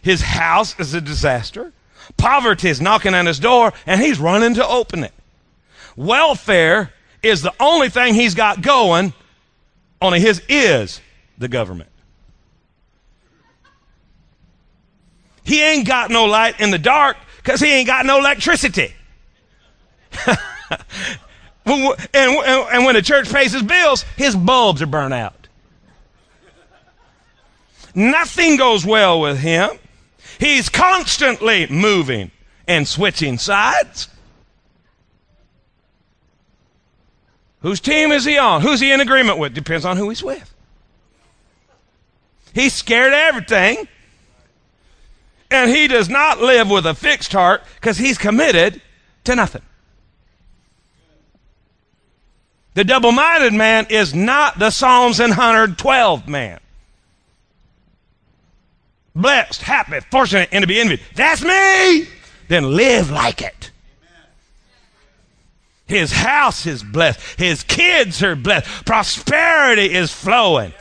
His 0.02 0.22
house 0.22 0.80
is 0.80 0.94
a 0.94 1.02
disaster. 1.02 1.74
Poverty 2.18 2.70
is 2.70 2.80
knocking 2.80 3.14
on 3.14 3.26
his 3.26 3.40
door, 3.40 3.74
and 3.86 4.00
he's 4.00 4.20
running 4.20 4.54
to 4.56 4.68
open 4.68 5.04
it. 5.04 5.14
Welfare 5.96 6.92
is 7.24 7.42
the 7.42 7.54
only 7.60 7.90
thing 7.90 8.14
he's 8.14 8.36
got 8.36 8.62
going, 8.62 9.14
only 10.02 10.20
his 10.20 10.42
is 10.48 11.02
the 11.38 11.48
government. 11.48 11.90
He 15.44 15.62
ain't 15.62 15.88
got 15.88 16.10
no 16.10 16.26
light 16.26 16.60
in 16.60 16.72
the 16.72 16.80
dark 16.80 17.18
because 17.38 17.60
he 17.60 17.72
ain't 17.72 17.88
got 17.88 18.06
no 18.06 18.20
electricity. 18.20 18.94
and, 21.66 21.96
and 22.14 22.86
when 22.86 22.96
the 22.96 23.02
church 23.02 23.32
pays 23.32 23.52
his 23.54 23.62
bills, 23.64 24.04
his 24.18 24.36
bulbs 24.36 24.82
are 24.82 24.88
burnt 24.88 25.14
out. 25.14 25.45
Nothing 27.96 28.58
goes 28.58 28.86
well 28.86 29.22
with 29.22 29.40
him. 29.40 29.70
He's 30.38 30.68
constantly 30.68 31.66
moving 31.68 32.32
and 32.68 32.86
switching 32.86 33.38
sides. 33.38 34.10
Whose 37.62 37.80
team 37.80 38.12
is 38.12 38.26
he 38.26 38.38
on? 38.38 38.62
Who's 38.62 38.82
he 38.82 38.92
in 38.92 39.00
agreement 39.02 39.40
with? 39.40 39.54
Depends 39.54 39.86
on 39.86 39.98
who 39.98 40.10
he's 40.10 40.22
with. 40.22 40.54
He's 42.54 42.74
scared 42.74 43.14
of 43.14 43.20
everything. 43.20 43.88
And 45.50 45.72
he 45.72 45.88
does 45.88 46.10
not 46.10 46.42
live 46.42 46.70
with 46.70 46.86
a 46.86 46.94
fixed 46.94 47.32
heart 47.32 47.64
because 47.76 47.98
he's 47.98 48.18
committed 48.18 48.82
to 49.24 49.36
nothing. 49.36 49.62
The 52.74 52.84
double 52.84 53.14
minded 53.14 53.54
man 53.54 53.88
is 53.90 54.14
not 54.14 54.60
the 54.60 54.70
Psalms 54.70 55.20
and 55.20 55.32
112 55.32 56.28
man. 56.28 56.60
Blessed, 59.16 59.62
happy, 59.62 60.00
fortunate, 60.12 60.50
and 60.52 60.62
to 60.64 60.68
be 60.68 60.80
envied. 60.80 61.00
That's 61.16 61.42
me! 61.42 62.08
Then 62.48 62.76
live 62.76 63.10
like 63.10 63.42
it. 63.42 63.72
His 65.88 66.12
house 66.12 66.66
is 66.66 66.84
blessed. 66.84 67.40
His 67.40 67.64
kids 67.64 68.22
are 68.24 68.36
blessed. 68.36 68.86
Prosperity 68.86 69.94
is 69.94 70.12
flowing. 70.12 70.74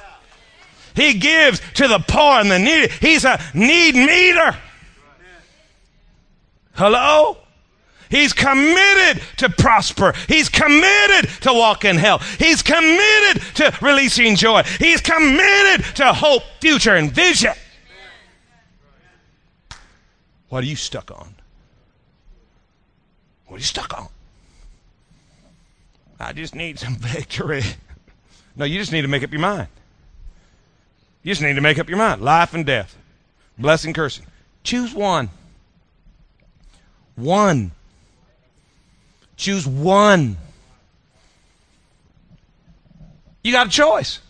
He 0.97 1.15
gives 1.15 1.61
to 1.75 1.89
the 1.89 1.99
poor 1.99 2.41
and 2.41 2.51
the 2.51 2.59
needy. 2.59 2.93
He's 3.01 3.25
a 3.25 3.41
need 3.53 3.95
meter. 3.95 4.57
Hello? 6.73 7.39
He's 8.11 8.33
committed 8.33 9.23
to 9.39 9.49
prosper. 9.51 10.13
He's 10.29 10.49
committed 10.49 11.31
to 11.43 11.53
walk 11.53 11.85
in 11.85 11.97
health. 11.97 12.25
He's 12.39 12.63
committed 12.63 13.43
to 13.57 13.77
releasing 13.83 14.37
joy. 14.37 14.63
He's 14.79 15.01
committed 15.01 15.85
to 15.97 16.13
hope, 16.13 16.43
future, 16.61 16.95
and 16.95 17.13
vision. 17.13 17.53
What 20.49 20.63
are 20.63 20.67
you 20.67 20.77
stuck 20.77 21.11
on? 21.11 21.35
What 23.47 23.57
are 23.57 23.59
you 23.59 23.65
stuck 23.65 23.97
on? 23.99 24.09
I 26.21 26.33
just 26.33 26.55
need 26.55 26.79
some 26.79 26.97
victory. 27.01 27.63
No, 28.57 28.65
you 28.65 28.79
just 28.79 28.93
need 28.93 29.03
to 29.03 29.09
make 29.09 29.23
up 29.23 29.33
your 29.33 29.41
mind. 29.41 29.69
You 31.23 31.33
just 31.33 31.43
need 31.43 31.55
to 31.55 31.61
make 31.61 31.79
up 31.79 31.89
your 31.89 31.99
mind. 31.99 32.21
Life 32.21 32.55
and 32.55 32.65
death, 32.65 32.97
blessing, 33.59 33.93
cursing. 33.93 34.27
Choose 34.63 34.95
one. 34.95 35.31
One. 37.17 37.73
Choose 39.37 39.67
one. 39.67 40.37
You 43.43 43.53
got 43.53 43.67
a 43.67 43.71
choice. 43.71 44.21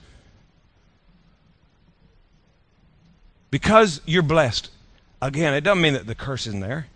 because 3.54 4.00
you're 4.04 4.20
blessed. 4.20 4.68
Again, 5.24 5.54
it 5.54 5.62
doesn't 5.62 5.80
mean 5.80 5.94
that 5.94 6.06
the 6.06 6.14
curse 6.14 6.46
isn't 6.46 6.60
there. 6.60 6.86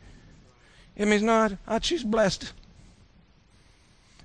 It 0.99 1.09
means, 1.09 1.23
no, 1.23 1.49
I 1.67 1.79
choose 1.79 2.05
blessed. 2.05 2.53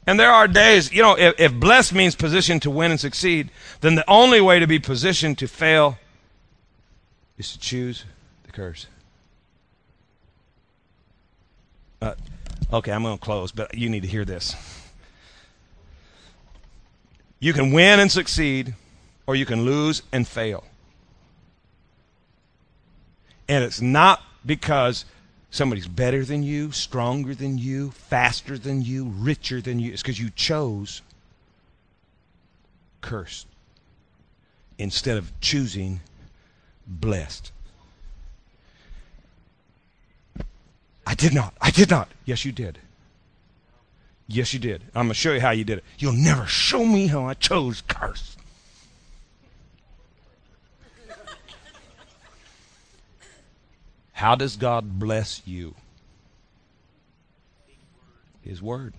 And 0.06 0.20
there 0.20 0.30
are 0.30 0.46
days, 0.46 0.92
you 0.92 1.02
know, 1.02 1.18
if, 1.18 1.40
if 1.40 1.54
blessed 1.54 1.94
means 1.94 2.14
positioned 2.14 2.62
to 2.64 2.70
win 2.70 2.92
and 2.92 3.00
succeed, 3.00 3.50
then 3.80 3.96
the 3.96 4.04
only 4.10 4.42
way 4.42 4.60
to 4.60 4.68
be 4.68 4.78
positioned 4.78 5.38
to 5.38 5.48
fail 5.48 5.98
is 7.38 7.54
to 7.54 7.60
choose 7.60 8.04
the 8.44 8.52
curse. 8.52 8.88
Uh, 12.02 12.16
okay, 12.74 12.92
I'm 12.92 13.04
going 13.04 13.18
to 13.18 13.24
close, 13.24 13.54
but 13.54 13.74
you 13.78 13.88
need 13.88 14.02
to 14.02 14.10
hear 14.10 14.26
this. 14.26 14.54
You 17.40 17.54
can 17.54 17.72
win 17.72 18.02
and 18.02 18.12
succeed, 18.12 18.76
or 19.28 19.38
you 19.38 19.46
can 19.46 19.64
lose 19.64 20.02
and 20.12 20.28
fail. 20.28 20.66
And 23.48 23.64
it's 23.64 23.82
not 23.82 24.22
because 24.46 25.06
somebody's 25.52 25.88
better 25.88 26.26
than 26.26 26.44
you, 26.44 26.72
stronger 26.72 27.36
than 27.36 27.58
you, 27.58 27.92
faster 27.92 28.58
than 28.58 28.82
you, 28.82 29.06
richer 29.06 29.62
than 29.62 29.80
you. 29.80 29.92
It's 29.92 30.02
because 30.02 30.20
you 30.20 30.30
chose 30.32 31.02
cursed 33.02 33.48
instead 34.78 35.18
of 35.18 35.32
choosing 35.42 36.00
blessed. 36.88 37.52
I 41.06 41.16
did 41.16 41.34
not. 41.34 41.54
I 41.62 41.70
did 41.70 41.90
not. 41.90 42.10
Yes, 42.26 42.46
you 42.46 42.52
did. 42.52 42.80
Yes, 44.28 44.54
you 44.54 44.60
did. 44.60 44.82
I'm 44.96 45.06
going 45.06 45.10
to 45.10 45.14
show 45.14 45.34
you 45.34 45.42
how 45.42 45.52
you 45.52 45.64
did 45.64 45.80
it. 45.80 45.84
You'll 46.00 46.14
never 46.14 46.46
show 46.46 46.86
me 46.86 47.08
how 47.08 47.26
I 47.26 47.34
chose 47.34 47.84
cursed. 47.88 48.40
How 54.24 54.36
does 54.36 54.56
God 54.56 55.00
bless 55.00 55.42
you? 55.46 55.76
His 58.42 58.62
word. 58.62 58.94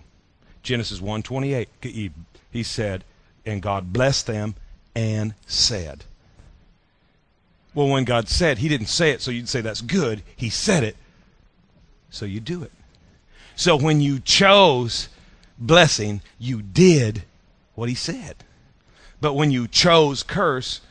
Genesis 0.61 0.99
1:28. 0.99 1.65
He, 1.81 2.11
he 2.51 2.61
said, 2.61 3.03
and 3.43 3.59
God 3.59 3.91
blessed 3.91 4.27
them 4.27 4.53
and 4.93 5.33
said. 5.47 6.03
Well, 7.73 7.87
when 7.87 8.03
God 8.03 8.29
said, 8.29 8.59
He 8.59 8.69
didn't 8.69 8.85
say 8.85 9.09
it 9.09 9.21
so 9.23 9.31
you'd 9.31 9.49
say 9.49 9.61
that's 9.61 9.81
good. 9.81 10.21
He 10.35 10.51
said 10.51 10.83
it 10.83 10.95
so 12.11 12.25
you 12.25 12.39
do 12.39 12.61
it. 12.61 12.71
So 13.55 13.75
when 13.75 14.01
you 14.01 14.19
chose 14.19 15.09
blessing, 15.57 16.21
you 16.37 16.61
did 16.61 17.23
what 17.73 17.89
He 17.89 17.95
said. 17.95 18.35
But 19.19 19.33
when 19.33 19.49
you 19.49 19.67
chose 19.67 20.21
curse, 20.21 20.81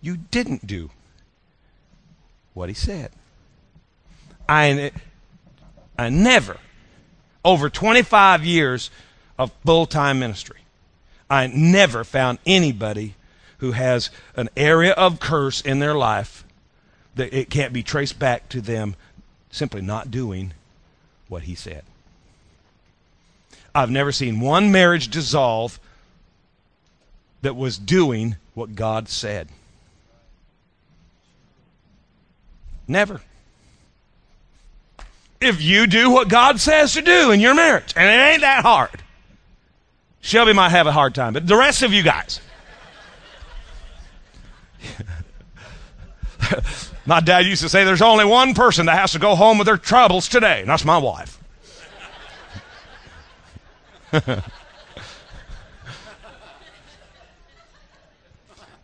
you 0.00 0.16
didn't 0.16 0.66
do 0.66 0.90
what 2.54 2.68
He 2.68 2.74
said. 2.74 3.12
I, 4.48 4.92
I 5.98 6.08
never, 6.08 6.56
over 7.44 7.68
25 7.68 8.44
years 8.44 8.90
of 9.38 9.52
full 9.64 9.86
time 9.86 10.18
ministry, 10.18 10.60
I 11.28 11.46
never 11.48 12.04
found 12.04 12.38
anybody 12.46 13.14
who 13.58 13.72
has 13.72 14.10
an 14.36 14.48
area 14.56 14.92
of 14.92 15.20
curse 15.20 15.60
in 15.60 15.80
their 15.80 15.94
life 15.94 16.44
that 17.16 17.36
it 17.36 17.50
can't 17.50 17.72
be 17.72 17.82
traced 17.82 18.18
back 18.18 18.48
to 18.48 18.60
them 18.60 18.94
simply 19.50 19.82
not 19.82 20.10
doing 20.10 20.54
what 21.28 21.42
he 21.42 21.54
said. 21.54 21.82
I've 23.74 23.90
never 23.90 24.12
seen 24.12 24.40
one 24.40 24.72
marriage 24.72 25.08
dissolve 25.08 25.78
that 27.42 27.54
was 27.54 27.78
doing 27.78 28.36
what 28.54 28.74
God 28.74 29.08
said. 29.08 29.48
Never 32.86 33.20
if 35.40 35.62
you 35.62 35.86
do 35.86 36.10
what 36.10 36.28
God 36.28 36.60
says 36.60 36.94
to 36.94 37.02
do 37.02 37.30
in 37.30 37.40
your 37.40 37.54
marriage. 37.54 37.92
And 37.96 38.08
it 38.08 38.32
ain't 38.32 38.40
that 38.42 38.62
hard. 38.62 39.02
Shelby 40.20 40.52
might 40.52 40.70
have 40.70 40.86
a 40.86 40.92
hard 40.92 41.14
time, 41.14 41.32
but 41.32 41.46
the 41.46 41.56
rest 41.56 41.82
of 41.82 41.92
you 41.92 42.02
guys. 42.02 42.40
my 47.06 47.20
dad 47.20 47.46
used 47.46 47.62
to 47.62 47.68
say 47.68 47.84
there's 47.84 48.02
only 48.02 48.24
one 48.24 48.54
person 48.54 48.86
that 48.86 48.98
has 48.98 49.12
to 49.12 49.18
go 49.18 49.34
home 49.36 49.58
with 49.58 49.66
their 49.66 49.76
troubles 49.76 50.28
today, 50.28 50.60
and 50.60 50.68
that's 50.68 50.84
my 50.84 50.98
wife. 50.98 51.38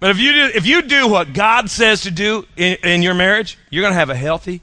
But 0.04 0.10
if 0.10 0.18
you 0.18 0.32
do, 0.34 0.50
if 0.54 0.66
you 0.66 0.82
do 0.82 1.08
what 1.08 1.32
God 1.32 1.70
says 1.70 2.02
to 2.02 2.10
do 2.10 2.46
in, 2.58 2.76
in 2.84 3.00
your 3.00 3.14
marriage, 3.14 3.56
you're 3.70 3.80
going 3.80 3.94
to 3.94 3.98
have 3.98 4.10
a 4.10 4.14
healthy 4.14 4.60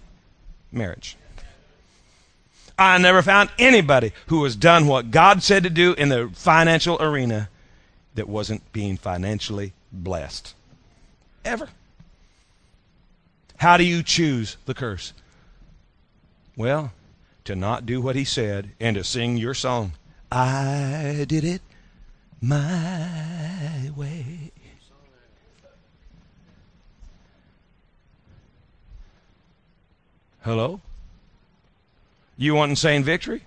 marriage. 0.72 1.18
I 2.82 2.98
never 2.98 3.22
found 3.22 3.52
anybody 3.60 4.12
who 4.28 4.44
has 4.44 4.56
done 4.56 4.88
what 4.88 5.12
God 5.12 5.44
said 5.44 5.62
to 5.64 5.70
do 5.70 5.94
in 5.94 6.10
the 6.10 6.32
financial 6.34 7.00
arena 7.00 7.48
that 8.16 8.28
wasn't 8.28 8.72
being 8.74 8.98
financially 8.98 9.74
blessed. 9.92 10.56
Ever. 11.46 11.70
How 13.58 13.78
do 13.78 13.84
you 13.84 14.02
choose 14.02 14.58
the 14.66 14.74
curse? 14.74 15.14
Well, 16.58 16.92
to 17.44 17.56
not 17.56 17.86
do 17.86 18.02
what 18.02 18.16
he 18.16 18.24
said 18.24 18.72
and 18.80 18.96
to 18.96 19.04
sing 19.04 19.38
your 19.38 19.54
song. 19.54 19.94
I 20.32 21.26
did 21.28 21.44
it 21.44 21.62
my 22.42 23.92
way. 23.96 24.52
Hello? 30.42 30.82
You 32.42 32.56
want 32.56 32.72
insane 32.72 33.04
victory? 33.04 33.44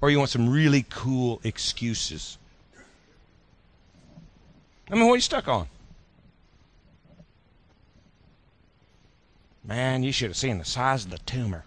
Or 0.00 0.08
you 0.08 0.16
want 0.16 0.30
some 0.30 0.48
really 0.48 0.86
cool 0.88 1.38
excuses? 1.44 2.38
I 4.90 4.94
mean, 4.94 5.04
what 5.04 5.12
are 5.12 5.16
you 5.16 5.20
stuck 5.20 5.48
on? 5.48 5.66
Man, 9.62 10.02
you 10.02 10.12
should 10.12 10.30
have 10.30 10.36
seen 10.38 10.56
the 10.56 10.64
size 10.64 11.04
of 11.04 11.10
the 11.10 11.18
tumor. 11.18 11.66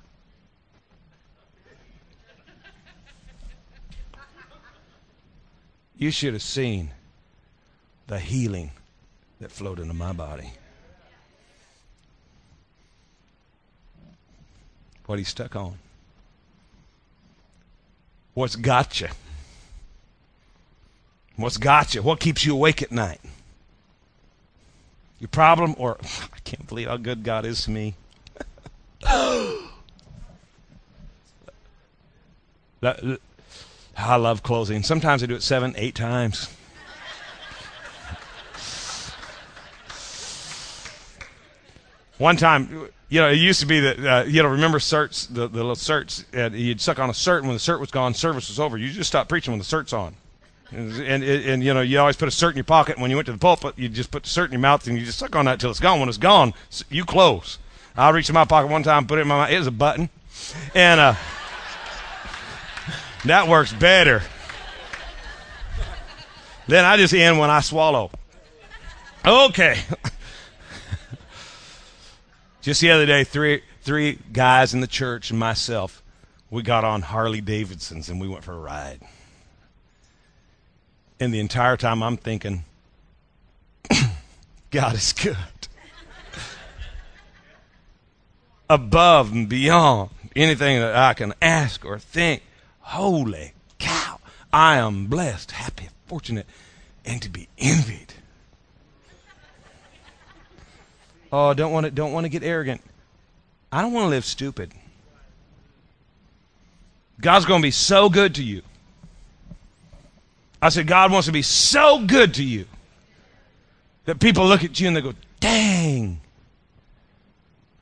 You 5.99 6.09
should 6.09 6.33
have 6.33 6.41
seen 6.41 6.89
the 8.07 8.17
healing 8.17 8.71
that 9.39 9.51
flowed 9.51 9.77
into 9.77 9.93
my 9.93 10.13
body. 10.13 10.49
What 15.05 15.17
are 15.17 15.19
you 15.19 15.25
stuck 15.25 15.55
on? 15.55 15.77
What's 18.33 18.55
got 18.55 19.01
you? 19.01 19.09
What's 21.35 21.57
got 21.57 21.93
you? 21.93 22.01
What 22.01 22.19
keeps 22.19 22.45
you 22.45 22.53
awake 22.53 22.81
at 22.81 22.91
night? 22.91 23.19
Your 25.19 25.27
problem, 25.27 25.75
or 25.77 25.97
I 26.03 26.39
can't 26.43 26.67
believe 26.67 26.87
how 26.87 26.97
good 26.97 27.23
God 27.23 27.45
is 27.45 27.63
to 27.65 27.71
me. 27.71 27.95
I 33.97 34.15
love 34.15 34.41
closing. 34.43 34.81
Sometimes 34.81 35.21
I 35.21 35.25
do 35.27 35.35
it 35.35 35.43
seven, 35.43 35.73
eight 35.77 35.93
times. 35.95 36.47
One 42.17 42.37
time, 42.37 42.89
you 43.11 43.19
know, 43.19 43.27
it 43.27 43.35
used 43.35 43.59
to 43.59 43.65
be 43.65 43.81
that, 43.81 43.99
uh, 43.99 44.23
you 44.23 44.41
know, 44.41 44.47
remember 44.47 44.79
certs, 44.79 45.27
the, 45.27 45.45
the 45.45 45.57
little 45.57 45.75
certs, 45.75 46.23
and 46.31 46.55
you'd 46.55 46.79
suck 46.79 46.97
on 46.97 47.09
a 47.09 47.11
cert, 47.13 47.39
and 47.39 47.47
when 47.47 47.57
the 47.57 47.59
cert 47.59 47.77
was 47.77 47.91
gone, 47.91 48.13
service 48.13 48.47
was 48.47 48.57
over. 48.57 48.77
You 48.77 48.89
just 48.89 49.09
stopped 49.09 49.27
preaching 49.27 49.51
when 49.51 49.59
the 49.59 49.65
cert's 49.65 49.91
on. 49.91 50.15
And, 50.71 50.93
and, 50.93 51.21
and, 51.21 51.61
you 51.61 51.73
know, 51.73 51.81
you 51.81 51.99
always 51.99 52.15
put 52.15 52.29
a 52.29 52.31
cert 52.31 52.51
in 52.51 52.55
your 52.55 52.63
pocket. 52.63 52.95
And 52.95 53.01
when 53.01 53.11
you 53.11 53.17
went 53.17 53.25
to 53.25 53.33
the 53.33 53.37
pulpit, 53.37 53.77
you 53.77 53.89
just 53.89 54.11
put 54.11 54.23
the 54.23 54.29
cert 54.29 54.45
in 54.45 54.53
your 54.53 54.61
mouth, 54.61 54.87
and 54.87 54.97
you 54.97 55.03
just 55.03 55.19
suck 55.19 55.35
on 55.35 55.43
that 55.43 55.59
till 55.59 55.69
it's 55.69 55.81
gone. 55.81 55.99
When 55.99 56.07
it's 56.07 56.17
gone, 56.17 56.53
you 56.89 57.03
close. 57.03 57.59
I 57.97 58.11
reached 58.11 58.29
in 58.29 58.33
my 58.33 58.45
pocket 58.45 58.71
one 58.71 58.81
time, 58.81 59.05
put 59.05 59.19
it 59.19 59.23
in 59.23 59.27
my 59.27 59.39
mouth. 59.39 59.51
It 59.51 59.57
was 59.57 59.67
a 59.67 59.71
button. 59.71 60.09
And 60.73 61.01
uh, 61.01 61.15
that 63.25 63.49
works 63.49 63.73
better. 63.73 64.23
Then 66.69 66.85
I 66.85 66.95
just 66.95 67.13
end 67.13 67.39
when 67.39 67.49
I 67.49 67.59
swallow. 67.59 68.09
Okay. 69.25 69.81
Just 72.61 72.81
the 72.81 72.91
other 72.91 73.07
day, 73.07 73.23
three 73.23 73.63
three 73.81 74.19
guys 74.31 74.73
in 74.73 74.81
the 74.81 74.87
church 74.87 75.31
and 75.31 75.39
myself, 75.39 76.03
we 76.51 76.61
got 76.61 76.83
on 76.83 77.01
Harley 77.01 77.41
Davidsons 77.41 78.07
and 78.07 78.21
we 78.21 78.27
went 78.27 78.43
for 78.43 78.53
a 78.53 78.59
ride. 78.59 79.01
And 81.19 81.33
the 81.33 81.39
entire 81.39 81.77
time 81.77 82.03
I'm 82.03 82.17
thinking, 82.17 82.63
God 84.71 84.95
is 84.95 85.13
good. 85.13 85.37
Above 88.69 89.31
and 89.31 89.49
beyond 89.49 90.11
anything 90.35 90.79
that 90.79 90.95
I 90.95 91.13
can 91.13 91.33
ask 91.41 91.83
or 91.83 91.99
think. 91.99 92.43
Holy 92.79 93.53
cow. 93.79 94.19
I 94.53 94.77
am 94.77 95.07
blessed, 95.07 95.51
happy, 95.51 95.89
fortunate, 96.05 96.45
and 97.05 97.21
to 97.21 97.29
be 97.29 97.47
envied. 97.57 98.13
Oh, 101.31 101.53
don't 101.53 101.71
want 101.71 101.85
to 101.85 101.91
don't 101.91 102.11
want 102.11 102.25
to 102.25 102.29
get 102.29 102.43
arrogant. 102.43 102.81
I 103.71 103.81
don't 103.81 103.93
want 103.93 104.05
to 104.05 104.09
live 104.09 104.25
stupid. 104.25 104.71
God's 107.21 107.45
going 107.45 107.61
to 107.61 107.65
be 107.65 107.71
so 107.71 108.09
good 108.09 108.35
to 108.35 108.43
you. 108.43 108.63
I 110.61 110.69
said, 110.69 110.87
God 110.87 111.11
wants 111.11 111.27
to 111.27 111.31
be 111.31 111.41
so 111.41 112.05
good 112.05 112.35
to 112.35 112.43
you 112.43 112.65
that 114.05 114.19
people 114.19 114.45
look 114.45 114.63
at 114.63 114.79
you 114.79 114.87
and 114.87 114.97
they 114.97 115.01
go, 115.01 115.13
dang, 115.39 116.19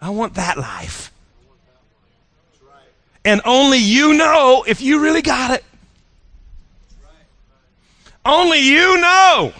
I 0.02 0.10
want 0.12 0.36
that 0.36 0.58
life. 0.58 1.12
And 3.26 3.41
only 3.45 3.80
you 3.80 4.14
know 4.14 4.64
if 4.68 4.82
you 4.82 5.02
really 5.02 5.22
got 5.22 5.52
it. 5.52 5.64
Only 8.26 8.60
you 8.60 9.00
know 9.00 9.54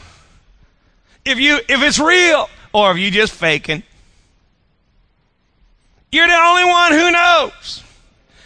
if 1.26 1.40
you 1.40 1.58
if 1.68 1.82
it's 1.82 2.00
real 2.00 2.50
or 2.74 2.92
if 2.92 2.98
you 2.98 3.12
just 3.12 3.34
faking. 3.34 3.84
You're 6.12 6.28
the 6.28 6.34
only 6.34 6.66
one 6.66 6.92
who 6.92 7.12
knows 7.12 7.84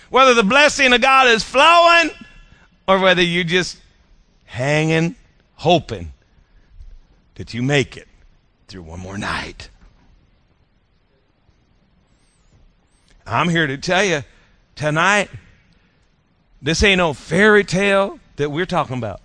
whether 0.10 0.34
the 0.34 0.44
blessing 0.44 0.94
of 0.94 1.02
God 1.02 1.28
is 1.28 1.44
flowing 1.44 2.12
or 2.88 3.00
whether 3.00 3.22
you're 3.22 3.44
just 3.44 3.80
hanging, 4.46 5.16
hoping 5.56 6.14
that 7.36 7.54
you 7.54 7.64
make 7.64 7.98
it 7.98 8.08
through 8.68 8.84
one 8.84 9.00
more 9.00 9.18
night. 9.18 9.70
I'm 13.26 13.50
here 13.50 13.68
to 13.68 13.78
tell 13.78 14.04
you 14.04 14.24
tonight, 14.76 15.30
this 16.62 16.84
ain't 16.84 16.98
no 16.98 17.14
fairy 17.14 17.64
tale 17.64 18.20
that 18.36 18.52
we're 18.52 18.66
talking 18.66 18.98
about. 18.98 19.22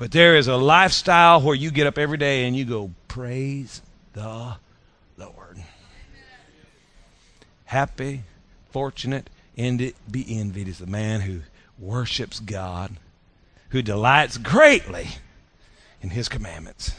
But 0.00 0.12
there 0.12 0.34
is 0.34 0.48
a 0.48 0.56
lifestyle 0.56 1.42
where 1.42 1.54
you 1.54 1.70
get 1.70 1.86
up 1.86 1.98
every 1.98 2.16
day 2.16 2.46
and 2.46 2.56
you 2.56 2.64
go, 2.64 2.90
Praise 3.06 3.82
the 4.14 4.56
Lord. 5.18 5.62
Happy, 7.66 8.22
fortunate, 8.70 9.28
and 9.58 9.78
it 9.78 9.94
be 10.10 10.24
envied 10.40 10.68
is 10.68 10.78
the 10.78 10.86
man 10.86 11.20
who 11.20 11.40
worships 11.78 12.40
God, 12.40 12.92
who 13.68 13.82
delights 13.82 14.38
greatly 14.38 15.08
in 16.00 16.08
his 16.08 16.30
commandments. 16.30 16.94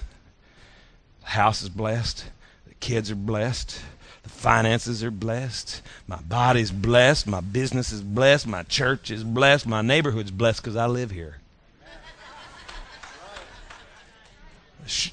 The 1.21 1.29
house 1.29 1.63
is 1.63 1.69
blessed, 1.69 2.25
the 2.67 2.75
kids 2.75 3.09
are 3.09 3.15
blessed, 3.15 3.81
the 4.21 4.29
finances 4.29 5.03
are 5.03 5.09
blessed, 5.09 5.81
my 6.05 6.21
body's 6.21 6.69
blessed, 6.69 7.25
my 7.25 7.41
business 7.41 7.91
is 7.91 8.03
blessed, 8.03 8.45
my 8.45 8.61
church 8.61 9.09
is 9.09 9.23
blessed, 9.23 9.65
my 9.65 9.81
neighborhood's 9.81 10.29
blessed 10.29 10.61
because 10.61 10.75
I 10.75 10.85
live 10.85 11.09
here. 11.09 11.40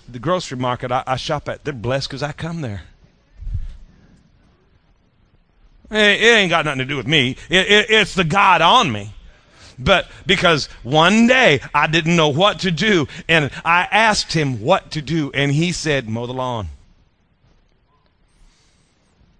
The 0.08 0.18
grocery 0.18 0.58
market 0.58 0.90
I, 0.90 1.04
I 1.06 1.16
shop 1.16 1.48
at, 1.48 1.64
they're 1.64 1.74
blessed 1.74 2.08
because 2.08 2.22
I 2.22 2.32
come 2.32 2.60
there. 2.60 2.82
It, 5.90 6.22
it, 6.22 6.36
ain't 6.36 6.50
got 6.50 6.64
nothing 6.64 6.80
to 6.80 6.84
do 6.84 6.96
with 6.96 7.06
me. 7.06 7.36
It, 7.48 7.66
it, 7.70 7.90
it's 7.90 8.14
the 8.14 8.24
God 8.24 8.60
on 8.60 8.92
me. 8.92 9.14
But 9.78 10.08
because 10.26 10.66
one 10.82 11.26
day 11.28 11.60
I 11.72 11.86
didn't 11.86 12.16
know 12.16 12.28
what 12.28 12.60
to 12.60 12.70
do, 12.70 13.06
and 13.28 13.50
I 13.64 13.86
asked 13.90 14.32
him 14.32 14.60
what 14.60 14.90
to 14.92 15.02
do, 15.02 15.30
and 15.32 15.52
he 15.52 15.72
said, 15.72 16.08
mow 16.08 16.26
the 16.26 16.34
lawn. 16.34 16.68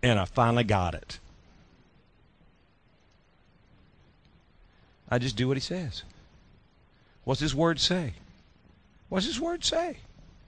And 0.02 0.18
I 0.18 0.26
finally 0.26 0.64
got 0.64 0.94
it. 0.94 1.18
I 5.10 5.18
just 5.18 5.36
do 5.36 5.48
what 5.48 5.56
he 5.56 5.60
says. 5.60 6.02
What's 7.24 7.40
his 7.40 7.54
word 7.54 7.80
say? 7.80 8.14
What's 9.08 9.26
his 9.26 9.40
word 9.40 9.64
say? 9.64 9.98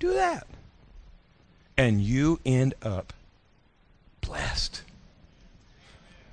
Do 0.00 0.14
that. 0.14 0.46
And 1.76 2.02
you 2.02 2.40
end 2.44 2.74
up 2.82 3.12
blessed. 4.20 4.82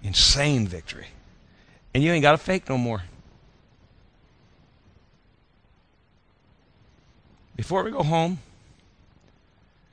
Insane 0.01 0.67
victory. 0.67 1.07
And 1.93 2.03
you 2.03 2.11
ain't 2.11 2.21
got 2.21 2.31
to 2.31 2.37
fake 2.37 2.67
no 2.69 2.77
more. 2.77 3.03
Before 7.55 7.83
we 7.83 7.91
go 7.91 8.03
home, 8.03 8.39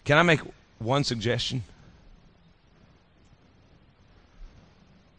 can 0.05 0.19
I 0.19 0.23
make 0.23 0.41
one 0.79 1.03
suggestion? 1.03 1.65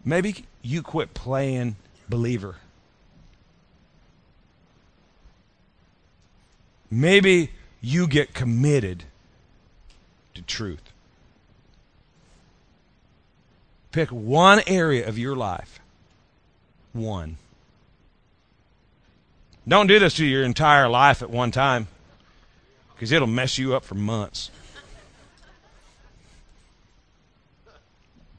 Maybe 0.06 0.46
you 0.62 0.84
quit 0.84 1.14
playing 1.14 1.76
believer. 2.08 2.58
Maybe 6.92 7.50
you 7.86 8.08
get 8.08 8.34
committed 8.34 9.04
to 10.34 10.42
truth. 10.42 10.82
Pick 13.92 14.10
one 14.10 14.62
area 14.66 15.08
of 15.08 15.20
your 15.20 15.36
life. 15.36 15.80
One. 16.94 17.38
Don't 19.68 19.86
do 19.86 20.00
this 20.00 20.16
to 20.16 20.26
your 20.26 20.44
entire 20.44 20.90
life 20.90 21.22
at 21.22 21.30
one 21.30 21.52
time 21.52 21.88
because 22.96 23.12
it'll 23.12 23.28
mess 23.28 23.60
you 23.60 23.76
up 23.76 23.86
for 23.86 23.94
months. 23.94 24.50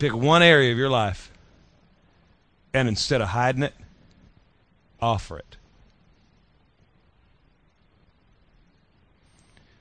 Pick 0.00 0.12
one 0.12 0.42
area 0.42 0.72
of 0.72 0.78
your 0.78 0.90
life 0.90 1.30
and 2.74 2.88
instead 2.88 3.20
of 3.20 3.28
hiding 3.28 3.62
it, 3.62 3.74
offer 5.00 5.38
it. 5.38 5.55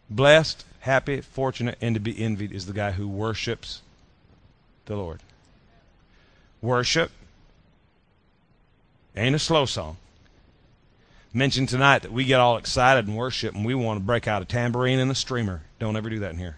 Blessed, 0.10 0.66
happy, 0.82 1.22
fortunate, 1.22 1.78
and 1.82 1.96
to 1.96 2.00
be 2.00 2.22
envied 2.22 2.52
is 2.52 2.66
the 2.66 2.74
guy 2.74 2.92
who 2.92 3.08
worships 3.08 3.82
the 4.86 4.96
Lord. 4.96 5.22
Worship 6.62 7.12
ain't 9.16 9.36
a 9.36 9.40
slow 9.40 9.66
song. 9.66 9.98
Mentioned 11.34 11.70
tonight 11.70 12.04
that 12.04 12.12
we 12.12 12.24
get 12.24 12.40
all 12.40 12.58
excited 12.58 13.08
and 13.08 13.18
worship 13.18 13.56
and 13.56 13.66
we 13.66 13.76
want 13.76 14.00
to 14.00 14.06
break 14.06 14.28
out 14.28 14.42
a 14.42 14.46
tambourine 14.46 15.00
and 15.00 15.12
a 15.12 15.16
streamer. 15.16 15.64
Don't 15.80 15.98
ever 15.98 16.10
do 16.10 16.20
that 16.20 16.32
in 16.32 16.38
here. 16.38 16.58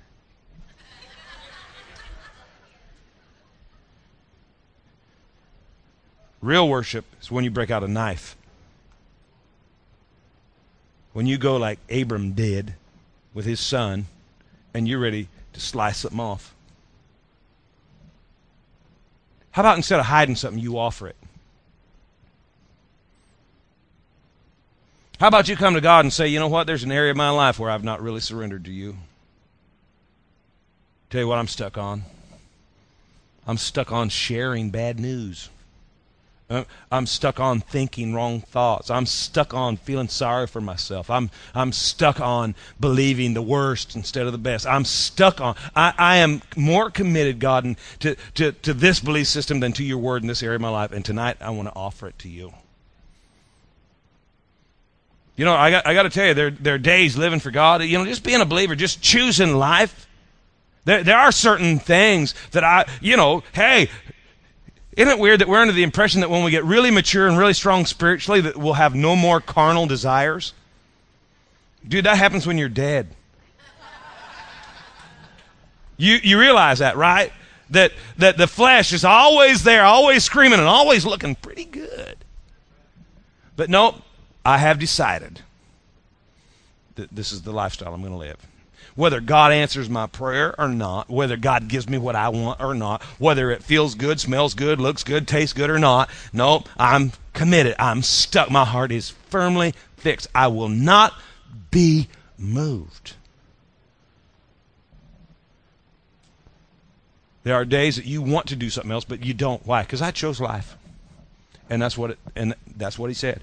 Real 6.41 6.69
worship 6.69 7.05
is 7.19 7.31
when 7.31 7.43
you 7.43 7.49
break 7.49 7.71
out 7.71 7.83
a 7.83 7.87
knife. 7.87 8.35
When 11.13 11.25
you 11.25 11.37
go 11.37 11.57
like 11.57 11.79
Abram 11.89 12.33
did 12.33 12.75
with 13.37 13.45
his 13.45 13.59
son, 13.59 14.07
and 14.73 14.87
you're 14.87 14.97
ready 14.97 15.27
to 15.53 15.59
slice 15.59 15.99
something 15.99 16.19
off. 16.19 16.55
How 19.51 19.61
about 19.61 19.77
instead 19.77 19.99
of 19.99 20.07
hiding 20.07 20.35
something, 20.35 20.59
you 20.59 20.79
offer 20.79 21.07
it? 21.07 21.15
How 25.19 25.27
about 25.27 25.47
you 25.47 25.55
come 25.55 25.75
to 25.75 25.81
God 25.81 26.03
and 26.03 26.11
say, 26.11 26.27
you 26.27 26.39
know 26.39 26.47
what, 26.47 26.65
there's 26.65 26.83
an 26.83 26.91
area 26.91 27.11
of 27.11 27.17
my 27.17 27.29
life 27.29 27.59
where 27.59 27.69
I've 27.69 27.83
not 27.83 28.01
really 28.01 28.21
surrendered 28.21 28.65
to 28.65 28.71
you. 28.71 28.97
Tell 31.11 31.21
you 31.21 31.27
what 31.27 31.37
I'm 31.37 31.47
stuck 31.47 31.77
on. 31.77 32.05
I'm 33.45 33.57
stuck 33.57 33.91
on 33.91 34.09
sharing 34.09 34.71
bad 34.71 34.99
news. 34.99 35.51
Uh, 36.49 36.63
I'm 36.89 37.05
stuck 37.05 37.41
on 37.41 37.59
thinking 37.59 38.13
wrong 38.13 38.39
thoughts. 38.39 38.89
I'm 38.89 39.05
stuck 39.05 39.53
on 39.53 39.75
feeling 39.75 40.07
sorry 40.07 40.47
for 40.47 40.61
myself. 40.61 41.09
I'm, 41.09 41.29
I'm 41.53 41.73
stuck 41.73 42.21
on 42.21 42.55
believing 42.79 43.33
the 43.33 43.41
worst 43.41 43.97
instead 43.97 44.25
of 44.25 44.31
the 44.31 44.37
best. 44.37 44.65
I'm 44.65 44.85
stuck 44.85 45.41
on, 45.41 45.57
I, 45.75 45.93
I 45.97 46.17
am 46.17 46.41
more 46.55 46.89
committed, 46.89 47.39
God, 47.39 47.75
to, 47.99 48.15
to, 48.35 48.53
to 48.53 48.73
this 48.73 49.01
belief 49.01 49.27
system 49.27 49.59
than 49.59 49.73
to 49.73 49.83
your 49.83 49.97
word 49.97 50.21
in 50.21 50.29
this 50.29 50.41
area 50.41 50.55
of 50.55 50.61
my 50.61 50.69
life. 50.69 50.93
And 50.93 51.03
tonight 51.03 51.35
I 51.41 51.49
want 51.49 51.67
to 51.67 51.75
offer 51.75 52.07
it 52.07 52.17
to 52.19 52.29
you. 52.29 52.53
You 55.35 55.43
know, 55.43 55.53
I 55.53 55.69
got, 55.69 55.85
I 55.85 55.93
got 55.93 56.03
to 56.03 56.09
tell 56.09 56.27
you, 56.27 56.33
there, 56.33 56.49
there 56.49 56.75
are 56.75 56.79
days 56.79 57.17
living 57.17 57.41
for 57.41 57.51
God. 57.51 57.83
You 57.83 57.97
know, 57.97 58.05
just 58.05 58.23
being 58.23 58.41
a 58.41 58.45
believer, 58.45 58.73
just 58.73 59.01
choosing 59.01 59.53
life. 59.53 60.07
There, 60.85 61.03
there 61.03 61.17
are 61.17 61.33
certain 61.33 61.77
things 61.77 62.33
that 62.51 62.63
I, 62.63 62.85
you 63.01 63.17
know, 63.17 63.43
hey, 63.51 63.89
isn't 64.97 65.09
it 65.09 65.19
weird 65.19 65.41
that 65.41 65.47
we're 65.47 65.59
under 65.61 65.73
the 65.73 65.83
impression 65.83 66.21
that 66.21 66.29
when 66.31 66.43
we 66.43 66.49
get 66.49 66.65
really 66.65 66.89
mature 66.89 67.27
and 67.27 67.37
really 67.37 67.53
strong 67.53 67.85
spiritually, 67.85 68.41
that 68.41 68.57
we'll 68.57 68.73
have 68.73 68.95
no 68.95 69.15
more 69.15 69.39
carnal 69.39 69.85
desires? 69.85 70.53
Dude, 71.87 72.05
that 72.05 72.17
happens 72.17 72.47
when 72.47 72.57
you're 72.57 72.67
dead. 72.67 73.07
You, 75.97 76.17
you 76.23 76.39
realize 76.39 76.79
that, 76.79 76.97
right? 76.97 77.31
That, 77.69 77.91
that 78.17 78.37
the 78.37 78.47
flesh 78.47 78.91
is 78.91 79.03
always 79.03 79.63
there, 79.63 79.83
always 79.83 80.23
screaming, 80.23 80.59
and 80.59 80.67
always 80.67 81.05
looking 81.05 81.35
pretty 81.35 81.65
good. 81.65 82.17
But 83.55 83.69
nope, 83.69 84.01
I 84.43 84.57
have 84.57 84.79
decided 84.79 85.41
that 86.95 87.15
this 87.15 87.31
is 87.31 87.43
the 87.43 87.51
lifestyle 87.51 87.93
I'm 87.93 88.01
going 88.01 88.13
to 88.13 88.17
live 88.17 88.37
whether 88.97 89.21
God 89.21 89.53
answers 89.53 89.89
my 89.89 90.07
prayer 90.07 90.59
or 90.59 90.67
not, 90.67 91.07
whether 91.07 91.37
God 91.37 91.67
gives 91.67 91.87
me 91.87 91.99
what 91.99 92.15
I 92.15 92.29
want 92.29 92.59
or 92.59 92.73
not, 92.73 93.03
whether 93.19 93.51
it 93.51 93.63
feels 93.63 93.93
good, 93.95 94.19
smells 94.19 94.55
good, 94.55 94.81
looks 94.81 95.03
good, 95.03 95.27
tastes 95.27 95.53
good 95.53 95.69
or 95.69 95.77
not. 95.77 96.09
No, 96.33 96.63
I'm 96.77 97.13
committed. 97.33 97.75
I'm 97.77 98.01
stuck. 98.01 98.49
My 98.49 98.65
heart 98.65 98.91
is 98.91 99.11
firmly 99.11 99.75
fixed. 99.97 100.27
I 100.33 100.47
will 100.47 100.67
not 100.67 101.13
be 101.69 102.09
moved. 102.39 103.13
There 107.43 107.55
are 107.55 107.65
days 107.65 107.97
that 107.97 108.05
you 108.05 108.23
want 108.23 108.47
to 108.47 108.55
do 108.55 108.71
something 108.71 108.91
else, 108.91 109.05
but 109.05 109.23
you 109.23 109.35
don't. 109.35 109.65
Why? 109.65 109.83
Because 109.83 110.01
I 110.01 110.09
chose 110.09 110.41
life, 110.41 110.75
and 111.69 111.79
that's 111.79 111.97
what 111.97 112.11
it, 112.11 112.19
and 112.35 112.55
that's 112.75 112.97
what 112.97 113.11
he 113.11 113.13
said. 113.13 113.41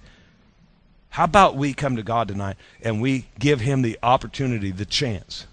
How 1.14 1.22
about 1.22 1.54
we 1.54 1.74
come 1.74 1.94
to 1.94 2.02
God 2.02 2.26
tonight 2.26 2.56
and 2.82 3.00
we 3.00 3.26
give 3.38 3.60
him 3.60 3.82
the 3.82 3.96
opportunity, 4.02 4.72
the 4.72 4.84
chance 4.84 5.46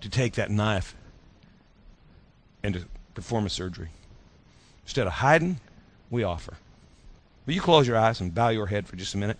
to 0.00 0.08
take 0.08 0.34
that 0.34 0.52
knife 0.52 0.94
and 2.62 2.74
to 2.74 2.84
perform 3.14 3.44
a 3.44 3.50
surgery. 3.50 3.88
Instead 4.84 5.08
of 5.08 5.14
hiding, 5.14 5.58
we 6.10 6.22
offer. 6.22 6.58
Will 7.44 7.54
you 7.54 7.60
close 7.60 7.88
your 7.88 7.96
eyes 7.96 8.20
and 8.20 8.32
bow 8.32 8.50
your 8.50 8.66
head 8.66 8.86
for 8.86 8.94
just 8.94 9.14
a 9.14 9.18
minute? 9.18 9.38